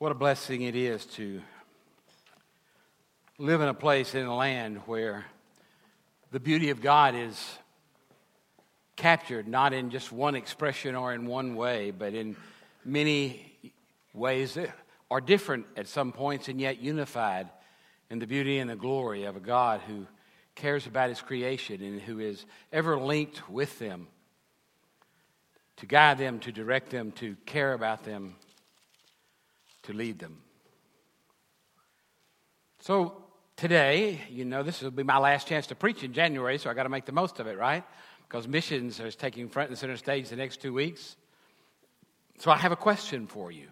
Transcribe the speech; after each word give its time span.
What 0.00 0.12
a 0.12 0.14
blessing 0.14 0.62
it 0.62 0.76
is 0.76 1.04
to 1.16 1.42
live 3.36 3.60
in 3.60 3.66
a 3.66 3.74
place 3.74 4.14
in 4.14 4.26
a 4.26 4.36
land 4.36 4.82
where 4.86 5.24
the 6.30 6.38
beauty 6.38 6.70
of 6.70 6.80
God 6.80 7.16
is 7.16 7.58
captured 8.94 9.48
not 9.48 9.72
in 9.72 9.90
just 9.90 10.12
one 10.12 10.36
expression 10.36 10.94
or 10.94 11.12
in 11.12 11.26
one 11.26 11.56
way, 11.56 11.90
but 11.90 12.14
in 12.14 12.36
many 12.84 13.52
ways 14.14 14.54
that 14.54 14.70
are 15.10 15.20
different 15.20 15.66
at 15.76 15.88
some 15.88 16.12
points 16.12 16.46
and 16.46 16.60
yet 16.60 16.80
unified 16.80 17.48
in 18.08 18.20
the 18.20 18.26
beauty 18.28 18.60
and 18.60 18.70
the 18.70 18.76
glory 18.76 19.24
of 19.24 19.34
a 19.34 19.40
God 19.40 19.80
who 19.80 20.06
cares 20.54 20.86
about 20.86 21.08
his 21.08 21.20
creation 21.20 21.82
and 21.82 22.00
who 22.00 22.20
is 22.20 22.46
ever 22.72 22.96
linked 22.96 23.50
with 23.50 23.80
them 23.80 24.06
to 25.78 25.86
guide 25.86 26.18
them, 26.18 26.38
to 26.38 26.52
direct 26.52 26.90
them, 26.90 27.10
to 27.10 27.34
care 27.46 27.72
about 27.72 28.04
them, 28.04 28.36
to 29.88 29.94
lead 29.94 30.18
them. 30.18 30.36
So 32.80 33.24
today, 33.56 34.20
you 34.30 34.44
know, 34.44 34.62
this 34.62 34.82
will 34.82 34.90
be 34.90 35.02
my 35.02 35.18
last 35.18 35.48
chance 35.48 35.66
to 35.68 35.74
preach 35.74 36.04
in 36.04 36.12
January, 36.12 36.58
so 36.58 36.68
I 36.68 36.74
got 36.74 36.82
to 36.82 36.90
make 36.90 37.06
the 37.06 37.12
most 37.12 37.40
of 37.40 37.46
it, 37.46 37.58
right? 37.58 37.82
Because 38.28 38.46
missions 38.46 39.00
is 39.00 39.16
taking 39.16 39.48
front 39.48 39.70
and 39.70 39.78
center 39.78 39.96
stage 39.96 40.28
the 40.28 40.36
next 40.36 40.60
two 40.60 40.74
weeks. 40.74 41.16
So 42.38 42.50
I 42.50 42.56
have 42.58 42.70
a 42.70 42.76
question 42.76 43.26
for 43.26 43.50
you. 43.50 43.68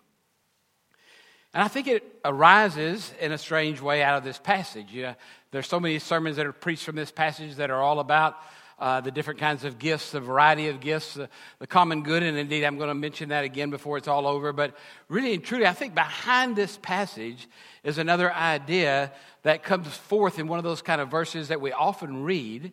And 1.52 1.62
I 1.62 1.68
think 1.68 1.86
it 1.86 2.02
arises 2.24 3.12
in 3.20 3.32
a 3.32 3.38
strange 3.38 3.82
way 3.82 4.02
out 4.02 4.16
of 4.16 4.24
this 4.24 4.38
passage. 4.38 4.92
You 4.92 5.02
know, 5.02 5.14
there's 5.50 5.68
so 5.68 5.78
many 5.78 5.98
sermons 5.98 6.36
that 6.36 6.46
are 6.46 6.52
preached 6.52 6.84
from 6.84 6.96
this 6.96 7.10
passage 7.10 7.56
that 7.56 7.70
are 7.70 7.80
all 7.80 8.00
about 8.00 8.36
uh, 8.78 9.00
the 9.00 9.10
different 9.10 9.40
kinds 9.40 9.64
of 9.64 9.78
gifts, 9.78 10.10
the 10.10 10.20
variety 10.20 10.68
of 10.68 10.80
gifts, 10.80 11.14
the, 11.14 11.28
the 11.58 11.66
common 11.66 12.02
good. 12.02 12.22
And 12.22 12.36
indeed, 12.36 12.64
I'm 12.64 12.76
going 12.76 12.88
to 12.88 12.94
mention 12.94 13.30
that 13.30 13.44
again 13.44 13.70
before 13.70 13.96
it's 13.96 14.08
all 14.08 14.26
over. 14.26 14.52
But 14.52 14.76
really 15.08 15.34
and 15.34 15.42
truly, 15.42 15.66
I 15.66 15.72
think 15.72 15.94
behind 15.94 16.56
this 16.56 16.78
passage 16.82 17.48
is 17.84 17.98
another 17.98 18.32
idea 18.32 19.12
that 19.42 19.62
comes 19.62 19.88
forth 19.88 20.38
in 20.38 20.46
one 20.46 20.58
of 20.58 20.64
those 20.64 20.82
kind 20.82 21.00
of 21.00 21.10
verses 21.10 21.48
that 21.48 21.60
we 21.60 21.72
often 21.72 22.24
read 22.24 22.72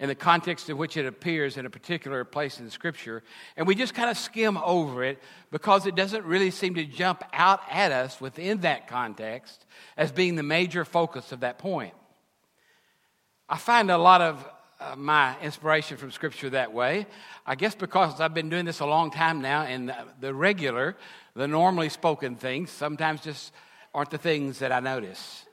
in 0.00 0.08
the 0.08 0.14
context 0.14 0.70
in 0.70 0.78
which 0.78 0.96
it 0.96 1.04
appears 1.04 1.58
in 1.58 1.66
a 1.66 1.70
particular 1.70 2.24
place 2.24 2.58
in 2.58 2.70
Scripture, 2.70 3.22
and 3.56 3.66
we 3.66 3.74
just 3.74 3.92
kind 3.92 4.08
of 4.08 4.16
skim 4.16 4.56
over 4.56 5.04
it 5.04 5.18
because 5.50 5.84
it 5.84 5.94
doesn't 5.94 6.24
really 6.24 6.50
seem 6.50 6.74
to 6.74 6.84
jump 6.86 7.22
out 7.34 7.60
at 7.70 7.92
us 7.92 8.18
within 8.18 8.60
that 8.60 8.88
context 8.88 9.66
as 9.98 10.10
being 10.10 10.36
the 10.36 10.42
major 10.42 10.86
focus 10.86 11.32
of 11.32 11.40
that 11.40 11.58
point. 11.58 11.92
I 13.46 13.58
find 13.58 13.90
a 13.90 13.98
lot 13.98 14.22
of 14.22 14.48
uh, 14.80 14.96
my 14.96 15.38
inspiration 15.40 15.96
from 15.96 16.10
Scripture 16.10 16.50
that 16.50 16.72
way. 16.72 17.06
I 17.46 17.54
guess 17.54 17.74
because 17.74 18.20
I've 18.20 18.34
been 18.34 18.48
doing 18.48 18.64
this 18.64 18.80
a 18.80 18.86
long 18.86 19.10
time 19.10 19.42
now, 19.42 19.62
and 19.62 19.94
the 20.20 20.34
regular, 20.34 20.96
the 21.34 21.46
normally 21.46 21.90
spoken 21.90 22.36
things 22.36 22.70
sometimes 22.70 23.20
just 23.20 23.52
aren't 23.92 24.10
the 24.10 24.18
things 24.18 24.60
that 24.60 24.72
I 24.72 24.80
notice. 24.80 25.44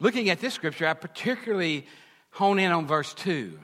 Looking 0.00 0.30
at 0.30 0.40
this 0.40 0.54
Scripture, 0.54 0.86
I 0.86 0.94
particularly 0.94 1.86
hone 2.30 2.58
in 2.58 2.72
on 2.72 2.86
verse 2.86 3.12
2. 3.14 3.58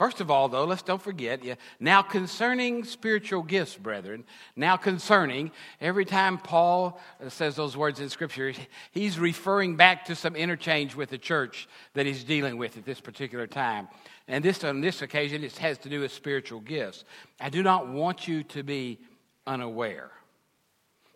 First 0.00 0.22
of 0.22 0.30
all, 0.30 0.48
though, 0.48 0.64
let's 0.64 0.80
don't 0.80 1.02
forget, 1.02 1.44
yeah, 1.44 1.56
now 1.78 2.00
concerning 2.00 2.84
spiritual 2.84 3.42
gifts, 3.42 3.76
brethren, 3.76 4.24
now 4.56 4.78
concerning, 4.78 5.50
every 5.78 6.06
time 6.06 6.38
Paul 6.38 6.98
says 7.28 7.54
those 7.54 7.76
words 7.76 8.00
in 8.00 8.08
Scripture, 8.08 8.54
he's 8.92 9.18
referring 9.18 9.76
back 9.76 10.06
to 10.06 10.14
some 10.14 10.36
interchange 10.36 10.94
with 10.94 11.10
the 11.10 11.18
church 11.18 11.68
that 11.92 12.06
he's 12.06 12.24
dealing 12.24 12.56
with 12.56 12.78
at 12.78 12.86
this 12.86 12.98
particular 12.98 13.46
time. 13.46 13.88
And 14.26 14.42
this, 14.42 14.64
on 14.64 14.80
this 14.80 15.02
occasion, 15.02 15.44
it 15.44 15.58
has 15.58 15.76
to 15.76 15.90
do 15.90 16.00
with 16.00 16.12
spiritual 16.12 16.60
gifts. 16.60 17.04
I 17.38 17.50
do 17.50 17.62
not 17.62 17.88
want 17.88 18.26
you 18.26 18.42
to 18.44 18.62
be 18.62 19.00
unaware. 19.46 20.10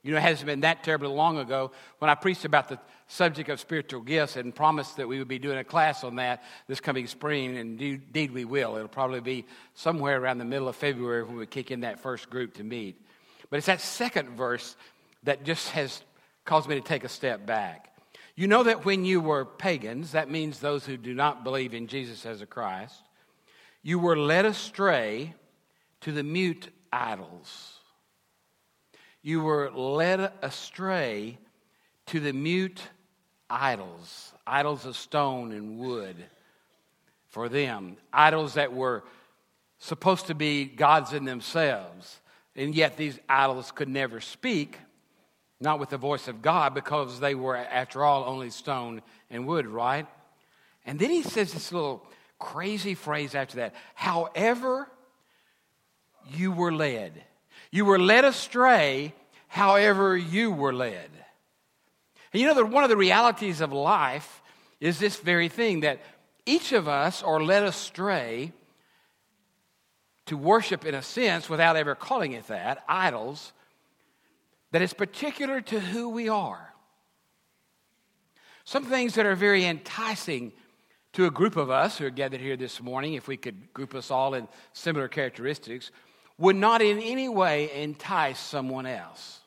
You 0.02 0.12
know, 0.12 0.18
it 0.18 0.22
hasn't 0.24 0.44
been 0.44 0.60
that 0.60 0.84
terribly 0.84 1.08
long 1.08 1.38
ago 1.38 1.70
when 2.00 2.10
I 2.10 2.14
preached 2.16 2.44
about 2.44 2.68
the 2.68 2.78
subject 3.06 3.48
of 3.50 3.60
spiritual 3.60 4.00
gifts 4.00 4.36
and 4.36 4.54
promised 4.54 4.96
that 4.96 5.06
we 5.06 5.18
would 5.18 5.28
be 5.28 5.38
doing 5.38 5.58
a 5.58 5.64
class 5.64 6.04
on 6.04 6.16
that 6.16 6.42
this 6.66 6.80
coming 6.80 7.06
spring, 7.06 7.56
and 7.56 7.80
indeed 7.80 8.32
we 8.32 8.44
will. 8.44 8.76
It'll 8.76 8.88
probably 8.88 9.20
be 9.20 9.44
somewhere 9.74 10.20
around 10.20 10.38
the 10.38 10.44
middle 10.44 10.68
of 10.68 10.76
February 10.76 11.22
when 11.22 11.36
we 11.36 11.46
kick 11.46 11.70
in 11.70 11.80
that 11.80 12.00
first 12.00 12.30
group 12.30 12.54
to 12.54 12.64
meet. 12.64 13.00
But 13.50 13.58
it's 13.58 13.66
that 13.66 13.80
second 13.80 14.30
verse 14.30 14.76
that 15.24 15.44
just 15.44 15.70
has 15.70 16.02
caused 16.44 16.68
me 16.68 16.74
to 16.76 16.80
take 16.80 17.04
a 17.04 17.08
step 17.08 17.46
back. 17.46 17.90
You 18.36 18.48
know 18.48 18.64
that 18.64 18.84
when 18.84 19.04
you 19.04 19.20
were 19.20 19.44
pagans, 19.44 20.12
that 20.12 20.28
means 20.28 20.58
those 20.58 20.84
who 20.84 20.96
do 20.96 21.14
not 21.14 21.44
believe 21.44 21.72
in 21.72 21.86
Jesus 21.86 22.26
as 22.26 22.40
a 22.40 22.46
Christ, 22.46 23.00
you 23.82 23.98
were 23.98 24.16
led 24.16 24.44
astray 24.44 25.34
to 26.00 26.10
the 26.10 26.24
mute 26.24 26.70
idols. 26.92 27.78
You 29.22 29.40
were 29.42 29.70
led 29.70 30.32
astray 30.42 31.38
to 32.06 32.20
the 32.20 32.32
mute 32.32 32.82
idols, 33.48 34.32
idols 34.46 34.86
of 34.86 34.96
stone 34.96 35.52
and 35.52 35.78
wood 35.78 36.16
for 37.28 37.48
them, 37.48 37.96
idols 38.12 38.54
that 38.54 38.72
were 38.72 39.04
supposed 39.78 40.26
to 40.26 40.34
be 40.34 40.64
gods 40.64 41.12
in 41.12 41.24
themselves. 41.24 42.20
And 42.56 42.74
yet 42.74 42.96
these 42.96 43.18
idols 43.28 43.72
could 43.72 43.88
never 43.88 44.20
speak, 44.20 44.78
not 45.60 45.80
with 45.80 45.90
the 45.90 45.98
voice 45.98 46.28
of 46.28 46.42
God, 46.42 46.74
because 46.74 47.20
they 47.20 47.34
were, 47.34 47.56
after 47.56 48.04
all, 48.04 48.24
only 48.24 48.50
stone 48.50 49.02
and 49.30 49.46
wood, 49.46 49.66
right? 49.66 50.06
And 50.86 50.98
then 50.98 51.10
he 51.10 51.22
says 51.22 51.52
this 51.52 51.72
little 51.72 52.06
crazy 52.38 52.94
phrase 52.94 53.34
after 53.34 53.56
that 53.56 53.74
however 53.94 54.88
you 56.30 56.52
were 56.52 56.72
led. 56.72 57.22
You 57.70 57.84
were 57.84 57.98
led 57.98 58.24
astray, 58.24 59.14
however 59.48 60.16
you 60.16 60.50
were 60.50 60.72
led. 60.72 61.10
And 62.34 62.40
you 62.40 62.48
know, 62.48 62.54
that 62.54 62.66
one 62.66 62.82
of 62.82 62.90
the 62.90 62.96
realities 62.96 63.60
of 63.60 63.72
life 63.72 64.42
is 64.80 64.98
this 64.98 65.16
very 65.16 65.48
thing 65.48 65.80
that 65.80 66.00
each 66.44 66.72
of 66.72 66.88
us 66.88 67.22
are 67.22 67.40
led 67.40 67.62
astray 67.62 68.52
to 70.26 70.36
worship, 70.36 70.84
in 70.84 70.96
a 70.96 71.02
sense, 71.02 71.48
without 71.48 71.76
ever 71.76 71.94
calling 71.94 72.32
it 72.32 72.48
that, 72.48 72.82
idols, 72.88 73.52
that 74.72 74.82
is 74.82 74.92
particular 74.92 75.60
to 75.60 75.78
who 75.78 76.08
we 76.08 76.28
are. 76.28 76.74
Some 78.64 78.84
things 78.84 79.14
that 79.14 79.26
are 79.26 79.36
very 79.36 79.64
enticing 79.64 80.50
to 81.12 81.26
a 81.26 81.30
group 81.30 81.56
of 81.56 81.70
us 81.70 81.98
who 81.98 82.06
are 82.06 82.10
gathered 82.10 82.40
here 82.40 82.56
this 82.56 82.82
morning, 82.82 83.14
if 83.14 83.28
we 83.28 83.36
could 83.36 83.72
group 83.72 83.94
us 83.94 84.10
all 84.10 84.34
in 84.34 84.48
similar 84.72 85.06
characteristics, 85.06 85.92
would 86.36 86.56
not 86.56 86.82
in 86.82 86.98
any 86.98 87.28
way 87.28 87.70
entice 87.80 88.40
someone 88.40 88.86
else. 88.86 89.38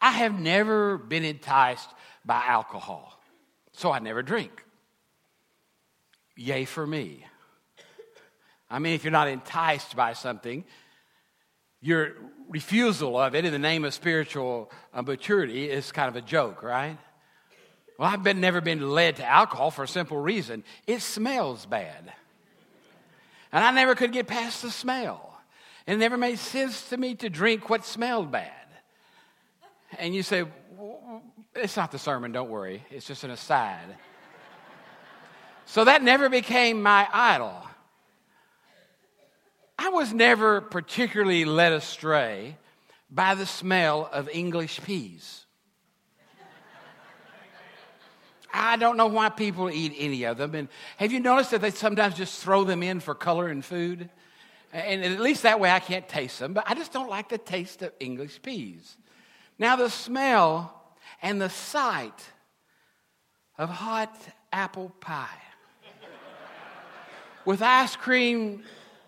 I 0.00 0.12
have 0.12 0.38
never 0.38 0.98
been 0.98 1.24
enticed 1.24 1.88
by 2.24 2.44
alcohol, 2.46 3.20
so 3.72 3.90
I 3.90 3.98
never 3.98 4.22
drink. 4.22 4.64
Yay 6.36 6.64
for 6.64 6.86
me. 6.86 7.24
I 8.70 8.78
mean, 8.78 8.94
if 8.94 9.02
you're 9.02 9.10
not 9.10 9.28
enticed 9.28 9.96
by 9.96 10.12
something, 10.12 10.64
your 11.80 12.12
refusal 12.48 13.18
of 13.18 13.34
it 13.34 13.44
in 13.44 13.52
the 13.52 13.58
name 13.58 13.84
of 13.84 13.94
spiritual 13.94 14.70
uh, 14.92 15.02
maturity 15.02 15.70
is 15.70 15.92
kind 15.92 16.08
of 16.08 16.16
a 16.16 16.20
joke, 16.20 16.62
right? 16.62 16.96
Well, 17.98 18.08
I've 18.08 18.22
been, 18.22 18.40
never 18.40 18.60
been 18.60 18.90
led 18.90 19.16
to 19.16 19.26
alcohol 19.26 19.70
for 19.70 19.82
a 19.82 19.88
simple 19.88 20.18
reason 20.18 20.64
it 20.86 21.02
smells 21.02 21.66
bad. 21.66 22.12
And 23.50 23.64
I 23.64 23.70
never 23.70 23.94
could 23.94 24.12
get 24.12 24.26
past 24.26 24.62
the 24.62 24.70
smell. 24.70 25.40
It 25.86 25.96
never 25.96 26.18
made 26.18 26.38
sense 26.38 26.90
to 26.90 26.96
me 26.96 27.14
to 27.16 27.30
drink 27.30 27.70
what 27.70 27.84
smelled 27.84 28.30
bad. 28.30 28.52
And 29.96 30.14
you 30.14 30.22
say, 30.22 30.44
it's 31.54 31.76
not 31.76 31.90
the 31.92 31.98
sermon, 31.98 32.32
don't 32.32 32.50
worry. 32.50 32.84
It's 32.90 33.06
just 33.06 33.24
an 33.24 33.30
aside. 33.30 33.96
so 35.64 35.84
that 35.84 36.02
never 36.02 36.28
became 36.28 36.82
my 36.82 37.08
idol. 37.12 37.54
I 39.78 39.90
was 39.90 40.12
never 40.12 40.60
particularly 40.60 41.44
led 41.44 41.72
astray 41.72 42.56
by 43.10 43.34
the 43.34 43.46
smell 43.46 44.08
of 44.12 44.28
English 44.28 44.82
peas. 44.82 45.44
I 48.52 48.76
don't 48.76 48.96
know 48.96 49.06
why 49.06 49.28
people 49.28 49.70
eat 49.70 49.94
any 49.98 50.24
of 50.24 50.36
them. 50.36 50.54
And 50.54 50.68
have 50.96 51.12
you 51.12 51.20
noticed 51.20 51.50
that 51.52 51.60
they 51.60 51.70
sometimes 51.70 52.14
just 52.14 52.42
throw 52.42 52.64
them 52.64 52.82
in 52.82 53.00
for 53.00 53.14
color 53.14 53.48
and 53.48 53.64
food? 53.64 54.08
And 54.72 55.04
at 55.04 55.20
least 55.20 55.42
that 55.44 55.60
way 55.60 55.70
I 55.70 55.78
can't 55.78 56.08
taste 56.08 56.38
them, 56.38 56.54
but 56.54 56.64
I 56.66 56.74
just 56.74 56.92
don't 56.92 57.08
like 57.08 57.28
the 57.28 57.38
taste 57.38 57.82
of 57.82 57.92
English 58.00 58.42
peas. 58.42 58.96
Now, 59.58 59.76
the 59.76 59.90
smell 59.90 60.74
and 61.20 61.40
the 61.40 61.50
sight 61.50 62.24
of 63.56 63.68
hot 63.68 64.16
apple 64.52 64.92
pie 65.00 65.28
with 67.44 67.62
ice 67.62 67.96
cream 67.96 68.62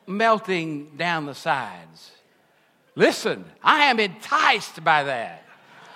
melting 0.07 0.97
down 0.97 1.27
the 1.27 1.35
sides. 1.35 2.11
Listen, 2.97 3.45
I 3.63 3.85
am 3.85 4.01
enticed 4.01 4.83
by 4.83 5.05
that. 5.05 5.45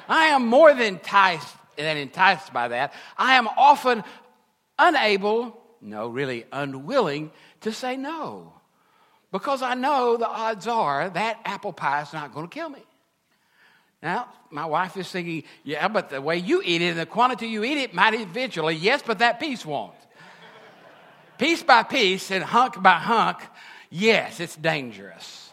I 0.08 0.26
am 0.26 0.46
more 0.46 0.72
than 0.72 0.94
enticed, 0.94 1.56
than 1.76 1.96
enticed 1.96 2.52
by 2.52 2.68
that. 2.68 2.92
I 3.18 3.34
am 3.34 3.48
often 3.48 4.04
unable, 4.78 5.60
no, 5.80 6.08
really 6.08 6.44
unwilling 6.52 7.32
to 7.62 7.72
say 7.72 7.96
no. 7.96 8.52
Because 9.32 9.62
I 9.62 9.74
know 9.74 10.16
the 10.16 10.28
odds 10.28 10.68
are 10.68 11.10
that 11.10 11.40
apple 11.44 11.72
pie 11.72 12.02
is 12.02 12.12
not 12.12 12.32
going 12.32 12.46
to 12.46 12.54
kill 12.54 12.68
me. 12.68 12.84
Now, 14.04 14.28
my 14.50 14.66
wife 14.66 14.98
is 14.98 15.10
thinking, 15.10 15.44
yeah, 15.64 15.88
but 15.88 16.10
the 16.10 16.20
way 16.20 16.36
you 16.36 16.60
eat 16.62 16.82
it 16.82 16.90
and 16.90 16.98
the 16.98 17.06
quantity 17.06 17.46
you 17.46 17.64
eat 17.64 17.78
it 17.78 17.94
might 17.94 18.12
eventually, 18.12 18.74
yes, 18.74 19.02
but 19.04 19.20
that 19.20 19.40
piece 19.40 19.64
won't. 19.64 19.94
piece 21.38 21.62
by 21.62 21.84
piece 21.84 22.30
and 22.30 22.44
hunk 22.44 22.80
by 22.82 22.98
hunk, 22.98 23.38
yes, 23.88 24.40
it's 24.40 24.56
dangerous. 24.56 25.50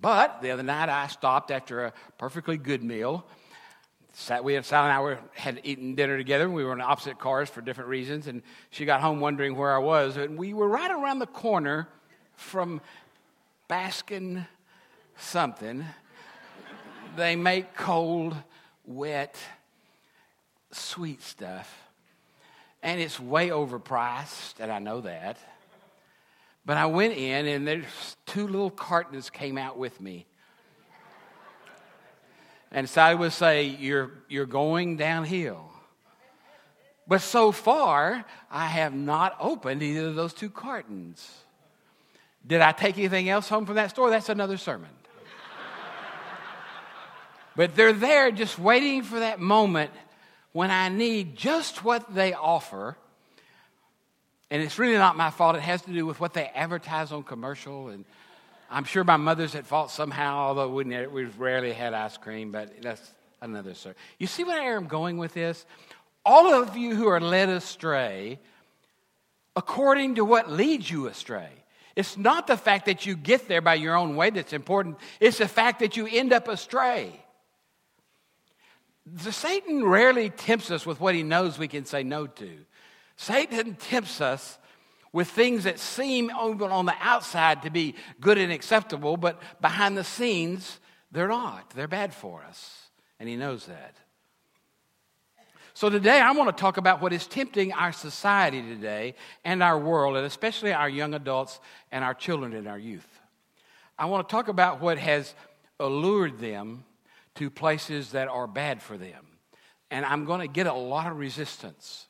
But 0.00 0.42
the 0.42 0.50
other 0.50 0.64
night 0.64 0.88
I 0.88 1.06
stopped 1.06 1.52
after 1.52 1.84
a 1.84 1.92
perfectly 2.18 2.56
good 2.56 2.82
meal. 2.82 3.24
Sat, 4.12 4.42
we 4.42 4.56
and 4.56 4.66
Sally 4.66 4.88
and 4.88 4.92
I 4.92 5.00
were, 5.00 5.18
had 5.34 5.60
eaten 5.62 5.94
dinner 5.94 6.18
together. 6.18 6.50
We 6.50 6.64
were 6.64 6.72
in 6.72 6.80
opposite 6.80 7.20
cars 7.20 7.48
for 7.48 7.60
different 7.60 7.90
reasons, 7.90 8.26
and 8.26 8.42
she 8.70 8.84
got 8.84 9.00
home 9.00 9.20
wondering 9.20 9.54
where 9.54 9.72
I 9.72 9.78
was. 9.78 10.16
And 10.16 10.36
we 10.36 10.52
were 10.52 10.66
right 10.66 10.90
around 10.90 11.20
the 11.20 11.26
corner 11.26 11.86
from 12.34 12.80
Baskin 13.68 14.48
something 15.16 15.84
they 17.16 17.36
make 17.36 17.74
cold, 17.74 18.36
wet, 18.84 19.36
sweet 20.72 21.22
stuff. 21.22 21.72
And 22.82 23.00
it's 23.00 23.20
way 23.20 23.48
overpriced, 23.48 24.54
and 24.58 24.72
I 24.72 24.78
know 24.78 25.02
that. 25.02 25.38
But 26.64 26.76
I 26.76 26.86
went 26.86 27.14
in, 27.14 27.46
and 27.46 27.66
there's 27.66 28.16
two 28.26 28.46
little 28.46 28.70
cartons 28.70 29.28
came 29.30 29.58
out 29.58 29.76
with 29.76 30.00
me. 30.00 30.26
And 32.72 32.88
so 32.88 33.02
I 33.02 33.14
would 33.14 33.32
say, 33.32 33.64
You're, 33.64 34.12
you're 34.28 34.46
going 34.46 34.96
downhill. 34.96 35.70
But 37.06 37.22
so 37.22 37.50
far, 37.50 38.24
I 38.50 38.66
have 38.66 38.94
not 38.94 39.36
opened 39.40 39.82
either 39.82 40.06
of 40.06 40.14
those 40.14 40.32
two 40.32 40.48
cartons. 40.48 41.28
Did 42.46 42.60
I 42.60 42.70
take 42.72 42.96
anything 42.98 43.28
else 43.28 43.48
home 43.48 43.66
from 43.66 43.74
that 43.74 43.90
store? 43.90 44.10
That's 44.10 44.28
another 44.28 44.56
sermon. 44.56 44.90
But 47.60 47.76
they're 47.76 47.92
there 47.92 48.30
just 48.30 48.58
waiting 48.58 49.02
for 49.02 49.18
that 49.18 49.38
moment 49.38 49.90
when 50.52 50.70
I 50.70 50.88
need 50.88 51.36
just 51.36 51.84
what 51.84 52.14
they 52.14 52.32
offer. 52.32 52.96
And 54.50 54.62
it's 54.62 54.78
really 54.78 54.96
not 54.96 55.14
my 55.14 55.28
fault. 55.28 55.56
It 55.56 55.60
has 55.60 55.82
to 55.82 55.92
do 55.92 56.06
with 56.06 56.20
what 56.20 56.32
they 56.32 56.46
advertise 56.54 57.12
on 57.12 57.22
commercial. 57.22 57.88
And 57.88 58.06
I'm 58.70 58.84
sure 58.84 59.04
my 59.04 59.18
mother's 59.18 59.54
at 59.54 59.66
fault 59.66 59.90
somehow, 59.90 60.38
although 60.38 60.70
we 60.70 61.06
we've 61.06 61.38
rarely 61.38 61.74
had 61.74 61.92
ice 61.92 62.16
cream, 62.16 62.50
but 62.50 62.80
that's 62.80 63.12
another 63.42 63.74
story. 63.74 63.94
You 64.18 64.26
see 64.26 64.42
where 64.42 64.78
I'm 64.78 64.86
going 64.86 65.18
with 65.18 65.34
this? 65.34 65.66
All 66.24 66.54
of 66.54 66.78
you 66.78 66.96
who 66.96 67.08
are 67.08 67.20
led 67.20 67.50
astray, 67.50 68.38
according 69.54 70.14
to 70.14 70.24
what 70.24 70.50
leads 70.50 70.90
you 70.90 71.08
astray. 71.08 71.50
It's 71.94 72.16
not 72.16 72.46
the 72.46 72.56
fact 72.56 72.86
that 72.86 73.04
you 73.04 73.16
get 73.16 73.48
there 73.48 73.60
by 73.60 73.74
your 73.74 73.96
own 73.96 74.16
way 74.16 74.30
that's 74.30 74.54
important, 74.54 74.96
it's 75.20 75.36
the 75.36 75.46
fact 75.46 75.80
that 75.80 75.98
you 75.98 76.06
end 76.10 76.32
up 76.32 76.48
astray. 76.48 77.20
The 79.12 79.32
Satan 79.32 79.84
rarely 79.84 80.30
tempts 80.30 80.70
us 80.70 80.86
with 80.86 81.00
what 81.00 81.14
he 81.14 81.22
knows 81.22 81.58
we 81.58 81.68
can 81.68 81.84
say 81.84 82.02
no 82.02 82.26
to. 82.26 82.50
Satan 83.16 83.74
tempts 83.74 84.20
us 84.20 84.58
with 85.12 85.28
things 85.28 85.64
that 85.64 85.78
seem 85.78 86.30
on 86.30 86.86
the 86.86 86.94
outside 87.00 87.62
to 87.62 87.70
be 87.70 87.96
good 88.20 88.38
and 88.38 88.52
acceptable, 88.52 89.16
but 89.16 89.40
behind 89.60 89.96
the 89.96 90.04
scenes, 90.04 90.78
they're 91.10 91.28
not. 91.28 91.70
They're 91.70 91.88
bad 91.88 92.14
for 92.14 92.44
us. 92.44 92.88
And 93.18 93.28
he 93.28 93.36
knows 93.36 93.66
that. 93.66 93.96
So 95.74 95.88
today, 95.88 96.20
I 96.20 96.32
want 96.32 96.54
to 96.56 96.60
talk 96.60 96.76
about 96.76 97.00
what 97.00 97.12
is 97.12 97.26
tempting 97.26 97.72
our 97.72 97.92
society 97.92 98.62
today 98.62 99.14
and 99.44 99.62
our 99.62 99.78
world, 99.78 100.16
and 100.16 100.26
especially 100.26 100.72
our 100.72 100.88
young 100.88 101.14
adults 101.14 101.58
and 101.90 102.04
our 102.04 102.14
children 102.14 102.54
and 102.54 102.68
our 102.68 102.78
youth. 102.78 103.08
I 103.98 104.06
want 104.06 104.28
to 104.28 104.32
talk 104.32 104.48
about 104.48 104.80
what 104.80 104.98
has 104.98 105.34
allured 105.78 106.38
them 106.38 106.84
to 107.36 107.50
places 107.50 108.12
that 108.12 108.28
are 108.28 108.46
bad 108.46 108.82
for 108.82 108.96
them. 108.96 109.26
And 109.90 110.04
I'm 110.04 110.24
going 110.24 110.40
to 110.40 110.48
get 110.48 110.66
a 110.66 110.72
lot 110.72 111.10
of 111.10 111.18
resistance. 111.18 112.06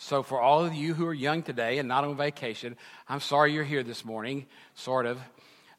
So, 0.00 0.22
for 0.22 0.40
all 0.40 0.64
of 0.64 0.72
you 0.74 0.94
who 0.94 1.06
are 1.06 1.14
young 1.14 1.42
today 1.42 1.78
and 1.78 1.88
not 1.88 2.04
on 2.04 2.16
vacation, 2.16 2.76
I'm 3.08 3.20
sorry 3.20 3.52
you're 3.52 3.64
here 3.64 3.82
this 3.82 4.04
morning, 4.04 4.46
sort 4.74 5.06
of. 5.06 5.18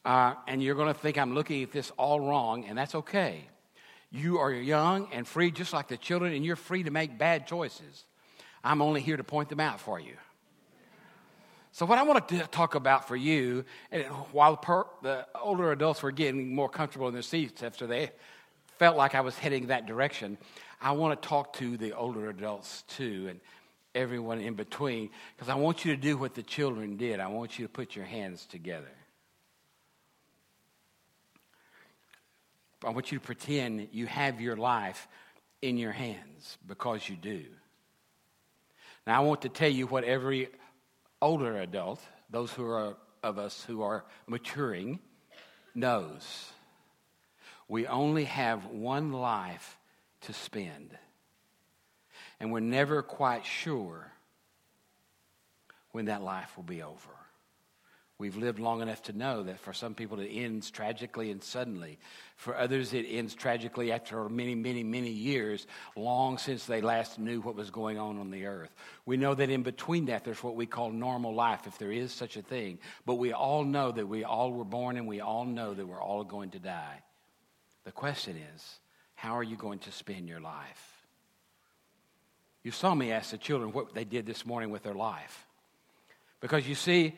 Uh, 0.03 0.33
and 0.47 0.61
you're 0.61 0.75
going 0.75 0.93
to 0.93 0.99
think 0.99 1.17
I'm 1.17 1.33
looking 1.33 1.63
at 1.63 1.71
this 1.71 1.91
all 1.91 2.19
wrong, 2.19 2.65
and 2.65 2.77
that's 2.77 2.95
okay. 2.95 3.47
You 4.11 4.39
are 4.39 4.51
young 4.51 5.07
and 5.13 5.27
free, 5.27 5.51
just 5.51 5.71
like 5.71 5.87
the 5.87 5.97
children, 5.97 6.33
and 6.33 6.43
you're 6.43 6.55
free 6.57 6.83
to 6.83 6.91
make 6.91 7.17
bad 7.17 7.47
choices. 7.47 8.05
I'm 8.63 8.81
only 8.81 9.01
here 9.01 9.15
to 9.15 9.23
point 9.23 9.49
them 9.49 9.59
out 9.59 9.79
for 9.79 9.99
you. 9.99 10.15
So, 11.71 11.85
what 11.85 11.97
I 11.97 12.03
want 12.03 12.27
to 12.27 12.39
talk 12.47 12.75
about 12.75 13.07
for 13.07 13.15
you, 13.15 13.63
and 13.91 14.03
while 14.33 14.57
per, 14.57 14.85
the 15.01 15.27
older 15.39 15.71
adults 15.71 16.01
were 16.01 16.11
getting 16.11 16.53
more 16.53 16.67
comfortable 16.67 17.07
in 17.07 17.13
their 17.13 17.21
seats 17.21 17.61
after 17.61 17.87
they 17.87 18.11
felt 18.79 18.95
like 18.97 19.13
I 19.13 19.21
was 19.21 19.37
heading 19.37 19.67
that 19.67 19.85
direction, 19.85 20.37
I 20.81 20.93
want 20.93 21.21
to 21.21 21.27
talk 21.27 21.53
to 21.57 21.77
the 21.77 21.93
older 21.93 22.29
adults 22.29 22.83
too 22.87 23.27
and 23.29 23.39
everyone 23.93 24.39
in 24.39 24.53
between 24.53 25.09
because 25.35 25.49
I 25.49 25.55
want 25.55 25.83
you 25.83 25.95
to 25.95 26.01
do 26.01 26.17
what 26.17 26.33
the 26.33 26.43
children 26.43 26.95
did. 26.95 27.19
I 27.19 27.27
want 27.27 27.59
you 27.59 27.65
to 27.65 27.71
put 27.71 27.95
your 27.95 28.05
hands 28.05 28.45
together. 28.45 28.87
I 32.83 32.91
want 32.91 33.11
you 33.11 33.19
to 33.19 33.25
pretend 33.25 33.89
you 33.91 34.05
have 34.05 34.39
your 34.39 34.55
life 34.55 35.09
in 35.61 35.77
your 35.77 35.91
hands 35.91 36.57
because 36.65 37.09
you 37.09 37.17
do. 37.17 37.43
Now, 39.05 39.21
I 39.21 39.25
want 39.25 39.41
to 39.41 39.49
tell 39.49 39.69
you 39.69 39.87
what 39.87 40.05
every 40.05 40.47
older 41.21 41.57
adult, 41.57 41.99
those 42.29 42.53
who 42.53 42.65
are 42.65 42.95
of 43.21 43.37
us 43.37 43.65
who 43.65 43.81
are 43.81 44.05
maturing, 44.27 44.99
knows 45.75 46.53
we 47.69 47.85
only 47.87 48.25
have 48.25 48.65
one 48.65 49.13
life 49.13 49.77
to 50.21 50.33
spend. 50.33 50.97
And 52.39 52.51
we're 52.51 52.59
never 52.59 53.01
quite 53.03 53.45
sure 53.45 54.11
when 55.91 56.05
that 56.05 56.23
life 56.23 56.57
will 56.57 56.63
be 56.63 56.81
over. 56.81 56.97
We've 58.17 58.35
lived 58.35 58.59
long 58.59 58.81
enough 58.81 59.03
to 59.03 59.13
know 59.13 59.43
that 59.43 59.59
for 59.59 59.71
some 59.71 59.93
people 59.93 60.19
it 60.19 60.27
ends 60.27 60.69
tragically 60.71 61.31
and 61.31 61.41
suddenly. 61.41 61.99
For 62.35 62.53
others, 62.53 62.93
it 62.93 63.05
ends 63.05 63.33
tragically 63.33 63.93
after 63.93 64.27
many, 64.27 64.55
many, 64.55 64.83
many 64.83 65.09
years, 65.09 65.65
long 65.95 66.37
since 66.37 66.65
they 66.65 66.81
last 66.81 67.17
knew 67.17 67.39
what 67.39 67.55
was 67.55 67.69
going 67.69 67.97
on 67.97 68.19
on 68.19 68.29
the 68.29 68.45
earth. 68.45 68.75
We 69.05 69.15
know 69.15 69.35
that 69.35 69.49
in 69.49 69.63
between 69.63 70.07
that, 70.07 70.25
there's 70.25 70.43
what 70.43 70.57
we 70.57 70.65
call 70.65 70.91
normal 70.91 71.33
life, 71.33 71.65
if 71.65 71.77
there 71.77 71.93
is 71.93 72.11
such 72.11 72.35
a 72.35 72.41
thing. 72.41 72.79
But 73.05 73.15
we 73.15 73.31
all 73.31 73.63
know 73.63 73.89
that 73.89 74.07
we 74.07 74.25
all 74.25 74.51
were 74.51 74.65
born 74.65 74.97
and 74.97 75.07
we 75.07 75.21
all 75.21 75.45
know 75.45 75.73
that 75.73 75.87
we're 75.87 76.01
all 76.01 76.25
going 76.25 76.49
to 76.51 76.59
die. 76.59 77.01
The 77.89 77.93
question 77.93 78.37
is, 78.53 78.79
how 79.15 79.35
are 79.35 79.41
you 79.41 79.55
going 79.55 79.79
to 79.79 79.91
spend 79.91 80.29
your 80.29 80.39
life? 80.39 81.07
You 82.61 82.69
saw 82.69 82.93
me 82.93 83.11
ask 83.11 83.31
the 83.31 83.39
children 83.39 83.71
what 83.71 83.95
they 83.95 84.03
did 84.03 84.27
this 84.27 84.45
morning 84.45 84.69
with 84.69 84.83
their 84.83 84.93
life. 84.93 85.47
Because 86.39 86.67
you 86.67 86.75
see, 86.75 87.15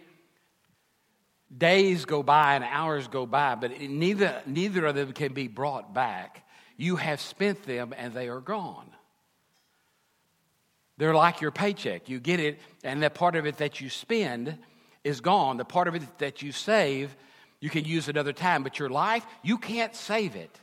days 1.58 2.06
go 2.06 2.24
by 2.24 2.56
and 2.56 2.64
hours 2.64 3.10
go 3.10 3.26
by, 3.26 3.56
but 3.56 3.82
neither, 3.82 4.42
neither 4.46 4.86
of 4.86 4.96
them 4.96 5.12
can 5.12 5.34
be 5.34 5.50
brought 5.50 5.94
back. 5.94 6.48
You 6.78 6.96
have 6.96 7.20
spent 7.20 7.64
them 7.64 7.94
and 7.98 8.14
they 8.14 8.30
are 8.30 8.40
gone. 8.40 8.90
They're 10.98 11.14
like 11.14 11.42
your 11.42 11.52
paycheck. 11.52 12.08
You 12.08 12.22
get 12.22 12.40
it, 12.40 12.62
and 12.82 13.04
that 13.04 13.14
part 13.14 13.36
of 13.36 13.46
it 13.46 13.58
that 13.58 13.82
you 13.82 13.90
spend 13.90 14.58
is 15.04 15.20
gone. 15.20 15.58
The 15.58 15.66
part 15.66 15.90
of 15.90 15.96
it 15.96 16.20
that 16.20 16.42
you 16.42 16.54
save 16.54 17.14
you 17.62 17.70
can 17.70 17.86
use 17.86 18.10
another 18.10 18.34
time, 18.34 18.64
but 18.64 18.80
your 18.80 18.90
life, 18.90 19.26
you 19.44 19.58
can't 19.58 19.96
save 19.96 20.36
it. 20.36 20.60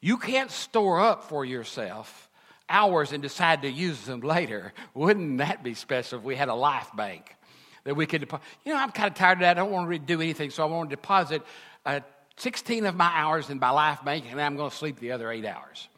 You 0.00 0.18
can't 0.18 0.50
store 0.50 1.00
up 1.00 1.24
for 1.24 1.44
yourself 1.44 2.28
hours 2.68 3.12
and 3.12 3.22
decide 3.22 3.62
to 3.62 3.70
use 3.70 4.04
them 4.04 4.20
later. 4.20 4.72
Wouldn't 4.94 5.38
that 5.38 5.62
be 5.62 5.74
special 5.74 6.18
if 6.18 6.24
we 6.24 6.34
had 6.34 6.48
a 6.48 6.54
life 6.54 6.90
bank 6.94 7.34
that 7.84 7.94
we 7.94 8.06
could 8.06 8.20
deposit? 8.20 8.44
You 8.64 8.74
know, 8.74 8.78
I'm 8.78 8.90
kind 8.90 9.08
of 9.08 9.14
tired 9.14 9.38
of 9.38 9.42
that. 9.42 9.56
I 9.56 9.60
don't 9.60 9.70
want 9.70 9.88
to 9.90 9.98
do 9.98 10.20
anything, 10.20 10.50
so 10.50 10.64
I 10.64 10.66
want 10.66 10.90
to 10.90 10.96
deposit 10.96 11.42
uh, 11.86 12.00
16 12.38 12.84
of 12.86 12.96
my 12.96 13.10
hours 13.14 13.48
in 13.48 13.58
my 13.58 13.70
life 13.70 14.04
bank, 14.04 14.24
and 14.28 14.40
I'm 14.40 14.56
going 14.56 14.70
to 14.70 14.76
sleep 14.76 14.98
the 14.98 15.12
other 15.12 15.30
eight 15.30 15.46
hours. 15.46 15.88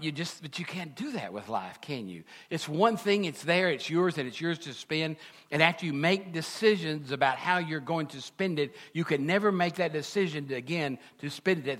You 0.00 0.10
just, 0.10 0.42
but 0.42 0.58
you 0.58 0.64
can't 0.64 0.96
do 0.96 1.12
that 1.12 1.32
with 1.32 1.48
life, 1.48 1.80
can 1.80 2.08
you? 2.08 2.24
It's 2.50 2.68
one 2.68 2.96
thing, 2.96 3.26
it's 3.26 3.44
there, 3.44 3.70
it's 3.70 3.88
yours, 3.88 4.18
and 4.18 4.26
it's 4.26 4.40
yours 4.40 4.58
to 4.60 4.74
spend. 4.74 5.16
And 5.52 5.62
after 5.62 5.86
you 5.86 5.92
make 5.92 6.32
decisions 6.32 7.12
about 7.12 7.38
how 7.38 7.58
you're 7.58 7.78
going 7.78 8.08
to 8.08 8.20
spend 8.20 8.58
it, 8.58 8.74
you 8.92 9.04
can 9.04 9.24
never 9.24 9.52
make 9.52 9.76
that 9.76 9.92
decision 9.92 10.48
to, 10.48 10.56
again 10.56 10.98
to 11.18 11.30
spend 11.30 11.68
it 11.68 11.78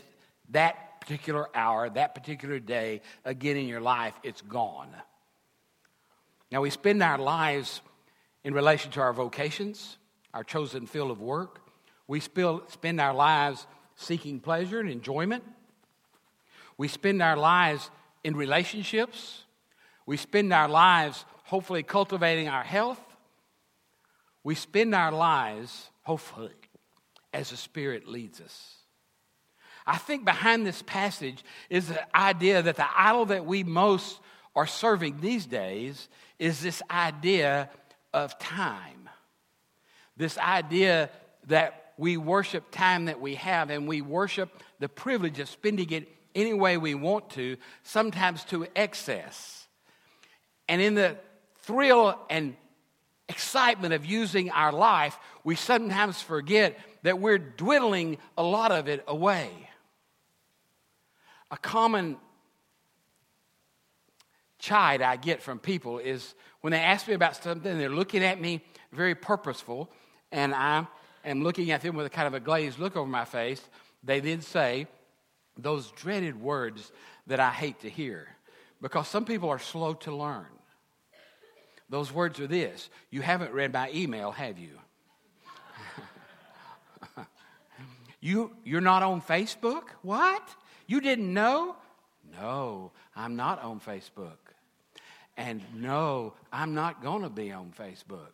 that 0.51 1.01
particular 1.01 1.49
hour, 1.57 1.91
that 1.91 2.15
particular 2.15 2.61
day 2.61 3.01
again 3.25 3.57
in 3.57 3.67
your 3.67 3.81
life. 3.81 4.15
It's 4.23 4.43
gone. 4.43 4.91
Now, 6.53 6.61
we 6.61 6.71
spend 6.71 7.03
our 7.03 7.19
lives 7.19 7.81
in 8.45 8.55
relation 8.55 8.93
to 8.93 9.01
our 9.01 9.13
vocations, 9.13 9.99
our 10.33 10.45
chosen 10.45 10.87
field 10.87 11.11
of 11.11 11.21
work. 11.21 11.61
We 12.07 12.21
spend 12.21 13.01
our 13.01 13.13
lives 13.13 13.67
seeking 13.97 14.39
pleasure 14.39 14.79
and 14.79 14.89
enjoyment. 14.89 15.43
We 16.79 16.89
spend 16.89 17.21
our 17.21 17.37
lives 17.37 17.91
in 18.25 18.37
relationships. 18.37 19.45
We 20.07 20.17
spend 20.17 20.53
our 20.53 20.69
lives 20.69 21.25
hopefully 21.45 21.83
cultivating 21.83 22.49
our 22.49 22.63
health. 22.63 23.01
We 24.45 24.55
spend 24.55 24.95
our 24.95 25.13
lives, 25.13 25.91
hopefully, 26.03 26.53
as 27.35 27.51
the 27.51 27.57
Spirit 27.57 28.07
leads 28.07 28.41
us. 28.41 28.77
I 29.87 29.97
think 29.97 30.25
behind 30.25 30.67
this 30.67 30.83
passage 30.83 31.43
is 31.69 31.89
the 31.89 32.17
idea 32.17 32.63
that 32.63 32.77
the 32.77 32.87
idol 32.97 33.27
that 33.27 33.45
we 33.45 33.65
most 33.65 34.21
are 34.55 34.67
serving 34.67 35.21
these 35.21 35.47
days 35.47 36.09
is 36.39 36.61
this 36.61 36.83
idea 36.91 37.71
of 38.13 38.39
time. 38.39 39.09
This 40.17 40.39
idea 40.39 41.11
that 41.47 41.95
we 41.97 42.17
worship 42.17 42.71
time 42.71 43.07
that 43.07 43.21
we 43.21 43.35
have 43.37 43.71
and 43.71 43.89
we 43.89 44.03
worship 44.03 44.63
the 44.79 44.89
privilege 44.89 45.41
of 45.41 45.49
spending 45.49 45.91
it 45.91 46.09
any 46.41 46.53
way 46.53 46.77
we 46.77 46.95
want 46.95 47.31
to, 47.31 47.57
sometimes 47.83 48.45
to 48.45 48.67
excess. 48.77 49.67
And 50.69 50.81
in 50.81 50.95
the 50.95 51.17
thrill 51.63 52.19
and 52.31 52.57
excitement 53.29 53.95
of 53.95 54.05
using 54.05 54.51
our 54.51 54.73
life, 54.73 55.19
we 55.45 55.55
sometimes 55.55 56.21
forget 56.21 56.79
that 57.03 57.19
we're 57.19 57.39
dwindling 57.39 58.19
a 58.37 58.43
lot 58.43 58.73
of 58.73 58.89
it 58.89 59.05
away. 59.07 59.51
A 61.51 61.57
common 61.57 62.17
chide 64.59 65.03
I 65.03 65.17
get 65.17 65.43
from 65.43 65.59
people 65.59 65.99
is 65.99 66.35
when 66.61 66.73
they 66.73 66.81
ask 66.81 67.07
me 67.07 67.15
about 67.15 67.37
something, 67.37 67.79
they're 67.79 67.89
looking 67.89 68.25
at 68.25 68.41
me 68.41 68.65
very 68.93 69.15
purposeful, 69.15 69.91
and 70.33 70.55
I 70.55 70.87
am 71.25 71.43
looking 71.43 71.71
at 71.71 71.83
them 71.83 71.95
with 71.95 72.07
a 72.07 72.11
kind 72.11 72.27
of 72.27 72.35
a 72.35 72.41
glazed 72.41 72.79
look 72.79 72.97
over 72.97 73.09
my 73.09 73.25
face. 73.25 73.63
They 74.03 74.21
then 74.21 74.41
say 74.41 74.87
those 75.59 75.91
dreaded 75.93 76.41
words 76.41 76.93
that 77.27 77.41
I 77.41 77.51
hate 77.51 77.81
to 77.81 77.91
hear 77.91 78.29
because 78.81 79.09
some 79.09 79.25
people 79.25 79.51
are 79.51 79.59
slow 79.59 79.95
to 79.95 80.15
learn. 80.15 80.47
Those 81.91 82.13
words 82.13 82.39
are 82.41 82.47
this 82.47 82.89
You 83.11 83.23
haven't 83.23 83.53
read 83.53 83.73
my 83.73 83.91
email, 83.93 84.31
have 84.31 84.59
you? 84.59 84.79
you 88.21 88.53
you're 88.65 88.81
not 88.81 89.03
on 89.03 89.21
Facebook? 89.21 89.85
What? 90.03 90.43
You 90.87 91.01
didn't 91.01 91.33
know? 91.33 91.77
No, 92.41 92.93
I'm 93.17 93.37
not 93.37 93.63
on 93.63 93.81
Facebook. 93.81 94.39
And 95.37 95.63
no, 95.75 96.35
I'm 96.53 96.75
not 96.75 97.03
going 97.03 97.23
to 97.23 97.31
be 97.31 97.53
on 97.53 97.73
Facebook. 97.79 98.33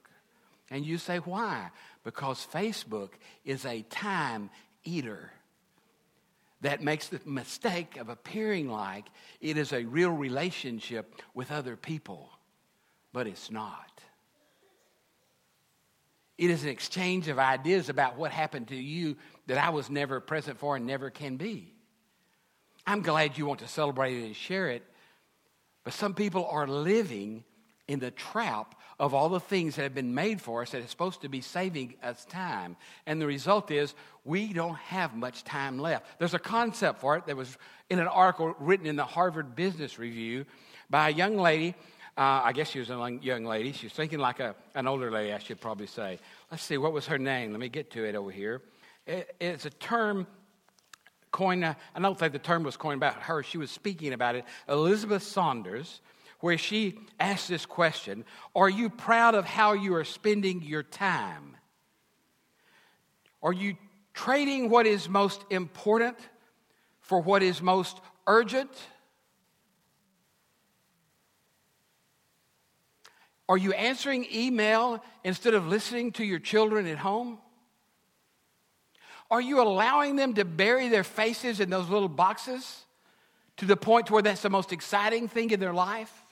And 0.71 0.85
you 0.87 0.97
say, 0.99 1.19
why? 1.19 1.71
Because 2.03 2.47
Facebook 2.51 3.11
is 3.45 3.67
a 3.67 3.83
time 3.83 4.51
eater 4.85 5.31
that 6.65 6.83
makes 6.83 7.09
the 7.09 7.21
mistake 7.27 7.99
of 7.99 8.09
appearing 8.09 8.71
like 8.71 9.05
it 9.43 9.59
is 9.59 9.75
a 9.75 9.85
real 9.85 10.09
relationship 10.09 11.21
with 11.35 11.53
other 11.53 11.77
people, 11.77 12.31
but 13.13 13.27
it's 13.27 13.51
not. 13.51 14.01
It 16.39 16.49
is 16.49 16.65
an 16.65 16.71
exchange 16.71 17.29
of 17.29 17.39
ideas 17.39 17.91
about 17.91 18.17
what 18.17 18.31
happened 18.31 18.69
to 18.69 18.77
you 18.77 19.17
that 19.47 19.59
I 19.59 19.69
was 19.69 19.91
never 19.91 20.21
present 20.21 20.59
for 20.59 20.77
and 20.77 20.87
never 20.87 21.11
can 21.11 21.37
be. 21.37 21.75
I'm 22.87 23.03
glad 23.03 23.37
you 23.37 23.45
want 23.45 23.61
to 23.61 23.69
celebrate 23.69 24.17
it 24.17 24.25
and 24.25 24.35
share 24.35 24.71
it, 24.71 24.85
but 25.85 25.93
some 25.93 26.15
people 26.15 26.47
are 26.47 26.67
living 26.67 27.45
in 27.89 27.99
the 27.99 28.11
trap 28.11 28.75
of 28.99 29.13
all 29.13 29.29
the 29.29 29.41
things 29.41 29.77
that 29.77 29.83
have 29.83 29.95
been 29.95 30.15
made 30.15 30.41
for 30.41 30.63
us 30.63 30.71
that 30.71 30.83
is 30.83 30.91
supposed 30.91 31.23
to 31.23 31.29
be 31.29 31.41
saving 31.41 31.95
us 32.03 32.25
time. 32.27 32.77
And 33.07 33.21
the 33.21 33.27
result 33.27 33.71
is 33.71 33.95
we 34.25 34.53
don't 34.53 34.77
have 34.77 35.15
much 35.15 35.45
time 35.45 35.79
left. 35.79 36.19
There's 36.19 36.35
a 36.35 36.39
concept 36.39 37.01
for 37.01 37.17
it 37.17 37.27
that 37.27 37.37
was 37.37 37.57
in 37.91 37.99
an 37.99 38.09
article 38.09 38.55
written 38.59 38.87
in 38.87 38.97
the 38.97 39.05
Harvard 39.05 39.55
Business 39.55 39.99
Review 39.99 40.47
by 40.89 41.09
a 41.09 41.13
young 41.13 41.37
lady. 41.37 41.75
Uh, 42.17 42.43
I 42.45 42.53
guess 42.53 42.71
she 42.71 42.79
was 42.79 42.91
a 42.91 43.19
young 43.21 43.45
lady. 43.45 43.73
She 43.73 43.87
was 43.87 43.93
thinking 43.93 44.21
like 44.21 44.39
a, 44.39 44.55
an 44.75 44.87
older 44.87 45.11
lady, 45.11 45.33
I 45.33 45.39
should 45.39 45.61
probably 45.61 45.89
say. 45.89 46.21
Let's 46.51 46.63
see, 46.63 46.79
what 46.79 46.93
was 46.93 47.07
her 47.07 47.19
name? 47.19 47.51
Let 47.51 47.61
me 47.61 47.69
get 47.69 47.91
to 47.93 48.05
it 48.05 48.15
over 48.15 48.31
here. 48.31 48.63
It, 49.07 49.35
it's 49.41 49.67
a 49.67 49.71
term 49.71 50.27
coined, 51.33 51.65
I 51.65 51.75
don't 52.01 52.17
think 52.17 52.33
the 52.33 52.39
term 52.39 52.63
was 52.63 52.77
coined 52.77 52.99
about 52.99 53.17
her. 53.23 53.43
She 53.43 53.59
was 53.59 53.71
speaking 53.71 54.13
about 54.13 54.37
it. 54.37 54.45
Elizabeth 54.69 55.25
Saunders 55.25 56.01
where 56.45 56.59
she 56.59 56.99
asks 57.19 57.49
this 57.49 57.65
question 57.65 58.23
Are 58.55 58.69
you 58.69 58.91
proud 58.91 59.35
of 59.35 59.47
how 59.47 59.73
you 59.73 59.95
are 59.95 60.05
spending 60.05 60.61
your 60.61 60.83
time? 60.83 61.57
Are 63.43 63.53
you 63.55 63.79
trading 64.13 64.69
what 64.69 64.87
is 64.87 65.09
most 65.09 65.43
important 65.49 66.19
for 67.01 67.19
what 67.19 67.43
is 67.43 67.63
most 67.63 67.99
urgent? 68.27 68.71
Are 73.49 73.57
you 73.57 73.73
answering 73.73 74.27
email 74.31 75.03
instead 75.25 75.55
of 75.55 75.67
listening 75.67 76.13
to 76.13 76.25
your 76.25 76.41
children 76.41 76.87
at 76.87 76.99
home? 76.99 77.39
Are 79.31 79.41
you 79.41 79.63
allowing 79.63 80.17
them 80.17 80.35
to 80.35 80.45
bury 80.45 80.89
their 80.89 81.05
faces 81.05 81.61
in 81.61 81.71
those 81.71 81.89
little 81.89 82.07
boxes 82.07 82.85
to 83.57 83.65
the 83.65 83.79
point 83.79 84.11
where 84.11 84.21
that's 84.21 84.43
the 84.43 84.51
most 84.51 84.75
exciting 84.75 85.27
thing 85.27 85.51
in 85.51 85.59
their 85.59 85.73
life? 85.73 86.24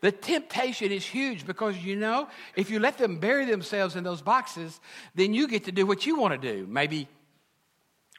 The 0.00 0.12
temptation 0.12 0.92
is 0.92 1.04
huge 1.04 1.46
because 1.46 1.76
you 1.76 1.94
know, 1.94 2.28
if 2.56 2.70
you 2.70 2.80
let 2.80 2.96
them 2.96 3.18
bury 3.18 3.44
themselves 3.44 3.96
in 3.96 4.04
those 4.04 4.22
boxes, 4.22 4.80
then 5.14 5.34
you 5.34 5.46
get 5.46 5.64
to 5.64 5.72
do 5.72 5.86
what 5.86 6.06
you 6.06 6.16
want 6.16 6.40
to 6.40 6.54
do. 6.54 6.66
Maybe 6.66 7.06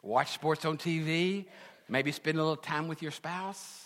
watch 0.03 0.31
sports 0.31 0.63
on 0.63 0.77
TV, 0.77 1.45
maybe 1.89 2.11
spend 2.11 2.37
a 2.37 2.41
little 2.41 2.55
time 2.55 2.87
with 2.87 3.01
your 3.01 3.11
spouse, 3.11 3.83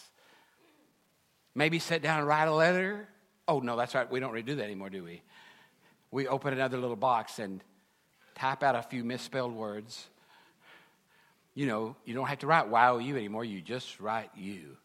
maybe 1.53 1.79
sit 1.79 2.01
down 2.01 2.19
and 2.19 2.27
write 2.27 2.47
a 2.47 2.53
letter. 2.53 3.07
Oh, 3.47 3.59
no, 3.59 3.77
that's 3.77 3.95
right. 3.95 4.09
We 4.09 4.19
don't 4.19 4.31
really 4.31 4.43
do 4.43 4.55
that 4.55 4.63
anymore, 4.63 4.89
do 4.89 5.03
we? 5.03 5.21
We 6.11 6.27
open 6.27 6.53
another 6.53 6.77
little 6.77 6.95
box 6.97 7.39
and 7.39 7.63
type 8.35 8.61
out 8.61 8.75
a 8.75 8.81
few 8.81 9.05
misspelled 9.05 9.53
words. 9.53 10.07
You 11.53 11.67
know, 11.67 11.95
you 12.03 12.13
don't 12.13 12.27
have 12.27 12.39
to 12.39 12.47
write 12.47 12.67
Y-O-U 12.67 13.15
anymore. 13.15 13.45
You 13.45 13.61
just 13.61 14.01
write 14.01 14.31
you. 14.35 14.75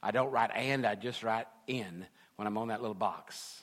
I 0.00 0.12
don't 0.12 0.30
write 0.30 0.52
and, 0.54 0.86
I 0.86 0.94
just 0.94 1.24
write 1.24 1.46
in 1.66 2.06
when 2.36 2.46
I'm 2.46 2.56
on 2.58 2.68
that 2.68 2.80
little 2.80 2.94
box. 2.94 3.60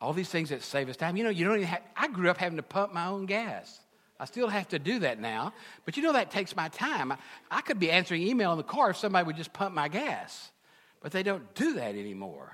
All 0.00 0.12
these 0.12 0.28
things 0.28 0.50
that 0.50 0.62
save 0.62 0.88
us 0.88 0.96
time. 0.96 1.16
You 1.16 1.24
know, 1.24 1.30
you 1.30 1.44
don't 1.44 1.56
even 1.56 1.66
have, 1.66 1.82
I 1.96 2.08
grew 2.08 2.30
up 2.30 2.38
having 2.38 2.56
to 2.56 2.62
pump 2.62 2.92
my 2.92 3.06
own 3.06 3.26
gas. 3.26 3.80
I 4.20 4.24
still 4.24 4.48
have 4.48 4.68
to 4.68 4.78
do 4.78 5.00
that 5.00 5.20
now, 5.20 5.52
but 5.84 5.96
you 5.96 6.02
know 6.02 6.12
that 6.12 6.30
takes 6.30 6.56
my 6.56 6.68
time. 6.68 7.12
I, 7.12 7.18
I 7.50 7.60
could 7.60 7.78
be 7.78 7.90
answering 7.90 8.22
email 8.22 8.50
in 8.52 8.58
the 8.58 8.64
car 8.64 8.90
if 8.90 8.96
somebody 8.96 9.24
would 9.26 9.36
just 9.36 9.52
pump 9.52 9.74
my 9.74 9.88
gas, 9.88 10.50
but 11.00 11.12
they 11.12 11.22
don't 11.22 11.54
do 11.54 11.74
that 11.74 11.94
anymore. 11.94 12.52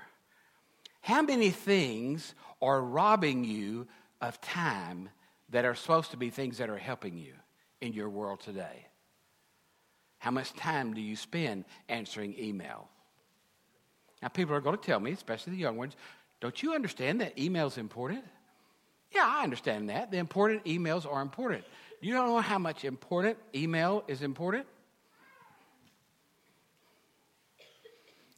How 1.01 1.21
many 1.21 1.49
things 1.49 2.35
are 2.61 2.81
robbing 2.81 3.43
you 3.43 3.87
of 4.21 4.39
time 4.41 5.09
that 5.49 5.65
are 5.65 5.75
supposed 5.75 6.11
to 6.11 6.17
be 6.17 6.29
things 6.29 6.59
that 6.59 6.69
are 6.69 6.77
helping 6.77 7.17
you 7.17 7.33
in 7.81 7.93
your 7.93 8.09
world 8.09 8.41
today? 8.41 8.87
How 10.19 10.31
much 10.31 10.53
time 10.53 10.93
do 10.93 11.01
you 11.01 11.15
spend 11.15 11.65
answering 11.89 12.35
email? 12.39 12.89
Now, 14.25 14.29
people 14.29 14.55
are 14.55 14.59
going 14.59 14.75
to 14.75 14.81
tell 14.81 14.99
me, 14.99 15.11
especially 15.11 15.53
the 15.53 15.59
young 15.59 15.77
ones, 15.77 15.95
don't 16.41 16.63
you 16.63 16.73
understand 16.73 17.21
that 17.21 17.37
email 17.37 17.67
is 17.67 17.77
important? 17.77 18.25
Yeah, 19.11 19.23
I 19.23 19.43
understand 19.43 19.87
that. 19.91 20.09
The 20.09 20.17
important 20.17 20.65
emails 20.65 21.05
are 21.05 21.21
important. 21.21 21.63
You 22.01 22.15
don't 22.15 22.29
know 22.29 22.39
how 22.39 22.57
much 22.57 22.85
important 22.85 23.37
email 23.53 24.03
is 24.07 24.23
important? 24.23 24.65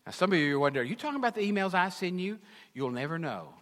Now, 0.06 0.12
some 0.12 0.34
of 0.34 0.38
you 0.38 0.60
wonder, 0.60 0.82
are 0.82 0.84
you 0.84 0.98
talking 0.98 1.20
about 1.20 1.36
the 1.36 1.50
emails 1.50 1.74
I 1.74 1.88
send 1.88 2.20
you? 2.20 2.38
You'll 2.74 2.92
never 2.92 3.18
know. 3.18 3.54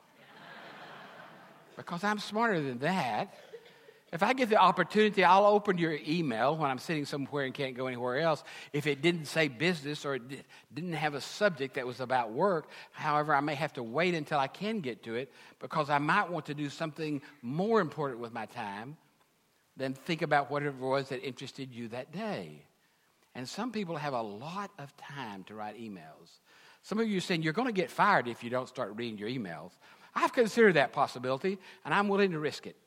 because 1.78 2.04
I'm 2.04 2.18
smarter 2.18 2.60
than 2.60 2.80
that. 2.80 3.36
If 4.16 4.24
I 4.24 4.32
get 4.32 4.48
the 4.48 4.56
opportunity, 4.56 5.26
I'll 5.26 5.46
open 5.46 5.78
your 5.78 6.00
email 6.08 6.56
when 6.56 6.72
I'm 6.72 6.78
sitting 6.78 7.04
somewhere 7.04 7.44
and 7.44 7.54
can't 7.54 7.76
go 7.76 7.88
anywhere 7.88 8.20
else. 8.20 8.46
If 8.72 8.88
it 8.88 9.02
didn't 9.02 9.26
say 9.26 9.50
business 9.50 10.06
or 10.06 10.16
it 10.16 10.46
didn't 10.74 10.94
have 10.94 11.16
a 11.16 11.20
subject 11.20 11.74
that 11.74 11.86
was 11.86 12.00
about 12.00 12.32
work, 12.32 12.70
however, 12.94 13.36
I 13.36 13.42
may 13.42 13.56
have 13.56 13.74
to 13.74 13.84
wait 13.84 14.16
until 14.16 14.40
I 14.40 14.48
can 14.48 14.80
get 14.80 15.04
to 15.04 15.16
it 15.16 15.34
because 15.60 15.90
I 15.90 15.98
might 15.98 16.30
want 16.30 16.46
to 16.46 16.54
do 16.54 16.70
something 16.70 17.22
more 17.42 17.82
important 17.82 18.22
with 18.22 18.32
my 18.32 18.46
time 18.46 18.96
than 19.76 19.94
think 19.94 20.22
about 20.22 20.50
whatever 20.50 20.78
it 20.78 20.88
was 20.88 21.10
that 21.10 21.22
interested 21.22 21.74
you 21.74 21.90
that 21.90 22.14
day. 22.14 22.64
And 23.36 23.50
some 23.50 23.74
people 23.74 23.98
have 23.98 24.14
a 24.14 24.22
lot 24.22 24.72
of 24.80 24.96
time 24.96 25.44
to 25.44 25.56
write 25.56 25.78
emails. 25.78 26.40
Some 26.84 27.00
of 27.00 27.10
you 27.10 27.18
are 27.18 27.22
saying 27.22 27.42
you're 27.42 27.52
going 27.52 27.68
to 27.68 27.74
get 27.74 27.92
fired 27.92 28.30
if 28.30 28.46
you 28.46 28.50
don't 28.50 28.70
start 28.70 28.94
reading 28.96 29.18
your 29.18 29.28
emails. 29.28 29.72
I've 30.16 30.32
considered 30.32 30.76
that 30.76 30.94
possibility, 30.94 31.58
and 31.84 31.94
I'm 31.94 32.08
willing 32.08 32.32
to 32.32 32.40
risk 32.40 32.66
it. 32.66 32.78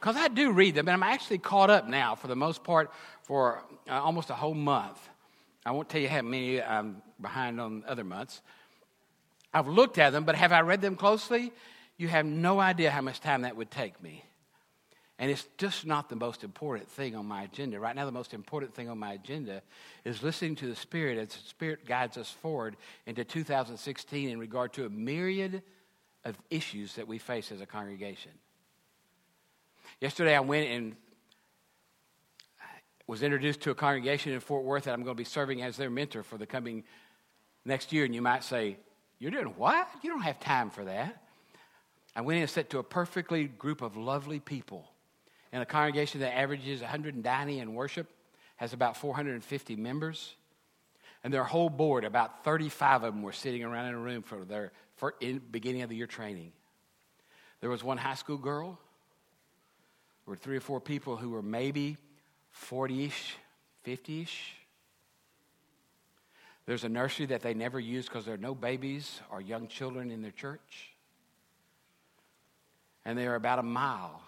Because 0.00 0.16
I 0.16 0.28
do 0.28 0.52
read 0.52 0.74
them, 0.74 0.88
and 0.88 0.94
I'm 0.94 1.02
actually 1.02 1.38
caught 1.38 1.70
up 1.70 1.88
now 1.88 2.14
for 2.14 2.28
the 2.28 2.36
most 2.36 2.62
part 2.62 2.90
for 3.22 3.64
uh, 3.88 3.92
almost 3.92 4.30
a 4.30 4.34
whole 4.34 4.54
month. 4.54 4.98
I 5.66 5.72
won't 5.72 5.88
tell 5.88 6.00
you 6.00 6.08
how 6.08 6.22
many 6.22 6.62
I'm 6.62 7.02
behind 7.20 7.60
on 7.60 7.84
other 7.86 8.04
months. 8.04 8.40
I've 9.52 9.66
looked 9.66 9.98
at 9.98 10.10
them, 10.10 10.24
but 10.24 10.36
have 10.36 10.52
I 10.52 10.60
read 10.60 10.80
them 10.80 10.94
closely? 10.94 11.52
You 11.96 12.08
have 12.08 12.26
no 12.26 12.60
idea 12.60 12.90
how 12.90 13.00
much 13.00 13.20
time 13.20 13.42
that 13.42 13.56
would 13.56 13.70
take 13.70 14.00
me. 14.02 14.24
And 15.18 15.32
it's 15.32 15.48
just 15.56 15.84
not 15.84 16.08
the 16.08 16.16
most 16.16 16.44
important 16.44 16.88
thing 16.88 17.16
on 17.16 17.26
my 17.26 17.42
agenda. 17.42 17.80
Right 17.80 17.96
now, 17.96 18.06
the 18.06 18.12
most 18.12 18.34
important 18.34 18.74
thing 18.74 18.88
on 18.88 18.98
my 18.98 19.14
agenda 19.14 19.62
is 20.04 20.22
listening 20.22 20.54
to 20.56 20.68
the 20.68 20.76
Spirit 20.76 21.18
as 21.18 21.28
the 21.28 21.48
Spirit 21.48 21.86
guides 21.86 22.16
us 22.16 22.30
forward 22.30 22.76
into 23.04 23.24
2016 23.24 24.28
in 24.28 24.38
regard 24.38 24.72
to 24.74 24.86
a 24.86 24.88
myriad 24.88 25.62
of 26.24 26.38
issues 26.50 26.94
that 26.94 27.08
we 27.08 27.18
face 27.18 27.50
as 27.50 27.60
a 27.60 27.66
congregation. 27.66 28.30
Yesterday, 30.00 30.36
I 30.36 30.40
went 30.40 30.68
and 30.70 30.96
was 33.08 33.22
introduced 33.22 33.62
to 33.62 33.70
a 33.70 33.74
congregation 33.74 34.32
in 34.32 34.40
Fort 34.40 34.64
Worth 34.64 34.84
that 34.84 34.92
I'm 34.92 35.02
going 35.02 35.16
to 35.16 35.20
be 35.20 35.24
serving 35.24 35.62
as 35.62 35.76
their 35.76 35.90
mentor 35.90 36.22
for 36.22 36.38
the 36.38 36.46
coming 36.46 36.84
next 37.64 37.92
year. 37.92 38.04
And 38.04 38.14
you 38.14 38.22
might 38.22 38.44
say, 38.44 38.76
You're 39.18 39.30
doing 39.30 39.54
what? 39.56 39.88
You 40.02 40.10
don't 40.10 40.22
have 40.22 40.38
time 40.38 40.70
for 40.70 40.84
that. 40.84 41.22
I 42.14 42.20
went 42.20 42.36
in 42.36 42.42
and 42.42 42.50
sat 42.50 42.70
to 42.70 42.78
a 42.78 42.82
perfectly 42.82 43.44
group 43.44 43.82
of 43.82 43.96
lovely 43.96 44.40
people 44.40 44.88
in 45.52 45.62
a 45.62 45.66
congregation 45.66 46.20
that 46.20 46.36
averages 46.36 46.80
190 46.80 47.58
in 47.58 47.74
worship, 47.74 48.08
has 48.56 48.72
about 48.72 48.96
450 48.96 49.76
members. 49.76 50.34
And 51.24 51.32
their 51.32 51.44
whole 51.44 51.70
board, 51.70 52.04
about 52.04 52.44
35 52.44 53.02
of 53.02 53.14
them, 53.14 53.22
were 53.22 53.32
sitting 53.32 53.64
around 53.64 53.86
in 53.86 53.94
a 53.94 53.98
room 53.98 54.22
for 54.22 54.44
their 54.44 54.72
for 54.96 55.14
in, 55.20 55.40
beginning 55.50 55.82
of 55.82 55.88
the 55.88 55.96
year 55.96 56.06
training. 56.06 56.52
There 57.60 57.70
was 57.70 57.82
one 57.82 57.98
high 57.98 58.14
school 58.14 58.36
girl. 58.36 58.78
Were 60.28 60.36
three 60.36 60.58
or 60.58 60.60
four 60.60 60.78
people 60.78 61.16
who 61.16 61.30
were 61.30 61.40
maybe 61.40 61.96
40 62.50 63.06
ish, 63.06 63.36
50 63.84 64.20
ish. 64.20 64.54
There's 66.66 66.84
a 66.84 66.88
nursery 66.90 67.24
that 67.26 67.40
they 67.40 67.54
never 67.54 67.80
use 67.80 68.04
because 68.04 68.26
there 68.26 68.34
are 68.34 68.36
no 68.36 68.54
babies 68.54 69.22
or 69.32 69.40
young 69.40 69.68
children 69.68 70.10
in 70.10 70.20
their 70.20 70.30
church. 70.30 70.92
And 73.06 73.16
they 73.16 73.26
are 73.26 73.36
about 73.36 73.58
a 73.58 73.62
mile 73.62 74.20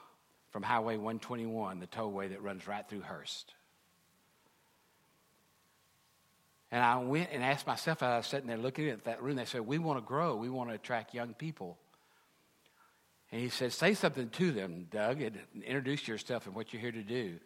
from 0.52 0.62
Highway 0.62 0.96
121, 0.96 1.80
the 1.80 1.86
tollway 1.86 2.30
that 2.30 2.42
runs 2.42 2.66
right 2.66 2.88
through 2.88 3.02
Hurst. 3.02 3.52
And 6.72 6.82
I 6.82 6.96
went 6.96 7.28
and 7.30 7.44
asked 7.44 7.66
myself, 7.66 8.02
as 8.02 8.08
I 8.08 8.16
was 8.16 8.26
sitting 8.26 8.46
there 8.46 8.56
looking 8.56 8.88
at 8.88 9.04
that 9.04 9.22
room, 9.22 9.36
they 9.36 9.44
said, 9.44 9.60
We 9.66 9.76
want 9.76 9.98
to 9.98 10.06
grow, 10.06 10.34
we 10.34 10.48
want 10.48 10.70
to 10.70 10.74
attract 10.76 11.12
young 11.12 11.34
people. 11.34 11.76
And 13.32 13.40
he 13.40 13.48
said, 13.48 13.72
Say 13.72 13.94
something 13.94 14.28
to 14.30 14.50
them, 14.50 14.86
Doug, 14.90 15.22
and 15.22 15.38
introduce 15.64 16.08
yourself 16.08 16.46
and 16.46 16.54
what 16.54 16.72
you're 16.72 16.82
here 16.82 16.92
to 16.92 17.02
do. 17.02 17.36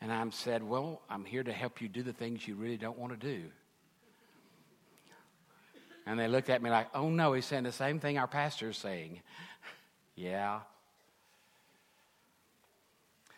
And 0.00 0.12
I 0.12 0.28
said, 0.30 0.62
Well, 0.62 1.02
I'm 1.08 1.24
here 1.24 1.42
to 1.42 1.52
help 1.52 1.80
you 1.80 1.88
do 1.88 2.02
the 2.02 2.12
things 2.12 2.46
you 2.46 2.54
really 2.54 2.76
don't 2.76 2.98
want 2.98 3.18
to 3.18 3.26
do. 3.26 3.44
And 6.06 6.18
they 6.18 6.28
looked 6.28 6.50
at 6.50 6.62
me 6.62 6.70
like, 6.70 6.88
Oh 6.94 7.08
no, 7.08 7.32
he's 7.34 7.44
saying 7.44 7.64
the 7.64 7.72
same 7.72 8.00
thing 8.00 8.18
our 8.18 8.26
pastor's 8.26 8.78
saying. 8.78 9.20
yeah. 10.16 10.60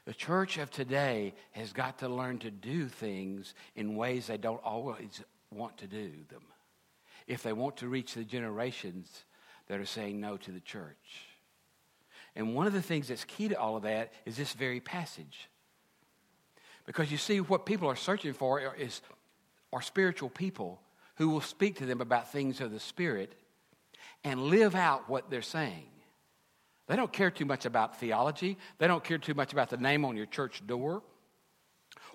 The 0.04 0.14
church 0.14 0.58
of 0.58 0.70
today 0.70 1.34
has 1.52 1.72
got 1.72 1.98
to 1.98 2.08
learn 2.08 2.38
to 2.40 2.50
do 2.50 2.88
things 2.88 3.54
in 3.76 3.94
ways 3.94 4.26
they 4.26 4.36
don't 4.36 4.62
always 4.64 5.22
want 5.52 5.78
to 5.78 5.86
do 5.86 6.10
them 6.28 6.42
if 7.28 7.42
they 7.42 7.52
want 7.52 7.76
to 7.76 7.88
reach 7.88 8.14
the 8.14 8.24
generations 8.24 9.24
that 9.68 9.78
are 9.78 9.86
saying 9.86 10.20
no 10.20 10.36
to 10.38 10.50
the 10.50 10.60
church. 10.60 11.31
And 12.34 12.54
one 12.54 12.66
of 12.66 12.72
the 12.72 12.82
things 12.82 13.08
that's 13.08 13.24
key 13.24 13.48
to 13.48 13.58
all 13.58 13.76
of 13.76 13.82
that 13.82 14.12
is 14.24 14.36
this 14.36 14.52
very 14.52 14.80
passage. 14.80 15.48
Because 16.86 17.12
you 17.12 17.18
see, 17.18 17.40
what 17.40 17.66
people 17.66 17.88
are 17.88 17.96
searching 17.96 18.32
for 18.32 18.74
is 18.74 19.02
are 19.72 19.82
spiritual 19.82 20.28
people 20.28 20.80
who 21.16 21.28
will 21.28 21.40
speak 21.40 21.76
to 21.78 21.86
them 21.86 22.00
about 22.00 22.32
things 22.32 22.60
of 22.60 22.70
the 22.70 22.80
Spirit 22.80 23.34
and 24.24 24.40
live 24.40 24.74
out 24.74 25.08
what 25.08 25.30
they're 25.30 25.42
saying. 25.42 25.86
They 26.88 26.96
don't 26.96 27.12
care 27.12 27.30
too 27.30 27.44
much 27.44 27.64
about 27.64 27.98
theology. 27.98 28.58
They 28.78 28.86
don't 28.86 29.04
care 29.04 29.18
too 29.18 29.34
much 29.34 29.52
about 29.52 29.70
the 29.70 29.76
name 29.76 30.04
on 30.04 30.16
your 30.16 30.26
church 30.26 30.66
door. 30.66 31.02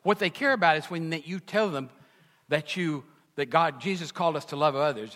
What 0.03 0.19
they 0.19 0.29
care 0.29 0.53
about 0.53 0.77
is 0.77 0.86
when 0.86 1.12
you 1.25 1.39
tell 1.39 1.69
them 1.69 1.89
that 2.50 2.75
you 2.75 3.03
that 3.36 3.50
God 3.50 3.79
Jesus 3.79 4.12
called 4.12 4.36
us 4.36 4.45
to 4.45 4.55
love 4.55 4.75
others 4.75 5.15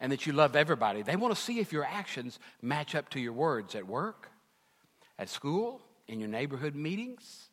and 0.00 0.12
that 0.12 0.26
you 0.26 0.32
love 0.32 0.56
everybody. 0.56 1.02
They 1.02 1.16
want 1.16 1.34
to 1.34 1.40
see 1.40 1.60
if 1.60 1.72
your 1.72 1.84
actions 1.84 2.38
match 2.60 2.94
up 2.94 3.08
to 3.10 3.20
your 3.20 3.32
words 3.32 3.74
at 3.74 3.86
work, 3.86 4.30
at 5.18 5.28
school, 5.28 5.80
in 6.08 6.20
your 6.20 6.28
neighborhood 6.28 6.74
meetings, 6.74 7.48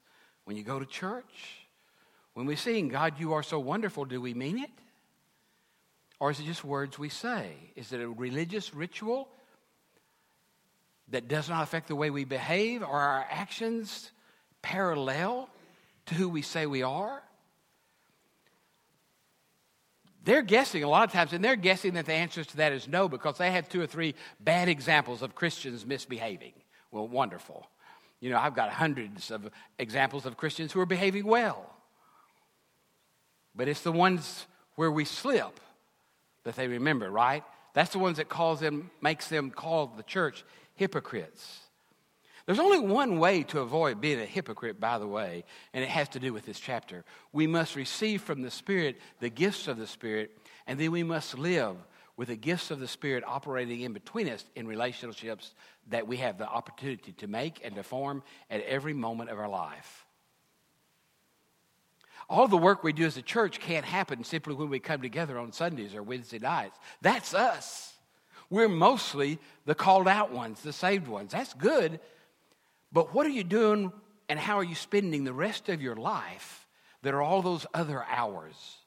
when 0.46 0.58
you 0.58 0.64
go 0.64 0.80
to 0.80 0.86
church. 0.86 1.66
When 2.34 2.46
we 2.46 2.56
sing, 2.56 2.90
God, 2.90 3.20
you 3.20 3.34
are 3.34 3.44
so 3.44 3.60
wonderful, 3.60 4.06
do 4.06 4.20
we 4.22 4.34
mean 4.34 4.58
it? 4.60 4.72
Or 6.20 6.32
is 6.32 6.40
it 6.40 6.46
just 6.46 6.64
words 6.64 7.00
we 7.00 7.10
say? 7.10 7.54
Is 7.76 7.94
it 7.94 8.00
a 8.00 8.08
religious 8.08 8.74
ritual 8.74 9.28
that 11.10 11.28
does 11.28 11.50
not 11.50 11.64
affect 11.64 11.88
the 11.88 11.96
way 11.96 12.10
we 12.10 12.26
behave? 12.26 12.84
Are 12.84 12.88
our 12.88 13.26
actions 13.30 14.12
parallel 14.62 15.50
to 16.08 16.16
who 16.16 16.30
we 16.30 16.42
say 16.42 16.66
we 16.66 16.84
are? 16.84 17.24
They're 20.24 20.44
guessing 20.44 20.84
a 20.84 20.88
lot 20.88 21.04
of 21.04 21.12
times, 21.12 21.34
and 21.34 21.44
they're 21.44 21.56
guessing 21.56 21.96
that 21.96 22.06
the 22.06 22.14
answer 22.14 22.44
to 22.44 22.58
that 22.58 22.74
is 22.74 22.88
no 22.88 23.10
because 23.10 23.38
they 23.38 23.52
have 23.52 23.68
two 23.68 23.82
or 23.82 23.88
three 23.88 24.14
bad 24.40 24.70
examples 24.70 25.22
of 25.22 25.34
Christians 25.34 25.86
misbehaving. 25.86 26.54
Well, 26.92 27.08
wonderful. 27.08 27.68
You 28.20 28.30
know, 28.30 28.38
I've 28.38 28.56
got 28.56 28.70
hundreds 28.70 29.32
of 29.32 29.50
examples 29.80 30.28
of 30.28 30.38
Christians 30.38 30.72
who 30.72 30.80
are 30.80 30.86
behaving 30.86 31.26
well. 31.26 31.74
But 33.56 33.68
it's 33.68 33.82
the 33.82 33.92
ones 33.92 34.46
where 34.76 34.92
we 34.92 35.06
slip 35.06 35.60
that 36.44 36.56
they 36.56 36.68
remember, 36.68 37.10
right? 37.10 37.44
That's 37.74 37.92
the 37.92 38.00
ones 38.00 38.18
that 38.18 38.30
calls 38.30 38.60
them, 38.60 38.92
makes 39.02 39.28
them 39.28 39.50
call 39.50 39.88
the 39.88 40.04
church 40.04 40.44
hypocrites. 40.76 41.61
There's 42.52 42.60
only 42.60 42.80
one 42.80 43.18
way 43.18 43.44
to 43.44 43.62
avoid 43.62 44.02
being 44.02 44.20
a 44.20 44.26
hypocrite, 44.26 44.78
by 44.78 44.98
the 44.98 45.08
way, 45.08 45.46
and 45.74 45.86
it 45.86 45.90
has 45.90 46.10
to 46.10 46.20
do 46.20 46.34
with 46.34 46.46
this 46.46 46.60
chapter. 46.60 47.06
We 47.32 47.48
must 47.48 47.78
receive 47.78 48.24
from 48.24 48.42
the 48.42 48.52
Spirit 48.52 49.00
the 49.22 49.30
gifts 49.30 49.70
of 49.70 49.78
the 49.78 49.88
Spirit, 49.88 50.38
and 50.68 50.78
then 50.78 50.92
we 50.92 51.02
must 51.02 51.38
live 51.38 51.78
with 52.18 52.28
the 52.28 52.36
gifts 52.36 52.70
of 52.70 52.82
the 52.82 52.90
Spirit 52.90 53.24
operating 53.26 53.80
in 53.80 53.94
between 53.94 54.28
us 54.28 54.44
in 54.54 54.68
relationships 54.68 55.54
that 55.92 56.06
we 56.06 56.18
have 56.18 56.38
the 56.38 56.46
opportunity 56.46 57.14
to 57.14 57.28
make 57.28 57.62
and 57.64 57.76
to 57.76 57.84
form 57.84 58.22
at 58.50 58.62
every 58.64 58.94
moment 58.94 59.30
of 59.30 59.40
our 59.40 59.48
life. 59.48 60.06
All 62.30 62.50
the 62.50 62.58
work 62.58 62.84
we 62.84 62.92
do 62.92 63.06
as 63.06 63.16
a 63.16 63.22
church 63.22 63.62
can't 63.62 63.86
happen 63.86 64.26
simply 64.26 64.56
when 64.56 64.70
we 64.70 64.80
come 64.80 65.02
together 65.02 65.40
on 65.40 65.54
Sundays 65.54 65.96
or 65.96 66.04
Wednesday 66.04 66.40
nights. 66.40 66.78
That's 67.02 67.34
us. 67.34 67.94
We're 68.50 68.68
mostly 68.68 69.40
the 69.64 69.74
called 69.74 70.10
out 70.10 70.34
ones, 70.34 70.60
the 70.60 70.74
saved 70.74 71.08
ones. 71.08 71.32
That's 71.32 71.54
good. 71.54 72.02
But 72.92 73.14
what 73.14 73.26
are 73.26 73.30
you 73.30 73.44
doing 73.44 73.92
and 74.30 74.40
how 74.40 74.58
are 74.58 74.64
you 74.64 74.76
spending 74.76 75.24
the 75.24 75.34
rest 75.34 75.70
of 75.70 75.82
your 75.82 75.96
life 75.96 76.68
that 77.02 77.14
are 77.14 77.22
all 77.22 77.42
those 77.42 77.66
other 77.74 78.04
hours? 78.04 78.78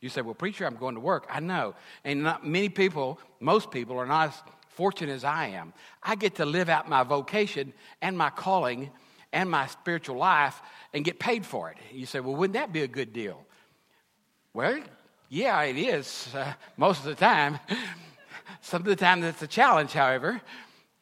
You 0.00 0.08
say, 0.08 0.20
Well, 0.20 0.34
preacher, 0.34 0.66
I'm 0.66 0.76
going 0.76 0.94
to 0.94 1.00
work. 1.00 1.26
I 1.28 1.40
know. 1.40 1.74
And 2.04 2.22
not 2.22 2.46
many 2.46 2.68
people, 2.68 3.18
most 3.40 3.70
people, 3.70 3.98
are 3.98 4.06
not 4.06 4.28
as 4.28 4.42
fortunate 4.68 5.12
as 5.12 5.24
I 5.24 5.48
am. 5.48 5.72
I 6.02 6.14
get 6.14 6.36
to 6.36 6.46
live 6.46 6.68
out 6.68 6.88
my 6.88 7.02
vocation 7.02 7.72
and 8.00 8.16
my 8.16 8.30
calling 8.30 8.90
and 9.32 9.50
my 9.50 9.66
spiritual 9.66 10.16
life 10.16 10.60
and 10.94 11.04
get 11.04 11.18
paid 11.18 11.44
for 11.44 11.70
it. 11.70 11.76
You 11.92 12.06
say, 12.06 12.20
Well, 12.20 12.36
wouldn't 12.36 12.54
that 12.54 12.72
be 12.72 12.82
a 12.82 12.88
good 12.88 13.12
deal? 13.12 13.44
Well, 14.54 14.80
yeah, 15.28 15.60
it 15.62 15.76
is 15.76 16.28
uh, 16.34 16.52
most 16.76 17.00
of 17.00 17.04
the 17.04 17.14
time. 17.14 17.58
Some 18.60 18.82
of 18.82 18.86
the 18.86 18.96
time 18.96 19.20
that's 19.20 19.42
a 19.42 19.46
challenge, 19.46 19.92
however, 19.92 20.40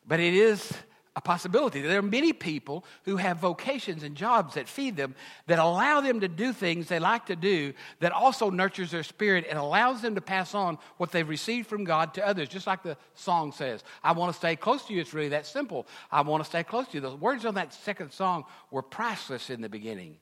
but 0.07 0.21
it 0.21 0.35
is 0.35 0.73
a 1.17 1.21
possibility. 1.21 1.81
There 1.81 1.99
are 1.99 2.03
many 2.03 2.35
people 2.35 2.85
who 3.05 3.17
have 3.17 3.39
vocations 3.39 4.03
and 4.03 4.15
jobs 4.15 4.55
that 4.55 4.69
feed 4.69 4.97
them, 4.97 5.15
that 5.47 5.59
allow 5.59 6.03
them 6.03 6.21
to 6.21 6.29
do 6.29 6.53
things 6.53 6.89
they 6.89 6.99
like 6.99 7.27
to 7.27 7.37
do, 7.37 7.73
that 8.01 8.13
also 8.13 8.51
nurtures 8.51 8.91
their 8.91 9.03
spirit 9.03 9.47
and 9.49 9.59
allows 9.59 10.03
them 10.03 10.15
to 10.17 10.21
pass 10.21 10.55
on 10.55 10.77
what 10.99 11.13
they've 11.13 11.29
received 11.29 11.69
from 11.69 11.85
God 11.85 12.13
to 12.15 12.27
others, 12.27 12.51
just 12.51 12.67
like 12.67 12.83
the 12.83 12.99
song 13.15 13.53
says. 13.53 13.83
I 14.05 14.13
want 14.13 14.31
to 14.31 14.39
stay 14.39 14.57
close 14.57 14.85
to 14.85 14.93
you. 14.93 15.01
It's 15.01 15.15
really 15.15 15.31
that 15.31 15.47
simple. 15.47 15.87
I 16.13 16.21
want 16.21 16.45
to 16.45 16.49
stay 16.49 16.63
close 16.63 16.87
to 16.89 16.95
you. 16.95 17.01
The 17.01 17.17
words 17.17 17.47
on 17.47 17.55
that 17.55 17.73
second 17.73 18.13
song 18.13 18.45
were 18.71 18.83
priceless 18.83 19.49
in 19.49 19.63
the 19.63 19.71
beginning. 19.71 20.19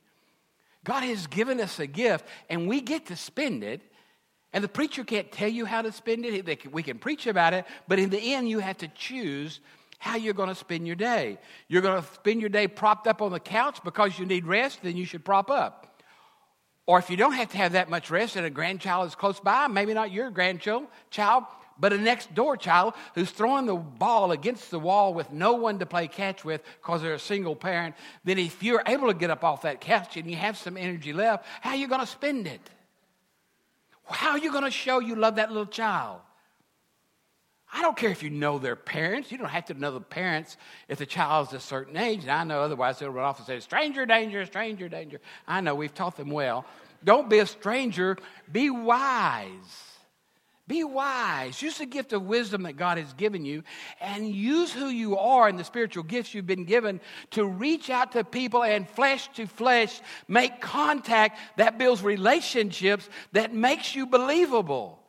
God 0.85 1.02
has 1.02 1.26
given 1.26 1.61
us 1.61 1.80
a 1.80 1.88
gift, 1.88 2.24
and 2.48 2.68
we 2.68 2.80
get 2.80 3.07
to 3.07 3.16
spend 3.16 3.64
it. 3.64 3.83
And 4.52 4.62
the 4.62 4.68
preacher 4.68 5.02
can't 5.02 5.33
tell 5.33 5.48
you 5.48 5.64
how 5.64 5.83
to 5.83 5.90
spend 5.90 6.24
it. 6.24 6.72
We 6.72 6.85
can 6.85 6.98
preach 6.98 7.26
about 7.26 7.52
it, 7.52 7.64
but 7.88 7.98
in 7.98 8.11
the 8.11 8.35
end, 8.35 8.48
you 8.48 8.61
have 8.61 8.78
to 8.78 8.88
choose 8.88 9.59
how 10.04 10.16
you're 10.16 10.34
going 10.34 10.50
to 10.50 10.54
spend 10.54 10.86
your 10.86 10.96
day. 10.96 11.38
You're 11.66 11.80
going 11.80 12.00
to 12.00 12.06
spend 12.12 12.42
your 12.42 12.50
day 12.50 12.68
propped 12.68 13.06
up 13.06 13.22
on 13.22 13.32
the 13.32 13.40
couch 13.40 13.80
because 13.82 14.18
you 14.18 14.26
need 14.26 14.44
rest, 14.44 14.80
then 14.82 14.98
you 14.98 15.06
should 15.06 15.24
prop 15.24 15.50
up. 15.50 16.02
Or 16.84 16.98
if 16.98 17.08
you 17.08 17.16
don't 17.16 17.32
have 17.32 17.50
to 17.52 17.56
have 17.56 17.72
that 17.72 17.88
much 17.88 18.10
rest 18.10 18.36
and 18.36 18.44
a 18.44 18.50
grandchild 18.50 19.08
is 19.08 19.14
close 19.14 19.40
by, 19.40 19.66
maybe 19.66 19.94
not 19.94 20.12
your 20.12 20.30
grandchild, 20.30 20.88
child, 21.10 21.44
but 21.80 21.94
a 21.94 21.96
next 21.96 22.34
door 22.34 22.58
child 22.58 22.92
who's 23.14 23.30
throwing 23.30 23.64
the 23.64 23.76
ball 23.76 24.30
against 24.32 24.70
the 24.70 24.78
wall 24.78 25.14
with 25.14 25.32
no 25.32 25.54
one 25.54 25.78
to 25.78 25.86
play 25.86 26.06
catch 26.06 26.44
with 26.44 26.62
because 26.82 27.00
they're 27.00 27.14
a 27.14 27.18
single 27.18 27.56
parent, 27.56 27.94
then 28.24 28.38
if 28.38 28.62
you're 28.62 28.82
able 28.86 29.08
to 29.08 29.14
get 29.14 29.30
up 29.30 29.42
off 29.42 29.62
that 29.62 29.80
couch 29.80 30.18
and 30.18 30.30
you 30.30 30.36
have 30.36 30.58
some 30.58 30.76
energy 30.76 31.14
left, 31.14 31.46
how 31.62 31.70
are 31.70 31.76
you 31.76 31.88
going 31.88 32.02
to 32.02 32.06
spend 32.06 32.46
it? 32.46 32.60
How 34.04 34.32
are 34.32 34.38
you 34.38 34.52
going 34.52 34.64
to 34.64 34.70
show 34.70 35.00
you 35.00 35.16
love 35.16 35.36
that 35.36 35.48
little 35.48 35.64
child? 35.64 36.20
I 37.74 37.82
don't 37.82 37.96
care 37.96 38.10
if 38.10 38.22
you 38.22 38.30
know 38.30 38.58
their 38.58 38.76
parents. 38.76 39.32
You 39.32 39.38
don't 39.38 39.48
have 39.48 39.64
to 39.64 39.74
know 39.74 39.90
the 39.90 40.00
parents 40.00 40.56
if 40.87 40.98
the 40.98 41.06
child's 41.06 41.52
a 41.54 41.58
certain 41.58 41.96
age. 41.96 42.22
And 42.22 42.30
I 42.30 42.44
know 42.44 42.60
otherwise 42.60 43.00
they'll 43.00 43.10
run 43.10 43.24
off 43.24 43.38
and 43.38 43.46
say, 43.48 43.58
stranger 43.58 44.06
danger, 44.06 44.46
stranger 44.46 44.88
danger. 44.88 45.20
I 45.48 45.60
know 45.60 45.74
we've 45.74 45.92
taught 45.92 46.16
them 46.16 46.30
well. 46.30 46.66
Don't 47.02 47.28
be 47.28 47.40
a 47.40 47.46
stranger, 47.46 48.16
be 48.50 48.70
wise. 48.70 49.50
Be 50.68 50.84
wise. 50.84 51.60
Use 51.60 51.78
the 51.78 51.84
gift 51.84 52.12
of 52.12 52.22
wisdom 52.22 52.62
that 52.62 52.74
God 52.76 52.96
has 52.96 53.12
given 53.14 53.44
you 53.44 53.64
and 54.00 54.32
use 54.32 54.72
who 54.72 54.87
you 54.87 55.18
are 55.18 55.48
and 55.48 55.58
the 55.58 55.64
spiritual 55.64 56.04
gifts 56.04 56.32
you've 56.32 56.46
been 56.46 56.64
given 56.64 57.00
to 57.32 57.44
reach 57.44 57.90
out 57.90 58.12
to 58.12 58.22
people 58.22 58.62
and 58.62 58.88
flesh 58.88 59.28
to 59.34 59.46
flesh 59.46 60.00
make 60.28 60.60
contact 60.60 61.38
that 61.56 61.76
builds 61.76 62.02
relationships 62.02 63.08
that 63.32 63.52
makes 63.52 63.96
you 63.96 64.06
believable. 64.06 65.03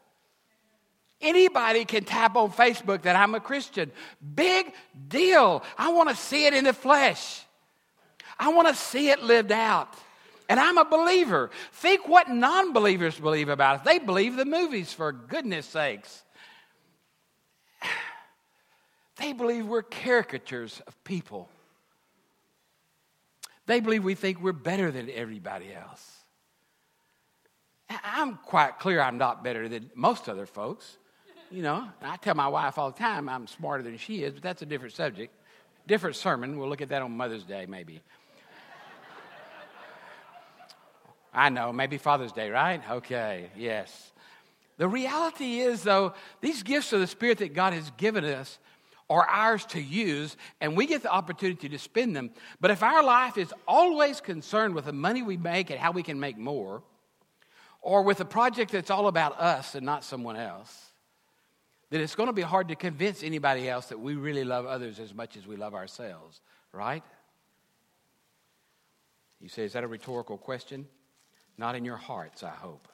Anybody 1.26 1.86
can 1.86 2.04
tap 2.04 2.36
on 2.36 2.52
Facebook 2.52 3.02
that 3.02 3.16
I'm 3.16 3.34
a 3.34 3.40
Christian. 3.40 3.92
Big 4.36 4.72
deal. 5.08 5.64
I 5.76 5.92
want 5.92 6.10
to 6.10 6.16
see 6.16 6.46
it 6.46 6.54
in 6.54 6.66
the 6.66 6.74
flesh. 6.74 7.42
I 8.38 8.50
want 8.50 8.68
to 8.68 8.76
see 8.76 9.10
it 9.10 9.24
lived 9.24 9.52
out. 9.52 9.92
And 10.48 10.60
I'm 10.60 10.78
a 10.78 10.86
believer. 10.86 11.50
Think 11.74 12.08
what 12.08 12.30
non 12.30 12.74
believers 12.74 13.20
believe 13.20 13.50
about 13.50 13.80
us. 13.80 13.86
They 13.86 13.98
believe 13.98 14.36
the 14.36 14.46
movies, 14.46 14.94
for 14.94 15.12
goodness 15.12 15.66
sakes. 15.66 16.24
They 19.18 19.32
believe 19.32 19.66
we're 19.66 19.82
caricatures 19.82 20.82
of 20.86 21.04
people. 21.06 21.48
They 23.66 23.80
believe 23.80 24.04
we 24.04 24.14
think 24.14 24.42
we're 24.42 24.52
better 24.52 24.92
than 24.92 25.10
everybody 25.10 25.74
else. 25.74 26.12
I'm 27.90 28.36
quite 28.36 28.78
clear 28.78 29.00
I'm 29.00 29.18
not 29.18 29.42
better 29.42 29.70
than 29.70 29.90
most 29.96 30.28
other 30.28 30.46
folks. 30.46 30.98
You 31.52 31.62
know, 31.62 31.88
I 32.02 32.18
tell 32.18 32.36
my 32.36 32.48
wife 32.48 32.78
all 32.78 32.92
the 32.92 32.98
time 32.98 33.30
I'm 33.30 33.48
smarter 33.48 33.84
than 33.84 33.98
she 33.98 34.24
is, 34.24 34.34
but 34.34 34.44
that's 34.44 34.62
a 34.62 34.66
different 34.66 34.96
subject. 34.96 35.34
Different 35.88 36.16
sermon. 36.16 36.58
We'll 36.58 36.68
look 36.68 36.82
at 36.82 36.90
that 36.90 37.02
on 37.02 37.16
Mother's 37.16 37.44
Day, 37.44 37.66
maybe. 37.68 38.02
I 41.34 41.50
know, 41.50 41.72
maybe 41.72 41.98
Father's 41.98 42.32
Day, 42.32 42.50
right? 42.50 42.82
Okay, 42.90 43.50
yes. 43.58 44.12
The 44.78 44.88
reality 44.88 45.60
is, 45.60 45.84
though, 45.84 46.14
these 46.42 46.64
gifts 46.64 46.94
of 46.94 47.00
the 47.00 47.08
Spirit 47.08 47.38
that 47.40 47.54
God 47.54 47.74
has 47.74 47.92
given 47.98 48.26
us 48.26 48.58
are 49.10 49.26
ours 49.28 49.66
to 49.68 49.82
use, 49.82 50.36
and 50.60 50.76
we 50.76 50.88
get 50.88 51.04
the 51.04 51.12
opportunity 51.12 51.70
to 51.70 51.78
spend 51.78 52.16
them. 52.16 52.32
But 52.60 52.72
if 52.72 52.82
our 52.82 53.04
life 53.04 53.38
is 53.38 53.54
always 53.68 54.20
concerned 54.20 54.74
with 54.74 54.86
the 54.86 54.94
money 54.94 55.22
we 55.22 55.38
make 55.38 55.70
and 55.70 55.80
how 55.80 55.92
we 55.92 56.04
can 56.04 56.20
make 56.20 56.38
more, 56.38 56.82
or 57.82 58.02
with 58.02 58.20
a 58.20 58.26
project 58.26 58.72
that's 58.72 58.90
all 58.90 59.08
about 59.08 59.40
us 59.40 59.76
and 59.76 59.86
not 59.86 60.04
someone 60.04 60.38
else, 60.38 60.92
then 61.90 62.02
it's 62.02 62.16
going 62.16 62.28
to 62.28 62.34
be 62.34 62.42
hard 62.42 62.68
to 62.70 62.76
convince 62.76 63.24
anybody 63.24 63.70
else 63.70 63.88
that 63.88 64.00
we 64.00 64.16
really 64.16 64.44
love 64.44 64.66
others 64.66 65.00
as 65.00 65.14
much 65.14 65.38
as 65.38 65.46
we 65.46 65.56
love 65.56 65.74
ourselves, 65.74 66.42
right? 66.72 67.04
You 69.40 69.50
say, 69.50 69.64
is 69.64 69.74
that 69.74 69.84
a 69.84 69.88
rhetorical 69.88 70.38
question? 70.38 70.88
not 71.58 71.76
in 71.76 71.86
your 71.86 71.98
hearts, 71.98 72.44
I 72.44 72.50
hope. 72.50 72.88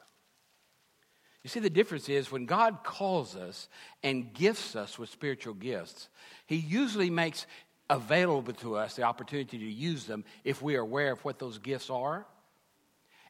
You 1.43 1.49
see, 1.49 1.59
the 1.59 1.69
difference 1.69 2.07
is 2.07 2.31
when 2.31 2.45
God 2.45 2.83
calls 2.83 3.35
us 3.35 3.67
and 4.03 4.31
gifts 4.33 4.75
us 4.75 4.99
with 4.99 5.09
spiritual 5.09 5.55
gifts, 5.55 6.07
He 6.45 6.57
usually 6.57 7.09
makes 7.09 7.47
available 7.89 8.53
to 8.53 8.75
us 8.75 8.95
the 8.95 9.03
opportunity 9.03 9.57
to 9.57 9.65
use 9.65 10.05
them 10.05 10.23
if 10.43 10.61
we 10.61 10.75
are 10.75 10.81
aware 10.81 11.11
of 11.11 11.25
what 11.25 11.39
those 11.39 11.57
gifts 11.57 11.89
are 11.89 12.25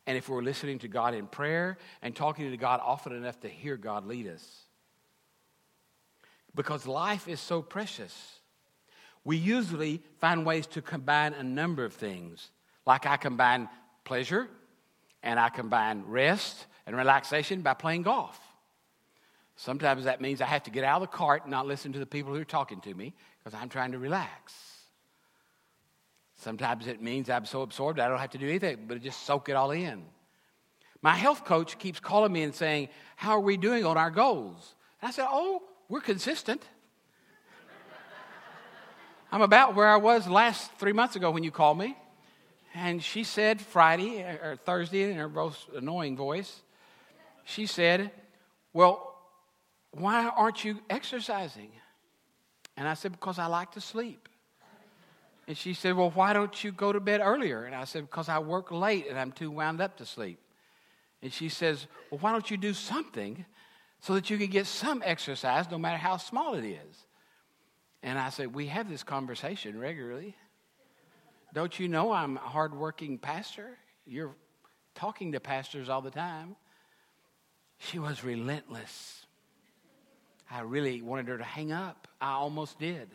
and 0.05 0.17
if 0.17 0.27
we're 0.27 0.43
listening 0.43 0.79
to 0.79 0.87
God 0.87 1.13
in 1.13 1.25
prayer 1.25 1.77
and 2.01 2.15
talking 2.15 2.51
to 2.51 2.57
God 2.57 2.81
often 2.83 3.13
enough 3.13 3.39
to 3.39 3.47
hear 3.47 3.77
God 3.77 4.05
lead 4.05 4.27
us. 4.27 4.65
Because 6.55 6.85
life 6.85 7.27
is 7.27 7.39
so 7.39 7.61
precious. 7.61 8.13
We 9.23 9.37
usually 9.37 10.01
find 10.19 10.45
ways 10.45 10.67
to 10.67 10.81
combine 10.81 11.33
a 11.33 11.43
number 11.43 11.85
of 11.85 11.93
things, 11.93 12.49
like 12.85 13.05
I 13.05 13.17
combine 13.17 13.69
pleasure 14.03 14.47
and 15.23 15.39
I 15.39 15.49
combine 15.49 16.03
rest 16.07 16.65
and 16.85 16.95
relaxation 16.95 17.61
by 17.61 17.75
playing 17.75 18.01
golf. 18.03 18.39
Sometimes 19.55 20.05
that 20.05 20.21
means 20.21 20.41
I 20.41 20.45
have 20.45 20.63
to 20.63 20.71
get 20.71 20.83
out 20.83 21.01
of 21.01 21.11
the 21.11 21.15
cart 21.15 21.43
and 21.43 21.51
not 21.51 21.67
listen 21.67 21.93
to 21.93 21.99
the 21.99 22.05
people 22.05 22.33
who 22.33 22.41
are 22.41 22.45
talking 22.45 22.81
to 22.81 22.93
me 22.93 23.13
because 23.37 23.57
I'm 23.59 23.69
trying 23.69 23.91
to 23.91 23.99
relax. 23.99 24.53
Sometimes 26.37 26.87
it 26.87 27.01
means 27.01 27.29
I'm 27.29 27.45
so 27.45 27.61
absorbed 27.61 27.99
I 27.99 28.07
don't 28.07 28.17
have 28.17 28.31
to 28.31 28.39
do 28.39 28.49
anything 28.49 28.85
but 28.87 28.99
just 29.01 29.23
soak 29.23 29.49
it 29.49 29.53
all 29.53 29.69
in. 29.69 30.03
My 31.03 31.15
health 31.15 31.45
coach 31.45 31.77
keeps 31.77 31.99
calling 31.99 32.31
me 32.31 32.41
and 32.43 32.53
saying, 32.53 32.89
How 33.15 33.31
are 33.31 33.39
we 33.39 33.57
doing 33.57 33.85
on 33.85 33.97
our 33.97 34.09
goals? 34.09 34.75
And 35.01 35.09
I 35.09 35.11
said, 35.11 35.27
Oh, 35.29 35.61
we're 35.91 35.99
consistent. 35.99 36.63
I'm 39.29 39.41
about 39.41 39.75
where 39.75 39.89
I 39.89 39.97
was 39.97 40.25
last 40.25 40.71
three 40.79 40.93
months 40.93 41.17
ago 41.17 41.31
when 41.31 41.43
you 41.43 41.51
called 41.51 41.77
me. 41.77 41.97
And 42.73 43.03
she 43.03 43.25
said 43.25 43.59
Friday 43.59 44.23
uh, 44.23 44.51
or 44.51 44.55
Thursday 44.55 45.03
in 45.03 45.17
her 45.17 45.27
most 45.27 45.67
annoying 45.75 46.15
voice, 46.15 46.61
she 47.43 47.65
said, 47.65 48.09
Well, 48.71 49.17
why 49.91 50.29
aren't 50.29 50.63
you 50.63 50.79
exercising? 50.89 51.71
And 52.77 52.87
I 52.87 52.93
said, 52.93 53.11
Because 53.11 53.37
I 53.37 53.47
like 53.47 53.73
to 53.73 53.81
sleep. 53.81 54.29
And 55.45 55.57
she 55.57 55.73
said, 55.73 55.97
Well, 55.97 56.11
why 56.11 56.31
don't 56.31 56.63
you 56.63 56.71
go 56.71 56.93
to 56.93 57.01
bed 57.01 57.19
earlier? 57.21 57.65
And 57.65 57.75
I 57.75 57.83
said, 57.83 58.03
Because 58.03 58.29
I 58.29 58.39
work 58.39 58.71
late 58.71 59.07
and 59.09 59.19
I'm 59.19 59.33
too 59.33 59.51
wound 59.51 59.81
up 59.81 59.97
to 59.97 60.05
sleep. 60.05 60.39
And 61.21 61.33
she 61.33 61.49
says, 61.49 61.87
Well, 62.09 62.19
why 62.19 62.31
don't 62.31 62.49
you 62.49 62.55
do 62.55 62.73
something 62.73 63.45
so 64.01 64.15
that 64.15 64.29
you 64.29 64.37
can 64.37 64.47
get 64.47 64.67
some 64.67 65.01
exercise 65.05 65.69
no 65.71 65.77
matter 65.77 65.97
how 65.97 66.17
small 66.17 66.55
it 66.55 66.65
is? 66.65 67.05
And 68.03 68.17
I 68.19 68.29
said, 68.29 68.53
We 68.53 68.67
have 68.67 68.89
this 68.89 69.03
conversation 69.03 69.79
regularly. 69.79 70.35
Don't 71.53 71.77
you 71.79 71.87
know 71.87 72.11
I'm 72.11 72.37
a 72.37 72.41
hardworking 72.41 73.17
pastor? 73.17 73.77
You're 74.05 74.35
talking 74.95 75.33
to 75.33 75.39
pastors 75.39 75.89
all 75.89 76.01
the 76.01 76.11
time. 76.11 76.55
She 77.77 77.99
was 77.99 78.23
relentless. 78.23 79.25
I 80.49 80.61
really 80.61 81.01
wanted 81.01 81.27
her 81.27 81.37
to 81.37 81.43
hang 81.43 81.71
up. 81.71 82.07
I 82.19 82.31
almost 82.31 82.79
did. 82.79 83.09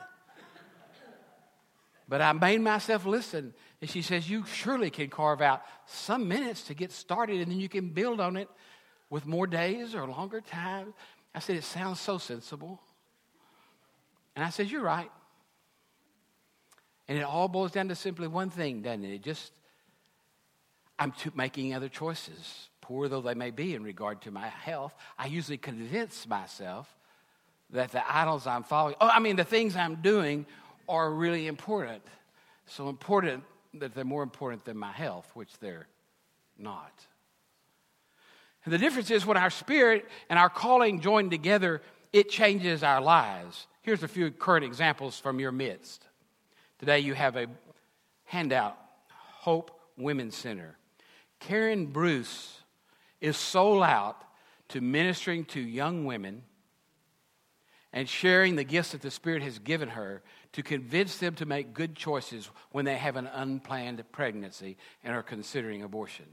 But 2.09 2.21
I 2.21 2.33
made 2.33 2.61
myself 2.61 3.05
listen. 3.05 3.53
And 3.81 3.91
she 3.91 4.03
says, 4.03 4.29
You 4.31 4.45
surely 4.47 4.91
can 4.91 5.09
carve 5.09 5.41
out 5.41 5.63
some 5.87 6.29
minutes 6.29 6.63
to 6.65 6.75
get 6.75 6.93
started, 6.93 7.41
and 7.41 7.51
then 7.51 7.59
you 7.59 7.69
can 7.69 7.91
build 7.91 8.21
on 8.21 8.37
it 8.37 8.49
with 9.11 9.27
more 9.27 9.47
days 9.47 9.95
or 9.95 10.07
longer 10.07 10.41
time. 10.41 10.95
I 11.35 11.39
said, 11.39 11.57
It 11.57 11.65
sounds 11.65 12.01
so 12.01 12.19
sensible. 12.19 12.81
And 14.35 14.45
I 14.45 14.51
said, 14.51 14.71
You're 14.71 14.83
right. 14.83 15.11
And 17.09 17.19
it 17.19 17.23
all 17.23 17.49
boils 17.49 17.73
down 17.73 17.89
to 17.89 17.95
simply 17.95 18.27
one 18.27 18.51
thing, 18.51 18.83
doesn't 18.83 19.05
it? 19.05 19.15
It 19.15 19.23
just, 19.23 19.53
I'm 20.99 21.13
making 21.35 21.75
other 21.75 21.89
choices, 21.89 22.69
poor 22.81 23.09
though 23.09 23.21
they 23.21 23.35
may 23.35 23.51
be 23.51 23.75
in 23.75 23.85
regard 23.85 24.23
to 24.23 24.31
my 24.31 24.49
health. 24.49 24.95
I 25.19 25.27
usually 25.27 25.59
convince 25.59 26.27
myself 26.27 26.93
that 27.71 27.93
the 27.93 28.03
idols 28.13 28.47
I'm 28.47 28.63
following, 28.63 28.97
oh, 29.01 29.09
I 29.09 29.21
mean, 29.21 29.37
the 29.37 29.45
things 29.45 29.77
I'm 29.77 29.97
doing 29.97 30.47
are 30.89 31.11
really 31.13 31.47
important. 31.47 32.03
So 32.67 32.89
important 32.89 33.45
that 33.75 33.95
they're 33.95 34.05
more 34.05 34.23
important 34.23 34.65
than 34.65 34.77
my 34.77 34.93
health, 34.93 35.31
which 35.35 35.59
they're 35.59 35.87
not. 36.59 37.07
And 38.67 38.73
the 38.73 38.79
difference 38.79 39.13
is 39.13 39.25
when 39.25 39.37
our 39.37 39.49
spirit 39.49 40.07
and 40.29 40.41
our 40.41 40.51
calling 40.51 41.01
join 41.01 41.31
together, 41.31 41.81
it 42.13 42.29
changes 42.29 42.83
our 42.83 43.01
lives. 43.01 43.69
Here's 43.83 44.03
a 44.03 44.09
few 44.09 44.33
current 44.33 44.65
examples 44.65 45.21
from 45.21 45.39
your 45.39 45.53
midst. 45.53 46.05
Today 46.81 46.99
you 46.99 47.15
have 47.15 47.37
a 47.37 47.47
handout 48.25 48.77
Hope 49.09 49.81
Women's 49.97 50.35
Center. 50.35 50.77
Karen 51.39 51.87
Bruce 51.87 52.59
is 53.21 53.37
sold 53.37 53.85
out 53.85 54.25
to 54.71 54.81
ministering 54.81 55.45
to 55.45 55.61
young 55.61 56.05
women 56.05 56.43
and 57.93 58.09
sharing 58.09 58.57
the 58.57 58.65
gifts 58.65 58.91
that 58.93 59.01
the 59.01 59.13
Spirit 59.13 59.45
has 59.45 59.61
given 59.61 59.91
her 59.91 60.25
to 60.55 60.65
convince 60.65 61.19
them 61.19 61.37
to 61.37 61.47
make 61.47 61.73
good 61.73 61.95
choices 61.95 62.51
when 62.73 62.85
they 62.85 62.97
have 62.97 63.15
an 63.15 63.29
unplanned 63.29 64.03
pregnancy 64.11 64.77
and 65.05 65.15
are 65.15 65.23
considering 65.23 65.85
abortion. 65.85 66.27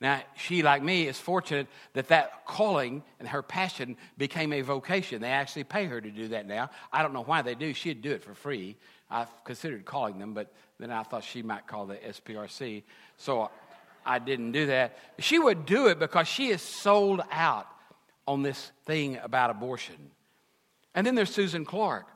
Now, 0.00 0.22
she, 0.36 0.62
like 0.62 0.82
me, 0.82 1.06
is 1.06 1.18
fortunate 1.18 1.66
that 1.94 2.08
that 2.08 2.46
calling 2.46 3.02
and 3.18 3.28
her 3.28 3.42
passion 3.42 3.96
became 4.18 4.52
a 4.52 4.60
vocation. 4.60 5.20
They 5.20 5.28
actually 5.28 5.64
pay 5.64 5.86
her 5.86 6.00
to 6.00 6.10
do 6.10 6.28
that 6.28 6.46
now. 6.46 6.70
I 6.92 7.02
don't 7.02 7.12
know 7.12 7.22
why 7.22 7.42
they 7.42 7.54
do. 7.54 7.72
She'd 7.72 8.02
do 8.02 8.10
it 8.10 8.22
for 8.22 8.34
free. 8.34 8.76
I 9.10 9.26
considered 9.44 9.84
calling 9.84 10.18
them, 10.18 10.34
but 10.34 10.52
then 10.78 10.90
I 10.90 11.02
thought 11.04 11.24
she 11.24 11.42
might 11.42 11.66
call 11.66 11.86
the 11.86 11.96
SPRC. 11.96 12.82
So 13.16 13.50
I 14.04 14.18
didn't 14.18 14.52
do 14.52 14.66
that. 14.66 14.98
She 15.18 15.38
would 15.38 15.66
do 15.66 15.86
it 15.86 15.98
because 15.98 16.28
she 16.28 16.48
is 16.48 16.60
sold 16.60 17.22
out 17.30 17.68
on 18.26 18.42
this 18.42 18.72
thing 18.84 19.18
about 19.22 19.50
abortion. 19.50 19.96
And 20.94 21.06
then 21.06 21.14
there's 21.14 21.32
Susan 21.32 21.64
Clark, 21.64 22.06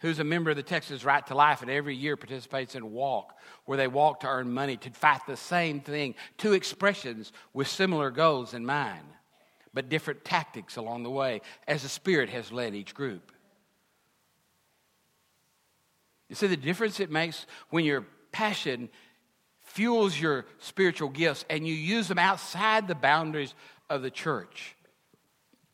who's 0.00 0.18
a 0.18 0.24
member 0.24 0.50
of 0.50 0.56
the 0.56 0.62
Texas 0.62 1.04
Right 1.04 1.26
to 1.26 1.34
Life 1.34 1.62
and 1.62 1.70
every 1.70 1.94
year 1.94 2.16
participates 2.16 2.74
in 2.74 2.92
Walk, 2.92 3.36
where 3.64 3.76
they 3.76 3.88
walk 3.88 4.20
to 4.20 4.28
earn 4.28 4.52
money 4.52 4.76
to 4.78 4.90
fight 4.90 5.20
the 5.26 5.36
same 5.36 5.80
thing. 5.80 6.14
Two 6.36 6.52
expressions 6.52 7.32
with 7.52 7.66
similar 7.66 8.10
goals 8.10 8.54
in 8.54 8.64
mind, 8.64 9.04
but 9.74 9.88
different 9.88 10.24
tactics 10.24 10.76
along 10.76 11.02
the 11.02 11.10
way 11.10 11.40
as 11.66 11.82
the 11.82 11.88
Spirit 11.88 12.30
has 12.30 12.52
led 12.52 12.74
each 12.74 12.94
group. 12.94 13.32
You 16.28 16.36
see 16.36 16.46
the 16.46 16.56
difference 16.56 17.00
it 17.00 17.10
makes 17.10 17.46
when 17.70 17.84
your 17.84 18.04
passion 18.32 18.90
fuels 19.60 20.18
your 20.18 20.46
spiritual 20.58 21.08
gifts 21.08 21.44
and 21.50 21.66
you 21.66 21.74
use 21.74 22.08
them 22.08 22.18
outside 22.18 22.86
the 22.86 22.94
boundaries 22.94 23.54
of 23.90 24.02
the 24.02 24.10
church 24.10 24.76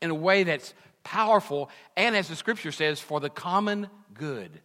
in 0.01 0.09
a 0.09 0.15
way 0.15 0.43
that's 0.43 0.73
powerful 1.03 1.69
and, 1.95 2.15
as 2.15 2.27
the 2.27 2.35
scripture 2.35 2.71
says, 2.71 2.99
for 2.99 3.19
the 3.19 3.29
common 3.29 3.87
good. 4.15 4.59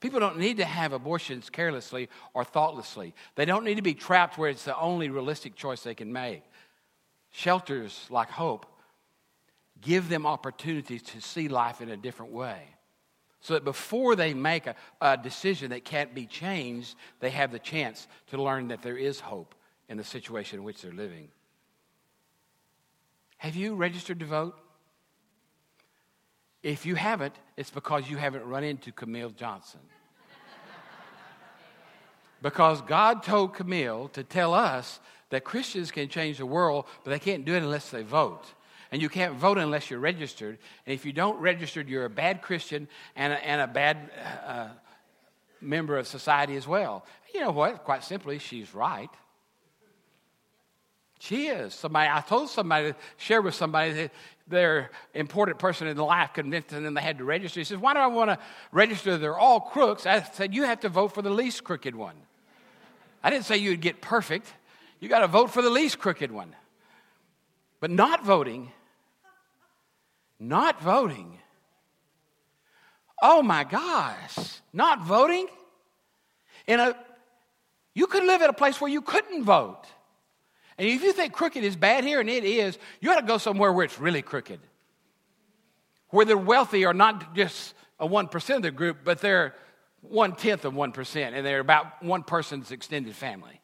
People 0.00 0.20
don't 0.20 0.38
need 0.38 0.58
to 0.58 0.64
have 0.64 0.92
abortions 0.92 1.48
carelessly 1.48 2.08
or 2.34 2.44
thoughtlessly. 2.44 3.14
They 3.34 3.46
don't 3.46 3.64
need 3.64 3.76
to 3.76 3.82
be 3.82 3.94
trapped 3.94 4.36
where 4.36 4.50
it's 4.50 4.64
the 4.64 4.78
only 4.78 5.08
realistic 5.08 5.56
choice 5.56 5.82
they 5.82 5.94
can 5.94 6.12
make. 6.12 6.42
Shelters 7.30 8.06
like 8.10 8.30
Hope 8.30 8.66
give 9.80 10.08
them 10.08 10.26
opportunities 10.26 11.02
to 11.02 11.20
see 11.20 11.48
life 11.48 11.80
in 11.80 11.90
a 11.90 11.96
different 11.96 12.32
way. 12.32 12.62
So 13.40 13.54
that 13.54 13.64
before 13.64 14.16
they 14.16 14.34
make 14.34 14.66
a, 14.66 14.74
a, 15.00 15.16
decision 15.16 15.70
that 15.70 15.84
can't 15.84 16.14
be 16.14 16.26
changed, 16.26 16.96
they 17.20 17.30
have 17.30 17.52
the 17.52 17.58
chance 17.58 18.08
to 18.28 18.42
learn 18.42 18.68
that 18.68 18.82
there 18.82 18.96
is 18.96 19.20
hope 19.20 19.54
in 19.88 19.98
the 19.98 20.04
situation 20.04 20.58
in 20.58 20.64
which 20.64 20.82
they're 20.82 20.92
living. 20.92 21.28
Have 23.36 23.54
you 23.54 23.74
registered 23.74 24.18
to 24.20 24.26
vote? 24.26 24.58
If 26.66 26.84
you 26.84 26.96
haven't, 26.96 27.32
it's 27.56 27.70
because 27.70 28.10
you 28.10 28.16
haven't 28.16 28.44
run 28.44 28.64
into 28.64 28.90
Camille 28.90 29.30
Johnson. 29.30 29.78
because 32.42 32.80
God 32.80 33.22
told 33.22 33.54
Camille 33.54 34.08
to 34.14 34.24
tell 34.24 34.52
us 34.52 34.98
that 35.30 35.44
Christians 35.44 35.92
can 35.92 36.08
change 36.08 36.38
the 36.38 36.46
world, 36.46 36.86
but 37.04 37.12
they 37.12 37.20
can't 37.20 37.44
do 37.44 37.54
it 37.54 37.62
unless 37.62 37.90
they 37.90 38.02
vote. 38.02 38.42
And 38.90 39.00
you 39.00 39.08
can't 39.08 39.34
vote 39.34 39.58
unless 39.58 39.92
you're 39.92 40.00
registered. 40.00 40.58
And 40.86 40.92
if 40.92 41.06
you 41.06 41.12
don't 41.12 41.38
register, 41.38 41.82
you're 41.82 42.04
a 42.04 42.10
bad 42.10 42.42
Christian 42.42 42.88
and 43.14 43.32
a, 43.32 43.46
and 43.46 43.60
a 43.60 43.68
bad 43.68 44.10
uh, 44.44 44.68
member 45.60 45.96
of 45.96 46.08
society 46.08 46.56
as 46.56 46.66
well. 46.66 47.06
You 47.32 47.42
know 47.42 47.52
what? 47.52 47.84
Quite 47.84 48.02
simply, 48.02 48.40
she's 48.40 48.74
right. 48.74 49.10
She 51.20 51.46
is. 51.46 51.74
Somebody, 51.74 52.10
I 52.12 52.20
told 52.22 52.50
somebody, 52.50 52.94
shared 53.18 53.44
with 53.44 53.54
somebody 53.54 54.10
their 54.48 54.90
important 55.14 55.58
person 55.58 55.88
in 55.88 55.96
life 55.96 56.32
convinced 56.32 56.68
them 56.68 56.94
they 56.94 57.00
had 57.00 57.18
to 57.18 57.24
register. 57.24 57.60
He 57.60 57.64
says, 57.64 57.78
Why 57.78 57.94
do 57.94 58.00
I 58.00 58.06
want 58.06 58.30
to 58.30 58.38
register? 58.72 59.18
They're 59.18 59.38
all 59.38 59.60
crooks. 59.60 60.06
I 60.06 60.22
said, 60.22 60.54
You 60.54 60.64
have 60.64 60.80
to 60.80 60.88
vote 60.88 61.08
for 61.08 61.22
the 61.22 61.30
least 61.30 61.64
crooked 61.64 61.94
one. 61.94 62.16
I 63.22 63.30
didn't 63.30 63.44
say 63.44 63.56
you'd 63.56 63.80
get 63.80 64.00
perfect. 64.00 64.52
You 65.00 65.08
got 65.08 65.20
to 65.20 65.26
vote 65.26 65.50
for 65.50 65.62
the 65.62 65.70
least 65.70 65.98
crooked 65.98 66.30
one. 66.30 66.54
But 67.80 67.90
not 67.90 68.24
voting, 68.24 68.70
not 70.38 70.80
voting. 70.80 71.38
Oh 73.20 73.42
my 73.42 73.64
gosh, 73.64 74.60
not 74.72 75.04
voting? 75.04 75.46
In 76.66 76.80
a, 76.80 76.96
you 77.94 78.06
could 78.06 78.24
live 78.24 78.42
at 78.42 78.50
a 78.50 78.54
place 78.54 78.80
where 78.80 78.90
you 78.90 79.00
couldn't 79.00 79.44
vote. 79.44 79.84
And 80.78 80.88
if 80.88 81.02
you 81.02 81.12
think 81.12 81.32
crooked 81.32 81.64
is 81.64 81.76
bad 81.76 82.04
here, 82.04 82.20
and 82.20 82.28
it 82.28 82.44
is, 82.44 82.78
you 83.00 83.10
ought 83.10 83.20
to 83.20 83.26
go 83.26 83.38
somewhere 83.38 83.72
where 83.72 83.84
it's 83.84 83.98
really 83.98 84.22
crooked. 84.22 84.60
Where 86.10 86.26
the 86.26 86.36
wealthy 86.36 86.84
are 86.84 86.94
not 86.94 87.34
just 87.34 87.74
a 87.98 88.06
1% 88.06 88.56
of 88.56 88.62
the 88.62 88.70
group, 88.70 88.98
but 89.04 89.20
they're 89.20 89.54
one 90.02 90.36
tenth 90.36 90.64
of 90.64 90.74
1%, 90.74 91.16
and 91.16 91.46
they're 91.46 91.60
about 91.60 92.02
one 92.02 92.22
person's 92.22 92.70
extended 92.70 93.14
family. 93.14 93.60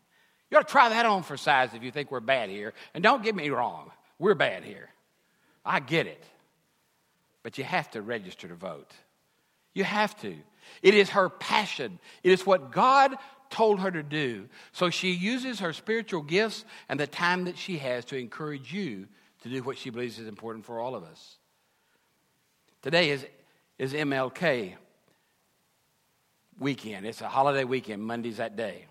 You 0.51 0.59
ought 0.59 0.67
to 0.67 0.73
try 0.73 0.89
that 0.91 1.07
on 1.07 1.23
for 1.23 1.37
size 1.37 1.71
if 1.75 1.83
you 1.83 1.91
think 1.91 2.11
we're 2.11 2.21
bad 2.21 2.51
here. 2.51 2.75
And 2.95 3.03
don't 3.03 3.23
get 3.23 3.35
me 3.35 3.49
wrong, 3.51 3.91
we're 4.19 4.35
bad 4.35 4.65
here. 4.65 4.91
I 5.65 5.81
get 5.81 6.07
it. 6.07 6.25
But 7.43 7.59
you 7.59 7.65
have 7.65 7.91
to 7.93 8.03
register 8.03 8.49
to 8.49 8.55
vote. 8.55 8.91
You 9.75 9.85
have 9.85 10.19
to. 10.21 10.35
It 10.83 10.95
is 10.95 11.11
her 11.11 11.29
passion, 11.29 11.99
it 12.23 12.33
is 12.33 12.47
what 12.47 12.73
God 12.73 13.17
told 13.53 13.79
her 13.81 13.91
to 13.91 14.03
do. 14.03 14.49
So 14.73 14.91
she 14.91 15.13
uses 15.13 15.61
her 15.61 15.73
spiritual 15.73 16.23
gifts 16.23 16.65
and 16.89 16.99
the 16.99 17.07
time 17.07 17.45
that 17.45 17.57
she 17.57 17.79
has 17.79 18.05
to 18.07 18.17
encourage 18.17 18.73
you 18.73 19.07
to 19.43 19.49
do 19.49 19.63
what 19.63 19.79
she 19.79 19.91
believes 19.91 20.19
is 20.19 20.27
important 20.27 20.65
for 20.65 20.81
all 20.81 20.97
of 20.97 21.05
us. 21.05 21.37
Today 22.81 23.11
is, 23.11 23.25
is 23.79 23.93
MLK 23.93 24.75
weekend. 26.59 27.07
It's 27.07 27.21
a 27.21 27.29
holiday 27.29 27.65
weekend. 27.65 28.03
Monday's 28.03 28.39
that 28.39 28.57
day. 28.57 28.87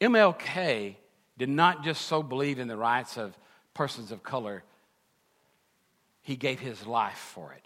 MLK 0.00 0.96
did 1.36 1.48
not 1.48 1.84
just 1.84 2.02
so 2.02 2.22
believe 2.22 2.58
in 2.58 2.68
the 2.68 2.76
rights 2.76 3.18
of 3.18 3.36
persons 3.74 4.12
of 4.12 4.22
color, 4.22 4.62
he 6.22 6.36
gave 6.36 6.60
his 6.60 6.86
life 6.86 7.32
for 7.34 7.52
it. 7.52 7.64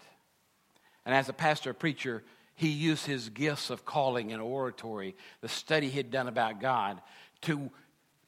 And 1.05 1.13
as 1.13 1.29
a 1.29 1.33
pastor, 1.33 1.73
preacher, 1.73 2.23
he 2.59 2.67
used 2.67 3.05
his 3.05 3.29
gifts 3.29 3.69
of 3.69 3.85
calling 3.85 4.33
and 4.33 4.41
oratory, 4.41 5.15
the 5.39 5.47
study 5.47 5.87
he 5.87 5.95
had 5.95 6.11
done 6.11 6.27
about 6.27 6.59
God, 6.59 7.01
to 7.43 7.71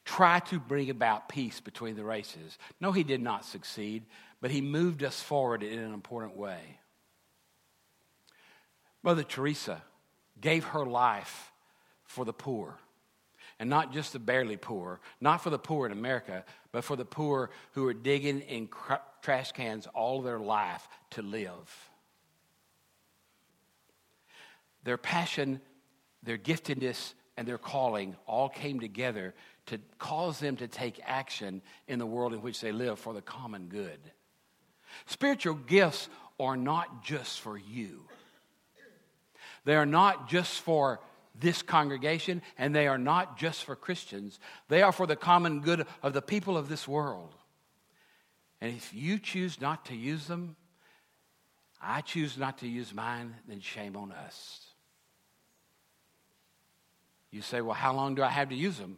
try 0.05 0.39
to 0.39 0.57
bring 0.57 0.89
about 0.89 1.27
peace 1.27 1.59
between 1.59 1.97
the 1.97 2.05
races. 2.05 2.57
No, 2.79 2.93
he 2.93 3.03
did 3.03 3.21
not 3.21 3.43
succeed, 3.43 4.05
but 4.39 4.49
he 4.49 4.61
moved 4.61 5.03
us 5.03 5.21
forward 5.21 5.63
in 5.63 5.77
an 5.77 5.93
important 5.93 6.37
way. 6.37 6.79
Mother 9.03 9.23
Teresa 9.23 9.81
gave 10.39 10.63
her 10.63 10.85
life 10.85 11.51
for 12.05 12.23
the 12.23 12.31
poor. 12.31 12.77
And 13.59 13.69
not 13.69 13.91
just 13.91 14.13
the 14.13 14.19
barely 14.19 14.55
poor, 14.55 15.01
not 15.19 15.43
for 15.43 15.49
the 15.49 15.59
poor 15.59 15.85
in 15.85 15.91
America, 15.91 16.45
but 16.71 16.85
for 16.85 16.95
the 16.95 17.03
poor 17.03 17.49
who 17.73 17.85
are 17.85 17.93
digging 17.93 18.39
in 18.39 18.67
cr- 18.67 18.93
trash 19.21 19.51
cans 19.51 19.87
all 19.87 20.21
their 20.21 20.39
life 20.39 20.87
to 21.09 21.21
live 21.21 21.90
their 24.83 24.97
passion, 24.97 25.61
their 26.23 26.37
giftedness, 26.37 27.13
and 27.37 27.47
their 27.47 27.57
calling 27.57 28.15
all 28.27 28.49
came 28.49 28.79
together 28.79 29.33
to 29.67 29.79
cause 29.97 30.39
them 30.39 30.57
to 30.57 30.67
take 30.67 30.99
action 31.05 31.61
in 31.87 31.99
the 31.99 32.05
world 32.05 32.33
in 32.33 32.41
which 32.41 32.61
they 32.61 32.71
live 32.71 32.99
for 32.99 33.13
the 33.13 33.21
common 33.21 33.67
good. 33.67 33.99
Spiritual 35.05 35.55
gifts 35.55 36.09
are 36.39 36.57
not 36.57 37.03
just 37.03 37.39
for 37.39 37.57
you, 37.57 38.05
they 39.63 39.75
are 39.75 39.85
not 39.85 40.27
just 40.27 40.61
for 40.61 40.99
this 41.39 41.61
congregation, 41.61 42.41
and 42.57 42.75
they 42.75 42.87
are 42.87 42.97
not 42.97 43.37
just 43.37 43.63
for 43.63 43.75
Christians. 43.75 44.39
They 44.67 44.81
are 44.81 44.91
for 44.91 45.07
the 45.07 45.15
common 45.15 45.61
good 45.61 45.87
of 46.03 46.13
the 46.13 46.21
people 46.21 46.57
of 46.57 46.67
this 46.67 46.87
world. 46.87 47.33
And 48.59 48.75
if 48.75 48.93
you 48.93 49.17
choose 49.17 49.61
not 49.61 49.85
to 49.85 49.95
use 49.95 50.27
them, 50.27 50.55
I 51.81 52.01
choose 52.01 52.37
not 52.37 52.59
to 52.59 52.67
use 52.67 52.93
mine, 52.93 53.35
then 53.47 53.59
shame 53.59 53.95
on 53.95 54.11
us. 54.11 54.70
You 57.31 57.41
say, 57.41 57.61
well, 57.61 57.73
how 57.73 57.93
long 57.93 58.15
do 58.15 58.23
I 58.23 58.29
have 58.29 58.49
to 58.49 58.55
use 58.55 58.77
them? 58.77 58.97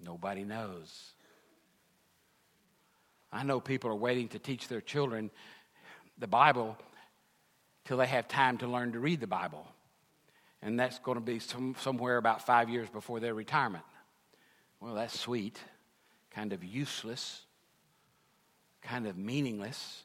Nobody 0.00 0.44
knows. 0.44 1.12
I 3.32 3.42
know 3.42 3.58
people 3.58 3.90
are 3.90 3.96
waiting 3.96 4.28
to 4.28 4.38
teach 4.38 4.68
their 4.68 4.80
children 4.80 5.30
the 6.18 6.28
Bible 6.28 6.76
till 7.84 7.96
they 7.96 8.06
have 8.06 8.28
time 8.28 8.58
to 8.58 8.68
learn 8.68 8.92
to 8.92 9.00
read 9.00 9.20
the 9.20 9.26
Bible. 9.26 9.66
And 10.62 10.78
that's 10.78 10.98
going 11.00 11.16
to 11.16 11.24
be 11.24 11.40
some, 11.40 11.74
somewhere 11.80 12.16
about 12.16 12.46
five 12.46 12.70
years 12.70 12.88
before 12.88 13.18
their 13.18 13.34
retirement. 13.34 13.84
Well, 14.80 14.94
that's 14.94 15.18
sweet, 15.18 15.58
kind 16.30 16.52
of 16.52 16.62
useless, 16.62 17.42
kind 18.82 19.06
of 19.06 19.16
meaningless. 19.16 20.04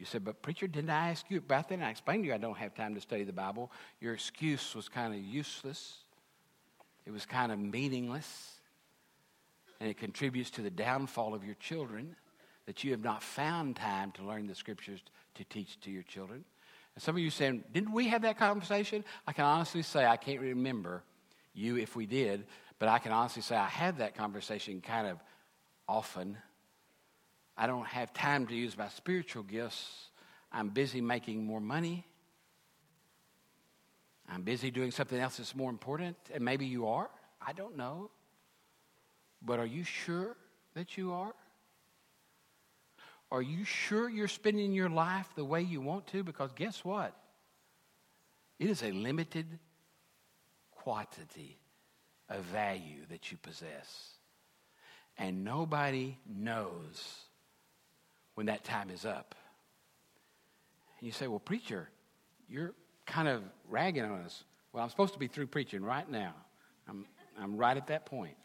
You 0.00 0.06
said, 0.06 0.24
but 0.24 0.40
preacher, 0.40 0.66
didn't 0.66 0.88
I 0.88 1.10
ask 1.10 1.26
you 1.28 1.36
about 1.36 1.68
that? 1.68 1.74
And 1.74 1.84
I 1.84 1.90
explained 1.90 2.24
to 2.24 2.28
you 2.28 2.34
I 2.34 2.38
don't 2.38 2.56
have 2.56 2.74
time 2.74 2.94
to 2.94 3.02
study 3.02 3.22
the 3.22 3.34
Bible. 3.34 3.70
Your 4.00 4.14
excuse 4.14 4.74
was 4.74 4.88
kind 4.88 5.14
of 5.14 5.20
useless. 5.20 5.98
It 7.04 7.10
was 7.10 7.26
kind 7.26 7.52
of 7.52 7.58
meaningless. 7.58 8.54
And 9.78 9.90
it 9.90 9.98
contributes 9.98 10.48
to 10.52 10.62
the 10.62 10.70
downfall 10.70 11.34
of 11.34 11.44
your 11.44 11.54
children 11.56 12.16
that 12.64 12.82
you 12.82 12.92
have 12.92 13.04
not 13.04 13.22
found 13.22 13.76
time 13.76 14.10
to 14.12 14.22
learn 14.22 14.46
the 14.46 14.54
scriptures 14.54 15.00
to 15.34 15.44
teach 15.44 15.78
to 15.80 15.90
your 15.90 16.02
children. 16.04 16.46
And 16.94 17.02
some 17.02 17.14
of 17.14 17.20
you 17.20 17.28
saying, 17.28 17.64
didn't 17.70 17.92
we 17.92 18.08
have 18.08 18.22
that 18.22 18.38
conversation? 18.38 19.04
I 19.26 19.34
can 19.34 19.44
honestly 19.44 19.82
say 19.82 20.06
I 20.06 20.16
can't 20.16 20.40
remember 20.40 21.02
you 21.52 21.76
if 21.76 21.94
we 21.94 22.06
did, 22.06 22.46
but 22.78 22.88
I 22.88 23.00
can 23.00 23.12
honestly 23.12 23.42
say 23.42 23.54
I 23.54 23.66
had 23.66 23.98
that 23.98 24.14
conversation 24.14 24.80
kind 24.80 25.08
of 25.08 25.18
often 25.86 26.38
I 27.60 27.66
don't 27.66 27.86
have 27.88 28.14
time 28.14 28.46
to 28.46 28.54
use 28.54 28.78
my 28.78 28.88
spiritual 28.88 29.42
gifts. 29.42 29.86
I'm 30.50 30.70
busy 30.70 31.02
making 31.02 31.44
more 31.44 31.60
money. 31.60 32.06
I'm 34.26 34.40
busy 34.40 34.70
doing 34.70 34.90
something 34.90 35.18
else 35.18 35.36
that's 35.36 35.54
more 35.54 35.68
important. 35.68 36.16
And 36.32 36.42
maybe 36.42 36.64
you 36.64 36.88
are. 36.88 37.10
I 37.46 37.52
don't 37.52 37.76
know. 37.76 38.10
But 39.42 39.58
are 39.58 39.66
you 39.66 39.84
sure 39.84 40.38
that 40.72 40.96
you 40.96 41.12
are? 41.12 41.34
Are 43.30 43.42
you 43.42 43.64
sure 43.64 44.08
you're 44.08 44.26
spending 44.26 44.72
your 44.72 44.88
life 44.88 45.28
the 45.36 45.44
way 45.44 45.60
you 45.60 45.82
want 45.82 46.06
to? 46.08 46.24
Because 46.24 46.52
guess 46.54 46.82
what? 46.82 47.14
It 48.58 48.70
is 48.70 48.82
a 48.82 48.90
limited 48.90 49.58
quantity 50.70 51.58
of 52.30 52.42
value 52.44 53.04
that 53.10 53.30
you 53.30 53.36
possess. 53.36 54.14
And 55.18 55.44
nobody 55.44 56.16
knows 56.26 57.26
when 58.40 58.46
that 58.46 58.64
time 58.64 58.88
is 58.88 59.04
up. 59.04 59.34
And 60.98 61.06
you 61.06 61.12
say, 61.12 61.28
Well, 61.28 61.40
preacher, 61.40 61.90
you're 62.48 62.72
kind 63.04 63.28
of 63.28 63.42
ragging 63.68 64.02
on 64.02 64.22
us. 64.22 64.44
Well, 64.72 64.82
I'm 64.82 64.88
supposed 64.88 65.12
to 65.12 65.18
be 65.18 65.26
through 65.26 65.48
preaching 65.48 65.82
right 65.82 66.10
now. 66.10 66.32
I'm, 66.88 67.04
I'm 67.38 67.58
right 67.58 67.76
at 67.76 67.88
that 67.88 68.06
point. 68.06 68.38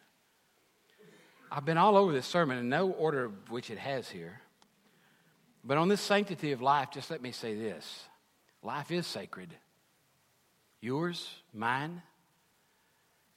I've 1.50 1.64
been 1.64 1.78
all 1.78 1.96
over 1.96 2.12
this 2.12 2.26
sermon 2.26 2.58
in 2.58 2.68
no 2.68 2.90
order 2.90 3.24
of 3.24 3.50
which 3.50 3.72
it 3.72 3.78
has 3.78 4.10
here. 4.10 4.42
But 5.64 5.78
on 5.78 5.88
this 5.88 6.02
sanctity 6.02 6.52
of 6.52 6.62
life, 6.62 6.90
just 6.92 7.10
let 7.10 7.22
me 7.22 7.32
say 7.32 7.56
this 7.56 8.04
life 8.62 8.92
is 8.92 9.08
sacred. 9.08 9.56
Yours, 10.82 11.26
mine, 11.54 12.02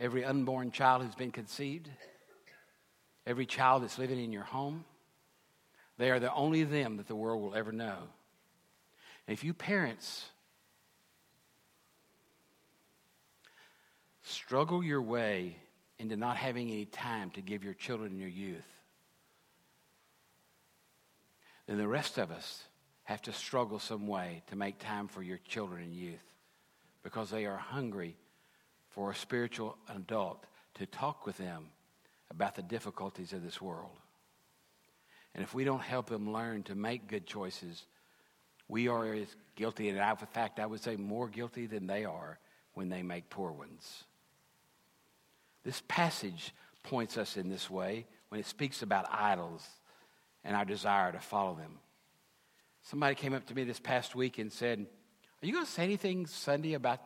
every 0.01 0.25
unborn 0.25 0.73
child 0.73 1.05
who's 1.05 1.15
been 1.15 1.31
conceived, 1.31 1.89
every 3.29 3.47
child 3.47 3.85
that's 3.85 3.97
living 3.97 4.19
in 4.19 4.33
your 4.33 4.43
home, 4.43 4.85
they 5.99 6.11
are 6.11 6.21
the 6.21 6.33
only 6.33 6.65
them 6.65 6.97
that 6.97 7.09
the 7.09 7.17
world 7.17 7.43
will 7.43 7.55
ever 7.55 7.73
know. 7.73 7.97
And 9.27 9.37
if 9.37 9.45
you 9.45 9.53
parents 9.53 10.25
struggle 14.23 14.83
your 14.83 15.03
way 15.03 15.57
into 15.99 16.17
not 16.17 16.37
having 16.37 16.71
any 16.71 16.87
time 16.87 17.31
to 17.31 17.41
give 17.41 17.65
your 17.65 17.75
children 17.75 18.13
and 18.13 18.21
your 18.21 18.29
youth, 18.29 18.67
then 21.67 21.77
the 21.77 21.89
rest 21.89 22.17
of 22.17 22.31
us 22.31 22.63
have 23.05 23.21
to 23.23 23.33
struggle 23.33 23.79
some 23.79 24.07
way 24.07 24.43
to 24.47 24.57
make 24.57 24.79
time 24.79 25.09
for 25.09 25.23
your 25.23 25.39
children 25.49 25.83
and 25.83 25.95
youth 25.95 26.33
because 27.03 27.31
they 27.31 27.45
are 27.45 27.57
hungry 27.57 28.17
for 28.91 29.11
a 29.11 29.15
spiritual 29.15 29.77
adult 29.95 30.45
to 30.75 30.87
talk 30.87 31.27
with 31.27 31.37
them 31.39 31.67
about 32.31 32.55
the 32.55 32.63
difficulties 32.63 33.33
of 33.33 33.43
this 33.43 33.61
world. 33.61 33.97
And 35.35 35.45
if 35.45 35.55
we 35.55 35.65
don't 35.65 35.83
help 35.83 36.09
them 36.09 36.33
learn 36.33 36.63
to 36.65 36.75
make 36.75 37.07
good 37.07 37.27
choices, 37.27 37.85
we 38.69 38.89
are 38.89 39.15
as 39.15 39.29
guilty, 39.57 39.89
and 39.89 39.99
in 39.99 40.27
fact, 40.27 40.61
I 40.61 40.67
would 40.67 40.83
say 40.83 40.97
more 40.97 41.29
guilty 41.29 41.67
than 41.67 41.87
they 41.87 42.05
are 42.05 42.39
when 42.75 42.89
they 42.89 43.03
make 43.03 43.31
poor 43.31 43.51
ones. 43.51 44.05
This 45.65 45.83
passage 45.89 46.55
points 46.83 47.19
us 47.19 47.37
in 47.37 47.49
this 47.49 47.69
way 47.69 48.07
when 48.29 48.41
it 48.41 48.47
speaks 48.47 48.83
about 48.83 49.07
idols 49.11 49.67
and 50.45 50.55
our 50.55 50.65
desire 50.65 51.13
to 51.13 51.19
follow 51.19 51.55
them. 51.55 51.79
Somebody 52.83 53.15
came 53.15 53.35
up 53.35 53.47
to 53.47 53.55
me 53.55 53.65
this 53.65 53.81
past 53.81 54.15
week 54.15 54.39
and 54.39 54.53
said, 54.53 54.87
Are 55.43 55.47
you 55.47 55.53
going 55.53 55.65
to 55.65 55.71
say 55.71 55.83
anything 55.83 56.27
Sunday 56.27 56.75
about 56.75 57.01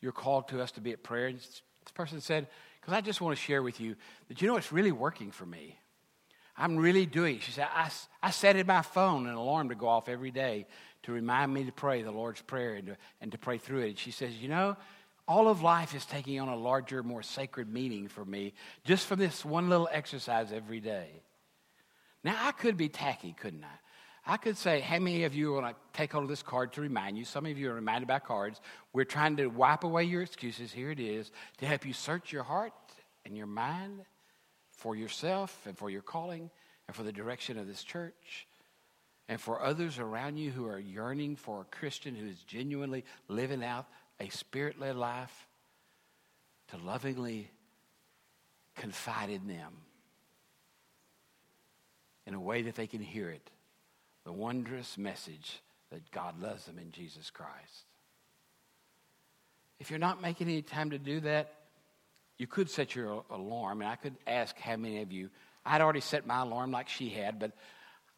your 0.00 0.12
call 0.12 0.42
to 0.44 0.62
us 0.62 0.72
to 0.72 0.80
be 0.80 0.92
at 0.92 1.02
prayer? 1.02 1.26
And 1.26 1.38
this 1.38 1.62
person 1.94 2.20
said, 2.20 2.48
Because 2.80 2.94
I 2.94 3.00
just 3.00 3.20
want 3.20 3.36
to 3.36 3.42
share 3.42 3.62
with 3.62 3.80
you 3.80 3.96
that 4.28 4.40
you 4.40 4.48
know 4.48 4.56
it's 4.56 4.72
really 4.72 4.92
working 4.92 5.30
for 5.30 5.46
me. 5.46 5.78
I'm 6.56 6.76
really 6.76 7.06
doing. 7.06 7.40
She 7.40 7.52
said, 7.52 7.68
I, 7.74 7.90
I 8.22 8.30
set 8.30 8.56
in 8.56 8.66
my 8.66 8.82
phone 8.82 9.26
an 9.26 9.34
alarm 9.34 9.70
to 9.70 9.74
go 9.74 9.88
off 9.88 10.08
every 10.08 10.30
day 10.30 10.66
to 11.02 11.12
remind 11.12 11.52
me 11.52 11.64
to 11.64 11.72
pray 11.72 12.02
the 12.02 12.10
Lord's 12.10 12.42
Prayer 12.42 12.74
and 12.74 12.86
to, 12.88 12.96
and 13.20 13.32
to 13.32 13.38
pray 13.38 13.58
through 13.58 13.80
it. 13.80 13.88
And 13.90 13.98
she 13.98 14.10
says, 14.10 14.34
You 14.36 14.48
know, 14.48 14.76
all 15.26 15.48
of 15.48 15.62
life 15.62 15.94
is 15.94 16.04
taking 16.06 16.40
on 16.40 16.48
a 16.48 16.56
larger, 16.56 17.02
more 17.02 17.22
sacred 17.22 17.72
meaning 17.72 18.08
for 18.08 18.24
me 18.24 18.52
just 18.84 19.06
from 19.06 19.18
this 19.18 19.44
one 19.44 19.68
little 19.68 19.88
exercise 19.90 20.52
every 20.52 20.80
day. 20.80 21.08
Now, 22.22 22.36
I 22.40 22.52
could 22.52 22.76
be 22.76 22.88
tacky, 22.88 23.34
couldn't 23.38 23.64
I? 23.64 24.32
I 24.34 24.38
could 24.38 24.56
say, 24.56 24.80
how 24.80 24.98
many 24.98 25.24
of 25.24 25.34
you 25.34 25.52
want 25.52 25.66
to 25.66 25.74
take 25.92 26.12
hold 26.12 26.24
of 26.24 26.30
this 26.30 26.42
card 26.42 26.72
to 26.74 26.80
remind 26.80 27.18
you? 27.18 27.26
Some 27.26 27.44
of 27.44 27.58
you 27.58 27.70
are 27.70 27.74
reminded 27.74 28.08
by 28.08 28.20
cards. 28.20 28.62
We're 28.94 29.04
trying 29.04 29.36
to 29.36 29.48
wipe 29.48 29.84
away 29.84 30.04
your 30.04 30.22
excuses. 30.22 30.72
Here 30.72 30.90
it 30.90 31.00
is 31.00 31.30
to 31.58 31.66
help 31.66 31.84
you 31.84 31.92
search 31.92 32.32
your 32.32 32.42
heart 32.42 32.72
and 33.26 33.36
your 33.36 33.46
mind 33.46 34.00
for 34.84 34.94
yourself 34.94 35.62
and 35.64 35.78
for 35.78 35.88
your 35.88 36.02
calling 36.02 36.50
and 36.86 36.94
for 36.94 37.04
the 37.04 37.10
direction 37.10 37.58
of 37.58 37.66
this 37.66 37.82
church 37.82 38.46
and 39.30 39.40
for 39.40 39.62
others 39.62 39.98
around 39.98 40.36
you 40.36 40.50
who 40.50 40.66
are 40.66 40.78
yearning 40.78 41.36
for 41.36 41.62
a 41.62 41.74
Christian 41.74 42.14
who 42.14 42.26
is 42.26 42.36
genuinely 42.40 43.02
living 43.26 43.64
out 43.64 43.86
a 44.20 44.28
spirit 44.28 44.78
led 44.78 44.94
life, 44.96 45.48
to 46.68 46.76
lovingly 46.76 47.50
confide 48.76 49.30
in 49.30 49.46
them 49.46 49.72
in 52.26 52.34
a 52.34 52.40
way 52.40 52.60
that 52.60 52.74
they 52.74 52.86
can 52.86 53.00
hear 53.00 53.30
it 53.30 53.50
the 54.24 54.32
wondrous 54.32 54.98
message 54.98 55.62
that 55.92 56.10
God 56.10 56.38
loves 56.42 56.66
them 56.66 56.78
in 56.78 56.90
Jesus 56.90 57.30
Christ. 57.30 57.86
If 59.80 59.88
you're 59.88 59.98
not 59.98 60.20
making 60.20 60.48
any 60.48 60.60
time 60.60 60.90
to 60.90 60.98
do 60.98 61.20
that, 61.20 61.54
you 62.38 62.46
could 62.46 62.68
set 62.68 62.94
your 62.94 63.24
alarm, 63.30 63.80
and 63.80 63.90
I 63.90 63.96
could 63.96 64.14
ask 64.26 64.58
how 64.58 64.76
many 64.76 65.02
of 65.02 65.12
you. 65.12 65.30
I'd 65.64 65.80
already 65.80 66.00
set 66.00 66.26
my 66.26 66.42
alarm 66.42 66.72
like 66.72 66.88
she 66.88 67.08
had, 67.08 67.38
but 67.38 67.52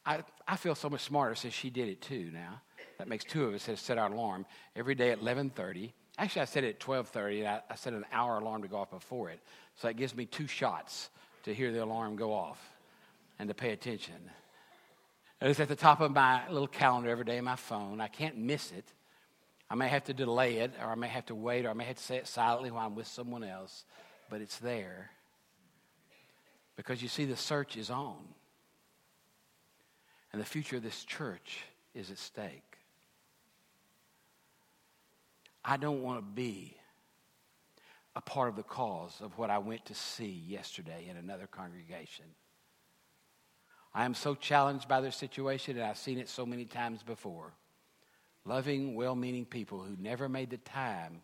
I, 0.04 0.22
I 0.48 0.56
feel 0.56 0.74
so 0.74 0.88
much 0.88 1.02
smarter 1.02 1.34
since 1.34 1.54
she 1.54 1.70
did 1.70 1.88
it 1.88 2.00
too 2.00 2.30
now. 2.32 2.60
That 2.98 3.08
makes 3.08 3.24
two 3.24 3.44
of 3.44 3.54
us 3.54 3.66
have 3.66 3.78
set 3.78 3.98
our 3.98 4.10
alarm 4.10 4.46
every 4.74 4.94
day 4.94 5.10
at 5.10 5.20
11.30. 5.20 5.92
Actually, 6.18 6.42
I 6.42 6.44
set 6.46 6.64
it 6.64 6.68
at 6.68 6.80
12.30, 6.80 7.40
and 7.40 7.48
I, 7.48 7.60
I 7.70 7.74
set 7.74 7.92
an 7.92 8.06
hour 8.10 8.38
alarm 8.38 8.62
to 8.62 8.68
go 8.68 8.78
off 8.78 8.90
before 8.90 9.28
it. 9.28 9.40
So 9.76 9.88
that 9.88 9.94
gives 9.94 10.14
me 10.14 10.24
two 10.24 10.46
shots 10.46 11.10
to 11.44 11.54
hear 11.54 11.70
the 11.72 11.84
alarm 11.84 12.16
go 12.16 12.32
off 12.32 12.58
and 13.38 13.48
to 13.48 13.54
pay 13.54 13.72
attention. 13.72 14.14
It's 15.42 15.60
at 15.60 15.68
the 15.68 15.76
top 15.76 16.00
of 16.00 16.12
my 16.12 16.48
little 16.48 16.66
calendar 16.66 17.10
every 17.10 17.26
day 17.26 17.36
on 17.36 17.44
my 17.44 17.56
phone. 17.56 18.00
I 18.00 18.08
can't 18.08 18.38
miss 18.38 18.72
it. 18.72 18.86
I 19.68 19.74
may 19.74 19.88
have 19.88 20.04
to 20.04 20.14
delay 20.14 20.58
it, 20.58 20.72
or 20.80 20.86
I 20.86 20.94
may 20.94 21.08
have 21.08 21.26
to 21.26 21.34
wait, 21.34 21.66
or 21.66 21.70
I 21.70 21.74
may 21.74 21.84
have 21.84 21.96
to 21.96 22.02
say 22.02 22.16
it 22.16 22.26
silently 22.26 22.70
while 22.70 22.86
I'm 22.86 22.94
with 22.94 23.06
someone 23.06 23.44
else 23.44 23.84
but 24.30 24.40
it's 24.40 24.58
there. 24.58 25.10
Because 26.76 27.02
you 27.02 27.08
see, 27.08 27.24
the 27.24 27.36
search 27.36 27.76
is 27.76 27.90
on. 27.90 28.16
And 30.32 30.40
the 30.40 30.46
future 30.46 30.76
of 30.76 30.82
this 30.82 31.04
church 31.04 31.64
is 31.94 32.10
at 32.10 32.18
stake. 32.18 32.76
I 35.64 35.76
don't 35.76 36.02
want 36.02 36.18
to 36.18 36.22
be 36.22 36.76
a 38.14 38.20
part 38.20 38.48
of 38.48 38.56
the 38.56 38.62
cause 38.62 39.14
of 39.20 39.36
what 39.36 39.50
I 39.50 39.58
went 39.58 39.86
to 39.86 39.94
see 39.94 40.42
yesterday 40.46 41.06
in 41.08 41.16
another 41.16 41.46
congregation. 41.46 42.24
I 43.94 44.04
am 44.04 44.14
so 44.14 44.34
challenged 44.34 44.88
by 44.88 45.00
their 45.00 45.10
situation, 45.10 45.76
and 45.76 45.86
I've 45.86 45.96
seen 45.96 46.18
it 46.18 46.28
so 46.28 46.44
many 46.44 46.66
times 46.66 47.02
before. 47.02 47.54
Loving, 48.44 48.94
well 48.94 49.16
meaning 49.16 49.44
people 49.44 49.80
who 49.80 49.96
never 49.98 50.28
made 50.28 50.50
the 50.50 50.58
time 50.58 51.22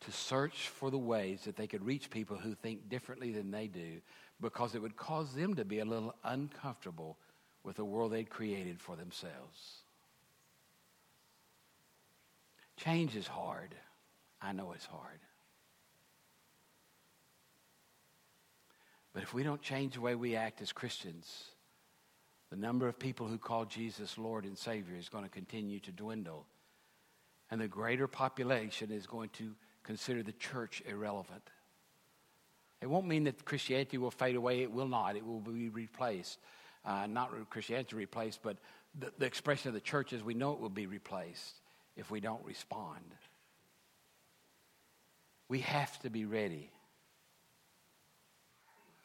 to 0.00 0.12
search 0.12 0.68
for 0.68 0.90
the 0.90 0.98
ways 0.98 1.42
that 1.44 1.56
they 1.56 1.66
could 1.66 1.84
reach 1.84 2.10
people 2.10 2.36
who 2.36 2.54
think 2.54 2.88
differently 2.88 3.32
than 3.32 3.50
they 3.50 3.66
do 3.66 4.00
because 4.40 4.74
it 4.74 4.82
would 4.82 4.96
cause 4.96 5.34
them 5.34 5.54
to 5.54 5.64
be 5.64 5.80
a 5.80 5.84
little 5.84 6.14
uncomfortable 6.24 7.18
with 7.62 7.76
the 7.76 7.84
world 7.84 8.12
they'd 8.12 8.30
created 8.30 8.80
for 8.80 8.96
themselves. 8.96 9.82
Change 12.76 13.14
is 13.14 13.26
hard. 13.26 13.74
I 14.40 14.52
know 14.52 14.72
it's 14.72 14.86
hard. 14.86 15.20
But 19.12 19.22
if 19.22 19.34
we 19.34 19.42
don't 19.42 19.60
change 19.60 19.94
the 19.94 20.00
way 20.00 20.14
we 20.14 20.36
act 20.36 20.62
as 20.62 20.72
Christians, 20.72 21.44
the 22.48 22.56
number 22.56 22.88
of 22.88 22.98
people 22.98 23.26
who 23.26 23.38
call 23.38 23.66
Jesus 23.66 24.16
Lord 24.16 24.44
and 24.44 24.56
Savior 24.56 24.96
is 24.96 25.08
going 25.08 25.24
to 25.24 25.30
continue 25.30 25.80
to 25.80 25.92
dwindle. 25.92 26.46
And 27.50 27.60
the 27.60 27.68
greater 27.68 28.06
population 28.06 28.90
is 28.90 29.06
going 29.06 29.28
to 29.30 29.54
consider 29.90 30.22
the 30.22 30.30
church 30.30 30.84
irrelevant. 30.86 31.42
It 32.80 32.88
won't 32.88 33.08
mean 33.08 33.24
that 33.24 33.44
Christianity 33.44 33.98
will 33.98 34.12
fade 34.12 34.36
away. 34.36 34.62
It 34.62 34.70
will 34.70 34.86
not. 34.86 35.16
It 35.16 35.26
will 35.26 35.40
be 35.40 35.68
replaced. 35.68 36.38
Uh, 36.84 37.08
not 37.08 37.32
Christianity 37.50 37.96
replaced, 37.96 38.40
but 38.40 38.56
the, 38.96 39.10
the 39.18 39.26
expression 39.26 39.66
of 39.66 39.74
the 39.74 39.80
church 39.80 40.12
as 40.12 40.22
we 40.22 40.32
know 40.32 40.52
it 40.52 40.60
will 40.60 40.68
be 40.68 40.86
replaced 40.86 41.56
if 41.96 42.08
we 42.08 42.20
don't 42.20 42.44
respond. 42.44 43.02
We 45.48 45.58
have 45.58 45.98
to 46.02 46.08
be 46.08 46.24
ready 46.24 46.70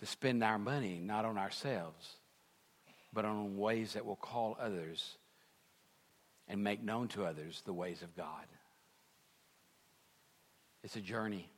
to 0.01 0.05
spend 0.05 0.43
our 0.43 0.59
money 0.59 0.99
not 1.03 1.25
on 1.25 1.39
ourselves, 1.39 2.11
but 3.11 3.25
on 3.25 3.57
ways 3.57 3.93
that 3.93 4.05
will 4.05 4.17
call 4.17 4.55
others 4.61 5.17
and 6.47 6.63
make 6.63 6.83
known 6.83 7.07
to 7.07 7.25
others 7.25 7.63
the 7.65 7.73
ways 7.73 8.03
of 8.03 8.15
God. 8.15 8.45
It's 10.85 10.95
a 10.95 11.01
journey. 11.01 11.49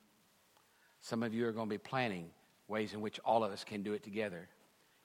Some 1.01 1.21
of 1.21 1.33
you 1.33 1.45
are 1.47 1.51
going 1.51 1.67
to 1.67 1.73
be 1.73 1.77
planning 1.77 2.29
ways 2.69 2.93
in 2.93 3.01
which 3.01 3.19
all 3.25 3.43
of 3.43 3.51
us 3.51 3.65
can 3.65 3.83
do 3.83 3.91
it 3.91 4.01
together. 4.01 4.47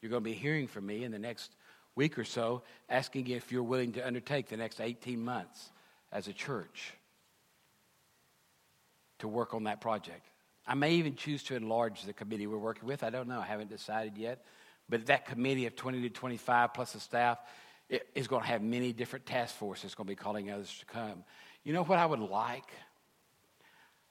You're 0.01 0.11
going 0.11 0.23
to 0.23 0.31
be 0.31 0.33
hearing 0.33 0.69
from 0.69 0.87
me 0.87 1.03
in 1.03 1.11
the 1.11 1.19
next 1.19 1.51
week 1.97 2.17
or 2.17 2.23
so, 2.23 2.63
asking 2.89 3.27
if 3.27 3.51
you're 3.51 3.65
willing 3.65 3.91
to 3.95 4.07
undertake 4.07 4.49
the 4.49 4.57
next 4.57 4.81
18 4.81 5.21
months 5.21 5.73
as 6.13 6.29
a 6.29 6.33
church 6.33 6.95
to 9.19 9.27
work 9.27 9.55
on 9.55 9.65
that 9.65 9.81
project. 9.81 10.25
I 10.69 10.75
may 10.75 10.93
even 10.93 11.17
choose 11.17 11.43
to 11.45 11.57
enlarge 11.57 12.05
the 12.05 12.13
committee 12.13 12.47
we're 12.47 12.59
working 12.59 12.87
with. 12.87 13.03
I 13.03 13.11
don't 13.11 13.27
know. 13.27 13.41
I 13.41 13.47
haven't 13.47 13.71
decided 13.71 14.17
yet. 14.17 14.45
But 14.89 15.07
that 15.07 15.27
committee 15.27 15.67
of 15.67 15.75
20 15.75 16.01
to 16.03 16.11
25 16.11 16.75
plus 16.75 16.93
the 16.93 17.01
staff 17.01 17.39
is 18.15 18.29
going 18.29 18.43
to 18.43 18.49
have 18.49 18.63
many 18.63 18.93
different 18.93 19.27
task 19.27 19.57
forces. 19.57 19.87
It's 19.87 19.95
going 19.97 20.07
to 20.07 20.13
be 20.13 20.17
calling 20.17 20.49
others 20.53 20.73
to 20.79 20.87
come. 20.87 21.25
You 21.65 21.73
know 21.73 21.83
what 21.83 21.99
I 21.99 22.07
would 22.07 22.21
like? 22.21 22.71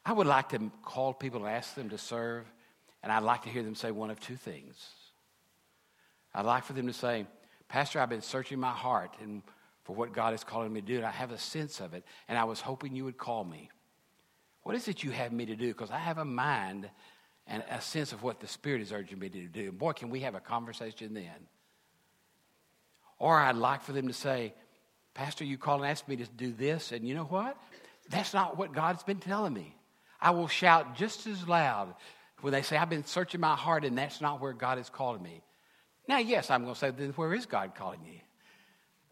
I 0.06 0.14
would 0.14 0.28
like 0.28 0.50
to 0.50 0.72
call 0.84 1.14
people 1.14 1.46
and 1.46 1.56
ask 1.56 1.76
them 1.76 1.90
to 1.90 1.98
serve, 1.98 2.46
and 3.04 3.12
I'd 3.12 3.24
like 3.24 3.44
to 3.44 3.50
hear 3.50 3.64
them 3.64 3.76
say 3.76 3.92
one 3.92 4.10
of 4.10 4.20
two 4.20 4.36
things. 4.36 4.76
I'd 6.34 6.46
like 6.46 6.64
for 6.64 6.74
them 6.74 6.88
to 6.88 6.94
say, 6.94 7.26
Pastor, 7.68 8.00
I've 8.00 8.10
been 8.10 8.22
searching 8.22 8.60
my 8.60 8.72
heart 8.72 9.16
and 9.22 9.44
for 9.84 9.96
what 9.96 10.14
God 10.14 10.34
is 10.34 10.44
calling 10.44 10.72
me 10.72 10.82
to 10.82 10.88
do, 10.88 10.98
and 10.98 11.06
I 11.06 11.12
have 11.12 11.32
a 11.32 11.38
sense 11.38 11.80
of 11.80 11.94
it, 11.94 12.04
and 12.28 12.38
I 12.38 12.44
was 12.44 12.62
hoping 12.62 12.96
you 12.96 13.06
would 13.06 13.18
call 13.18 13.44
me. 13.44 13.70
What 14.64 14.76
is 14.76 14.88
it 14.88 15.04
you 15.04 15.12
have 15.12 15.32
me 15.32 15.46
to 15.48 15.56
do? 15.56 15.68
Because 15.68 15.90
I 15.90 15.98
have 15.98 16.18
a 16.18 16.26
mind 16.26 16.90
and 17.48 17.64
a 17.70 17.82
sense 17.82 18.12
of 18.14 18.24
what 18.24 18.40
the 18.40 18.48
Spirit 18.48 18.82
is 18.82 18.92
urging 18.92 19.20
me 19.20 19.30
to 19.30 19.48
do. 19.48 19.72
Boy, 19.72 19.94
can 19.94 20.10
we 20.10 20.20
have 20.22 20.36
a 20.36 20.40
conversation 20.40 21.14
then. 21.14 21.48
Or 23.18 23.38
I'd 23.38 23.56
like 23.56 23.82
for 23.82 23.92
them 23.92 24.08
to 24.08 24.14
say, 24.14 24.54
Pastor, 25.14 25.44
you 25.44 25.58
called 25.58 25.82
and 25.82 25.90
asked 25.90 26.08
me 26.08 26.16
to 26.18 26.26
do 26.26 26.54
this, 26.54 26.92
and 26.92 27.08
you 27.08 27.16
know 27.16 27.26
what? 27.26 27.58
That's 28.10 28.34
not 28.34 28.58
what 28.58 28.74
God's 28.74 29.04
been 29.04 29.20
telling 29.20 29.54
me. 29.54 29.76
I 30.22 30.32
will 30.32 30.48
shout 30.48 30.96
just 30.96 31.26
as 31.28 31.48
loud 31.48 31.96
when 32.42 32.54
they 32.54 32.62
say, 32.62 32.78
I've 32.78 32.90
been 32.90 33.06
searching 33.06 33.42
my 33.42 33.56
heart, 33.56 33.86
and 33.86 33.98
that's 33.98 34.22
not 34.22 34.42
where 34.42 34.54
God 34.54 34.78
is 34.80 34.90
calling 34.90 35.24
me. 35.24 35.42
Now, 36.08 36.18
yes, 36.18 36.50
I'm 36.50 36.64
going 36.64 36.74
to 36.74 36.80
say, 36.80 36.92
then 36.92 37.12
where 37.12 37.34
is 37.34 37.46
God 37.46 37.74
calling 37.76 38.02
you? 38.06 38.20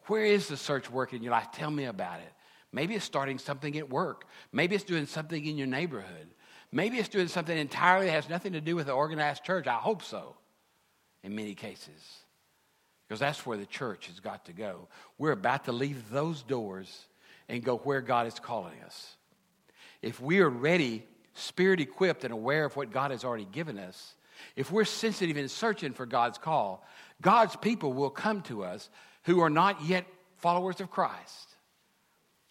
Where 0.08 0.26
is 0.26 0.48
the 0.48 0.58
search 0.58 0.90
working 0.90 1.18
in 1.18 1.24
your 1.24 1.32
life? 1.32 1.48
Tell 1.54 1.72
me 1.72 1.86
about 1.86 2.20
it. 2.20 2.34
Maybe 2.72 2.96
it's 2.96 3.06
starting 3.06 3.40
something 3.40 3.78
at 3.78 3.90
work. 3.90 4.26
Maybe 4.52 4.76
it's 4.76 4.84
doing 4.84 5.06
something 5.06 5.44
in 5.44 5.58
your 5.58 5.68
neighborhood. 5.68 6.28
Maybe 6.72 6.98
it's 6.98 7.10
doing 7.10 7.28
something 7.28 7.58
entirely 7.58 8.08
that 8.08 8.12
has 8.12 8.30
nothing 8.30 8.54
to 8.54 8.62
do 8.62 8.76
with 8.76 8.88
the 8.88 8.92
organized 8.94 9.44
church. 9.44 9.66
I 9.66 9.76
hope 9.76 10.04
so, 10.04 10.36
in 11.24 11.36
many 11.36 11.56
cases. 11.56 12.24
Because 13.08 13.20
that's 13.20 13.44
where 13.46 13.58
the 13.58 13.66
church 13.66 14.08
has 14.08 14.20
got 14.20 14.46
to 14.46 14.54
go. 14.54 14.88
We're 15.18 15.32
about 15.32 15.66
to 15.66 15.72
leave 15.72 16.10
those 16.12 16.44
doors 16.44 17.08
and 17.48 17.64
go 17.64 17.78
where 17.78 18.02
God 18.02 18.28
is 18.28 18.40
calling 18.40 18.80
us. 18.86 19.16
If 20.02 20.22
we 20.22 20.40
are 20.40 20.50
ready, 20.50 21.06
spirit 21.34 21.80
equipped, 21.80 22.24
and 22.24 22.34
aware 22.34 22.66
of 22.66 22.76
what 22.76 22.92
God 22.92 23.12
has 23.12 23.24
already 23.24 23.48
given 23.52 23.78
us, 23.78 24.16
if 24.56 24.72
we're 24.72 24.86
sensitive 24.86 25.38
and 25.38 25.52
searching 25.52 25.94
for 25.94 26.06
God's 26.06 26.38
call, 26.38 26.86
God's 27.22 27.56
people 27.56 27.94
will 27.94 28.10
come 28.10 28.42
to 28.44 28.64
us 28.64 28.90
who 29.24 29.42
are 29.42 29.50
not 29.50 29.84
yet 29.84 30.06
followers 30.38 30.80
of 30.80 30.90
Christ. 30.90 31.56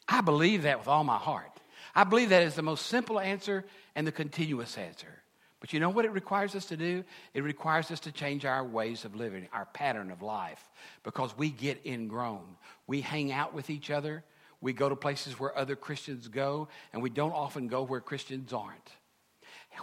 I 0.06 0.20
believe 0.20 0.62
that 0.62 0.78
with 0.78 0.88
all 0.88 1.04
my 1.04 1.16
heart. 1.16 1.50
I 1.94 2.04
believe 2.04 2.30
that 2.30 2.42
is 2.42 2.54
the 2.54 2.62
most 2.62 2.86
simple 2.86 3.18
answer 3.18 3.64
and 3.94 4.06
the 4.06 4.12
continuous 4.12 4.76
answer. 4.78 5.22
But 5.60 5.72
you 5.72 5.80
know 5.80 5.90
what 5.90 6.04
it 6.04 6.12
requires 6.12 6.54
us 6.54 6.66
to 6.66 6.76
do? 6.76 7.04
It 7.34 7.42
requires 7.42 7.90
us 7.90 8.00
to 8.00 8.12
change 8.12 8.44
our 8.44 8.64
ways 8.64 9.04
of 9.04 9.16
living, 9.16 9.48
our 9.52 9.66
pattern 9.66 10.10
of 10.10 10.22
life, 10.22 10.62
because 11.02 11.36
we 11.36 11.50
get 11.50 11.84
ingrown. 11.84 12.56
We 12.86 13.00
hang 13.00 13.32
out 13.32 13.54
with 13.54 13.68
each 13.68 13.90
other. 13.90 14.22
We 14.60 14.72
go 14.72 14.88
to 14.88 14.96
places 14.96 15.38
where 15.38 15.56
other 15.56 15.76
Christians 15.76 16.28
go, 16.28 16.68
and 16.92 17.02
we 17.02 17.10
don't 17.10 17.32
often 17.32 17.68
go 17.68 17.82
where 17.82 18.00
Christians 18.00 18.52
aren't. 18.52 18.90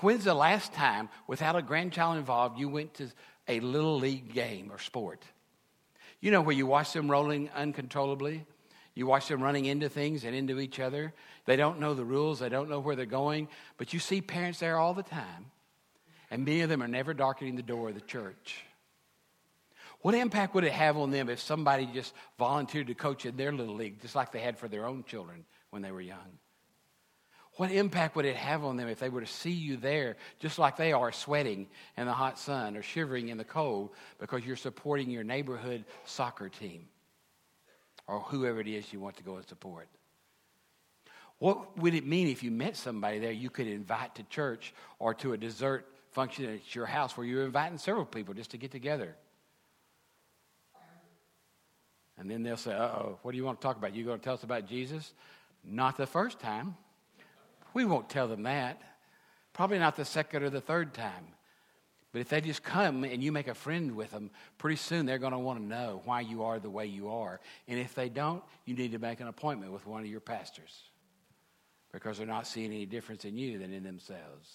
When's 0.01 0.25
the 0.25 0.33
last 0.33 0.73
time, 0.73 1.09
without 1.27 1.55
a 1.55 1.61
grandchild 1.61 2.17
involved, 2.17 2.59
you 2.59 2.67
went 2.67 2.95
to 2.95 3.09
a 3.47 3.59
little 3.61 3.97
league 3.97 4.33
game 4.33 4.71
or 4.71 4.79
sport? 4.79 5.23
You 6.19 6.31
know 6.31 6.41
where 6.41 6.55
you 6.55 6.65
watch 6.65 6.91
them 6.91 7.09
rolling 7.09 7.49
uncontrollably? 7.55 8.45
You 8.95 9.05
watch 9.05 9.27
them 9.27 9.41
running 9.41 9.65
into 9.65 9.89
things 9.89 10.23
and 10.23 10.35
into 10.35 10.59
each 10.59 10.79
other. 10.79 11.13
They 11.45 11.55
don't 11.55 11.79
know 11.79 11.93
the 11.93 12.05
rules, 12.05 12.39
they 12.39 12.49
don't 12.49 12.69
know 12.69 12.79
where 12.79 12.95
they're 12.95 13.05
going, 13.05 13.47
but 13.77 13.93
you 13.93 13.99
see 13.99 14.21
parents 14.21 14.59
there 14.59 14.77
all 14.77 14.93
the 14.93 15.03
time, 15.03 15.51
and 16.31 16.43
many 16.43 16.61
of 16.61 16.69
them 16.69 16.81
are 16.81 16.87
never 16.87 17.13
darkening 17.13 17.55
the 17.55 17.61
door 17.61 17.89
of 17.89 17.95
the 17.95 18.01
church. 18.01 18.63
What 20.05 20.13
impact 20.13 20.53
would 20.53 20.65
it 20.65 20.71
have 20.71 20.97
on 20.97 21.09
them 21.09 21.29
if 21.29 21.39
somebody 21.39 21.87
just 21.87 22.13
volunteered 22.37 22.85
to 22.85 22.93
coach 22.93 23.25
in 23.25 23.37
their 23.37 23.51
little 23.51 23.73
league, 23.73 23.99
just 24.03 24.13
like 24.13 24.31
they 24.31 24.37
had 24.39 24.55
for 24.55 24.67
their 24.67 24.85
own 24.85 25.03
children 25.03 25.45
when 25.71 25.81
they 25.81 25.89
were 25.89 25.99
young? 25.99 26.37
What 27.53 27.71
impact 27.71 28.15
would 28.15 28.25
it 28.25 28.35
have 28.35 28.63
on 28.63 28.77
them 28.77 28.87
if 28.87 28.99
they 28.99 29.09
were 29.09 29.21
to 29.21 29.25
see 29.25 29.49
you 29.49 29.77
there, 29.77 30.17
just 30.37 30.59
like 30.59 30.77
they 30.77 30.93
are, 30.93 31.11
sweating 31.11 31.65
in 31.97 32.05
the 32.05 32.13
hot 32.13 32.37
sun 32.37 32.77
or 32.77 32.83
shivering 32.83 33.29
in 33.29 33.39
the 33.39 33.43
cold 33.43 33.95
because 34.19 34.45
you're 34.45 34.55
supporting 34.55 35.09
your 35.09 35.23
neighborhood 35.23 35.85
soccer 36.03 36.49
team? 36.49 36.87
or 38.07 38.19
whoever 38.19 38.59
it 38.59 38.67
is 38.67 38.93
you 38.93 38.99
want 38.99 39.17
to 39.17 39.23
go 39.23 39.37
and 39.37 39.47
support. 39.47 39.87
What 41.39 41.79
would 41.79 41.95
it 41.95 42.05
mean 42.05 42.27
if 42.27 42.43
you 42.43 42.51
met 42.51 42.77
somebody 42.77 43.17
there 43.17 43.31
you 43.31 43.49
could 43.49 43.65
invite 43.65 44.13
to 44.13 44.23
church 44.25 44.71
or 44.99 45.15
to 45.15 45.33
a 45.33 45.37
dessert 45.39 45.87
function 46.11 46.45
at 46.45 46.75
your 46.75 46.85
house 46.85 47.17
where 47.17 47.25
you're 47.25 47.43
inviting 47.43 47.79
several 47.79 48.05
people 48.05 48.35
just 48.35 48.51
to 48.51 48.57
get 48.57 48.69
together? 48.69 49.15
And 52.17 52.29
then 52.29 52.43
they'll 52.43 52.57
say, 52.57 52.73
uh 52.73 52.83
oh, 52.83 53.19
what 53.21 53.31
do 53.31 53.37
you 53.37 53.43
want 53.43 53.59
to 53.59 53.67
talk 53.67 53.77
about? 53.77 53.95
You 53.95 54.05
going 54.05 54.19
to 54.19 54.23
tell 54.23 54.35
us 54.35 54.43
about 54.43 54.67
Jesus? 54.67 55.13
Not 55.63 55.97
the 55.97 56.07
first 56.07 56.39
time. 56.39 56.75
We 57.73 57.85
won't 57.85 58.09
tell 58.09 58.27
them 58.27 58.43
that. 58.43 58.81
Probably 59.53 59.79
not 59.79 59.95
the 59.95 60.05
second 60.05 60.43
or 60.43 60.49
the 60.49 60.61
third 60.61 60.93
time. 60.93 61.27
But 62.13 62.21
if 62.21 62.29
they 62.29 62.39
just 62.39 62.63
come 62.63 63.03
and 63.03 63.21
you 63.21 63.33
make 63.33 63.49
a 63.49 63.53
friend 63.53 63.93
with 63.93 64.11
them, 64.11 64.31
pretty 64.57 64.77
soon 64.77 65.05
they're 65.05 65.17
going 65.17 65.33
to 65.33 65.37
want 65.37 65.59
to 65.59 65.65
know 65.65 66.01
why 66.05 66.21
you 66.21 66.43
are 66.43 66.59
the 66.59 66.69
way 66.69 66.85
you 66.85 67.09
are. 67.09 67.41
And 67.67 67.77
if 67.77 67.93
they 67.93 68.07
don't, 68.07 68.41
you 68.63 68.73
need 68.73 68.93
to 68.93 68.99
make 68.99 69.19
an 69.19 69.27
appointment 69.27 69.73
with 69.73 69.85
one 69.85 70.01
of 70.01 70.07
your 70.07 70.21
pastors 70.21 70.83
because 71.91 72.17
they're 72.17 72.25
not 72.25 72.47
seeing 72.47 72.71
any 72.71 72.85
difference 72.85 73.25
in 73.25 73.37
you 73.37 73.57
than 73.57 73.73
in 73.73 73.83
themselves. 73.83 74.49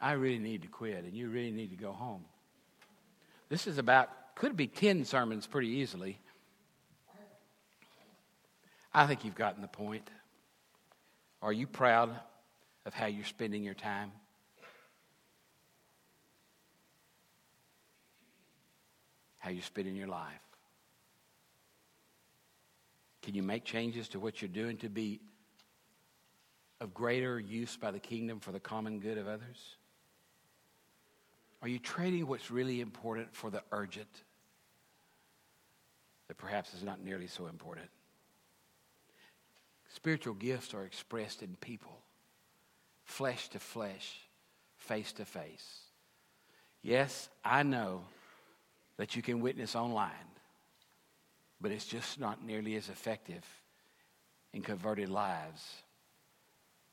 I 0.00 0.12
really 0.12 0.38
need 0.38 0.62
to 0.62 0.68
quit, 0.68 1.04
and 1.04 1.14
you 1.14 1.28
really 1.28 1.50
need 1.50 1.70
to 1.70 1.76
go 1.76 1.92
home. 1.92 2.24
This 3.48 3.66
is 3.66 3.78
about, 3.78 4.10
could 4.34 4.56
be 4.56 4.66
10 4.66 5.04
sermons 5.04 5.46
pretty 5.46 5.68
easily. 5.68 6.18
I 8.92 9.06
think 9.06 9.24
you've 9.24 9.34
gotten 9.34 9.62
the 9.62 9.68
point. 9.68 10.08
Are 11.42 11.52
you 11.52 11.66
proud 11.66 12.10
of 12.84 12.94
how 12.94 13.06
you're 13.06 13.24
spending 13.24 13.62
your 13.62 13.74
time? 13.74 14.12
how 19.40 19.50
you 19.50 19.62
spend 19.62 19.88
in 19.88 19.96
your 19.96 20.06
life? 20.06 20.40
Can 23.22 23.34
you 23.34 23.42
make 23.42 23.64
changes 23.64 24.08
to 24.10 24.20
what 24.20 24.40
you're 24.40 24.48
doing 24.48 24.76
to 24.78 24.88
be 24.88 25.20
of 26.80 26.94
greater 26.94 27.40
use 27.40 27.76
by 27.76 27.90
the 27.90 27.98
kingdom 27.98 28.38
for 28.38 28.52
the 28.52 28.60
common 28.60 29.00
good 29.00 29.18
of 29.18 29.26
others? 29.26 29.76
Are 31.62 31.68
you 31.68 31.78
trading 31.78 32.26
what's 32.26 32.50
really 32.50 32.80
important 32.80 33.34
for 33.34 33.50
the 33.50 33.62
urgent 33.70 34.22
that 36.28 36.38
perhaps 36.38 36.72
is 36.74 36.82
not 36.82 37.02
nearly 37.02 37.26
so 37.26 37.46
important? 37.46 37.88
Spiritual 39.92 40.34
gifts 40.34 40.72
are 40.72 40.84
expressed 40.84 41.42
in 41.42 41.56
people, 41.56 41.98
flesh 43.04 43.48
to 43.50 43.58
flesh, 43.58 44.20
face 44.78 45.12
to 45.12 45.24
face. 45.24 45.80
Yes, 46.82 47.28
I 47.44 47.62
know 47.62 48.04
that 48.96 49.16
you 49.16 49.22
can 49.22 49.40
witness 49.40 49.76
online, 49.76 50.10
but 51.60 51.72
it's 51.72 51.84
just 51.84 52.18
not 52.18 52.42
nearly 52.42 52.76
as 52.76 52.88
effective 52.88 53.44
in 54.54 54.62
converted 54.62 55.10
lives 55.10 55.62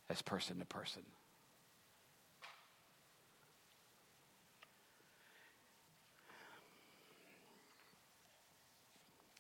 as 0.10 0.22
person 0.22 0.60
to 0.60 0.66
person. 0.66 1.04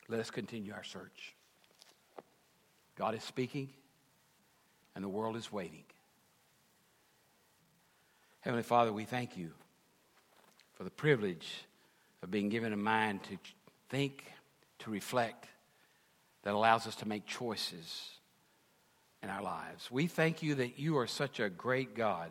Let 0.10 0.20
us 0.20 0.32
continue 0.32 0.74
our 0.74 0.84
search. 0.84 1.36
God 2.96 3.14
is 3.14 3.24
speaking, 3.24 3.70
and 4.96 5.04
the 5.04 5.10
world 5.10 5.36
is 5.36 5.52
waiting. 5.52 5.84
Heavenly 8.40 8.64
Father, 8.64 8.94
we 8.94 9.04
thank 9.04 9.38
you 9.38 9.52
for 10.76 10.84
the 10.84 10.90
privilege 10.90 11.66
of 12.24 12.32
being 12.32 12.50
given 12.50 12.72
a 12.72 12.78
mind 12.78 13.24
to 13.24 13.38
think, 13.90 14.24
to 14.80 14.90
reflect, 14.90 15.48
that 16.44 16.54
allows 16.54 16.88
us 16.88 16.96
to 16.96 17.08
make 17.08 17.26
choices 17.26 18.10
in 19.22 19.30
our 19.30 19.42
lives. 19.42 19.92
We 19.92 20.08
thank 20.08 20.42
you 20.42 20.56
that 20.56 20.80
you 20.80 20.98
are 20.98 21.08
such 21.08 21.40
a 21.42 21.50
great 21.50 21.96
God, 21.96 22.30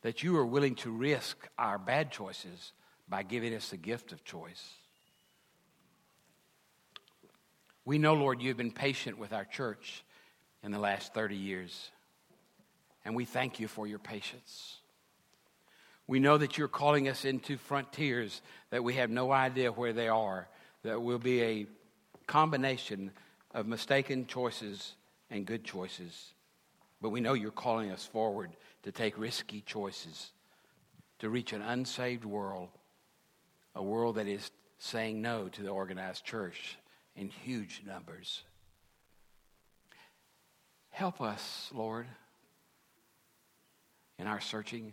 that 0.00 0.22
you 0.22 0.36
are 0.38 0.46
willing 0.46 0.74
to 0.76 0.90
risk 0.90 1.48
our 1.58 1.78
bad 1.78 2.10
choices 2.10 2.72
by 3.08 3.22
giving 3.22 3.54
us 3.54 3.68
the 3.68 3.76
gift 3.76 4.12
of 4.12 4.24
choice. 4.24 4.72
We 7.84 7.98
know, 7.98 8.14
Lord, 8.14 8.42
you've 8.42 8.58
been 8.58 8.72
patient 8.72 9.18
with 9.18 9.32
our 9.32 9.44
church 9.44 10.04
in 10.62 10.70
the 10.70 10.78
last 10.78 11.14
30 11.14 11.36
years, 11.36 11.90
and 13.04 13.14
we 13.14 13.24
thank 13.24 13.58
you 13.58 13.68
for 13.68 13.86
your 13.86 13.98
patience. 13.98 14.76
We 16.06 16.20
know 16.20 16.36
that 16.36 16.58
you're 16.58 16.68
calling 16.68 17.08
us 17.08 17.24
into 17.24 17.56
frontiers 17.56 18.42
that 18.70 18.84
we 18.84 18.94
have 18.94 19.10
no 19.10 19.32
idea 19.32 19.72
where 19.72 19.92
they 19.92 20.08
are, 20.08 20.48
that 20.82 21.00
will 21.00 21.18
be 21.18 21.42
a 21.42 21.66
combination 22.26 23.12
of 23.54 23.66
mistaken 23.66 24.26
choices 24.26 24.94
and 25.30 25.46
good 25.46 25.64
choices. 25.64 26.34
But 27.00 27.10
we 27.10 27.20
know 27.20 27.32
you're 27.32 27.50
calling 27.50 27.90
us 27.90 28.04
forward 28.04 28.50
to 28.82 28.92
take 28.92 29.18
risky 29.18 29.62
choices, 29.62 30.32
to 31.20 31.30
reach 31.30 31.52
an 31.54 31.62
unsaved 31.62 32.24
world, 32.26 32.68
a 33.74 33.82
world 33.82 34.16
that 34.16 34.26
is 34.26 34.50
saying 34.78 35.22
no 35.22 35.48
to 35.48 35.62
the 35.62 35.70
organized 35.70 36.24
church 36.24 36.76
in 37.16 37.28
huge 37.28 37.82
numbers. 37.86 38.42
Help 40.90 41.20
us, 41.20 41.70
Lord, 41.72 42.06
in 44.18 44.26
our 44.26 44.40
searching 44.40 44.92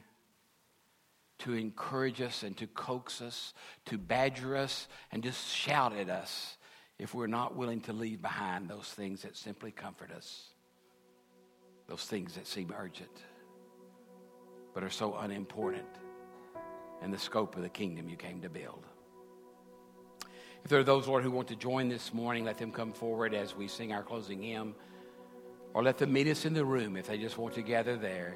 to 1.39 1.53
encourage 1.53 2.21
us 2.21 2.43
and 2.43 2.57
to 2.57 2.67
coax 2.67 3.21
us, 3.21 3.53
to 3.85 3.97
badger 3.97 4.55
us, 4.55 4.87
and 5.11 5.21
just 5.21 5.47
shout 5.47 5.95
at 5.95 6.09
us 6.09 6.57
if 6.97 7.13
we're 7.13 7.27
not 7.27 7.55
willing 7.55 7.81
to 7.81 7.93
leave 7.93 8.21
behind 8.21 8.67
those 8.67 8.87
things 8.87 9.21
that 9.21 9.37
simply 9.37 9.71
comfort 9.71 10.11
us, 10.11 10.47
those 11.87 12.03
things 12.05 12.33
that 12.35 12.47
seem 12.47 12.73
urgent. 12.75 13.23
but 14.77 14.83
are 14.83 14.91
so 14.91 15.15
unimportant 15.17 15.87
in 17.01 17.09
the 17.09 17.17
scope 17.17 17.55
of 17.55 17.63
the 17.63 17.69
kingdom 17.69 18.07
you 18.07 18.15
came 18.15 18.39
to 18.39 18.47
build. 18.47 18.85
If 20.67 20.71
there 20.71 20.81
are 20.81 20.83
those, 20.83 21.07
Lord, 21.07 21.23
who 21.23 21.31
want 21.31 21.47
to 21.47 21.55
join 21.55 21.87
this 21.87 22.13
morning, 22.13 22.43
let 22.43 22.57
them 22.57 22.73
come 22.73 22.91
forward 22.91 23.33
as 23.33 23.55
we 23.55 23.69
sing 23.69 23.93
our 23.93 24.03
closing 24.03 24.43
hymn, 24.43 24.75
or 25.73 25.81
let 25.81 25.97
them 25.97 26.11
meet 26.11 26.27
us 26.27 26.43
in 26.43 26.53
the 26.53 26.65
room 26.65 26.97
if 26.97 27.07
they 27.07 27.17
just 27.17 27.37
want 27.37 27.53
to 27.53 27.61
gather 27.61 27.95
there 27.95 28.35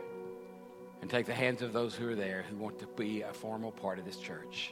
and 1.01 1.09
take 1.09 1.25
the 1.25 1.33
hands 1.33 1.61
of 1.61 1.73
those 1.73 1.93
who 1.93 2.07
are 2.07 2.15
there 2.15 2.45
who 2.49 2.55
want 2.55 2.79
to 2.79 2.87
be 2.95 3.21
a 3.23 3.33
formal 3.33 3.69
part 3.69 3.99
of 3.99 4.05
this 4.05 4.15
church. 4.15 4.71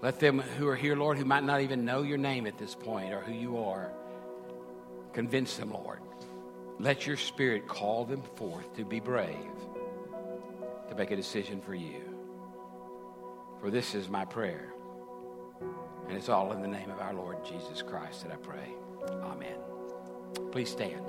Let 0.00 0.20
them 0.20 0.38
who 0.38 0.66
are 0.68 0.74
here, 0.74 0.96
Lord, 0.96 1.18
who 1.18 1.26
might 1.26 1.44
not 1.44 1.60
even 1.60 1.84
know 1.84 2.00
your 2.00 2.16
name 2.16 2.46
at 2.46 2.56
this 2.56 2.74
point 2.74 3.12
or 3.12 3.20
who 3.20 3.34
you 3.34 3.58
are, 3.58 3.92
convince 5.12 5.54
them, 5.58 5.70
Lord. 5.70 6.00
Let 6.78 7.06
your 7.06 7.18
spirit 7.18 7.68
call 7.68 8.06
them 8.06 8.22
forth 8.36 8.74
to 8.76 8.86
be 8.86 9.00
brave, 9.00 9.36
to 10.88 10.94
make 10.94 11.10
a 11.10 11.16
decision 11.16 11.60
for 11.60 11.74
you. 11.74 12.00
For 13.60 13.70
this 13.70 13.94
is 13.94 14.08
my 14.08 14.24
prayer. 14.24 14.72
And 16.08 16.16
it's 16.16 16.28
all 16.28 16.52
in 16.52 16.60
the 16.60 16.68
name 16.68 16.90
of 16.90 17.00
our 17.00 17.14
Lord 17.14 17.44
Jesus 17.44 17.82
Christ 17.82 18.24
that 18.24 18.32
I 18.32 18.36
pray. 18.36 18.74
Amen. 19.22 19.56
Please 20.50 20.70
stand. 20.70 21.04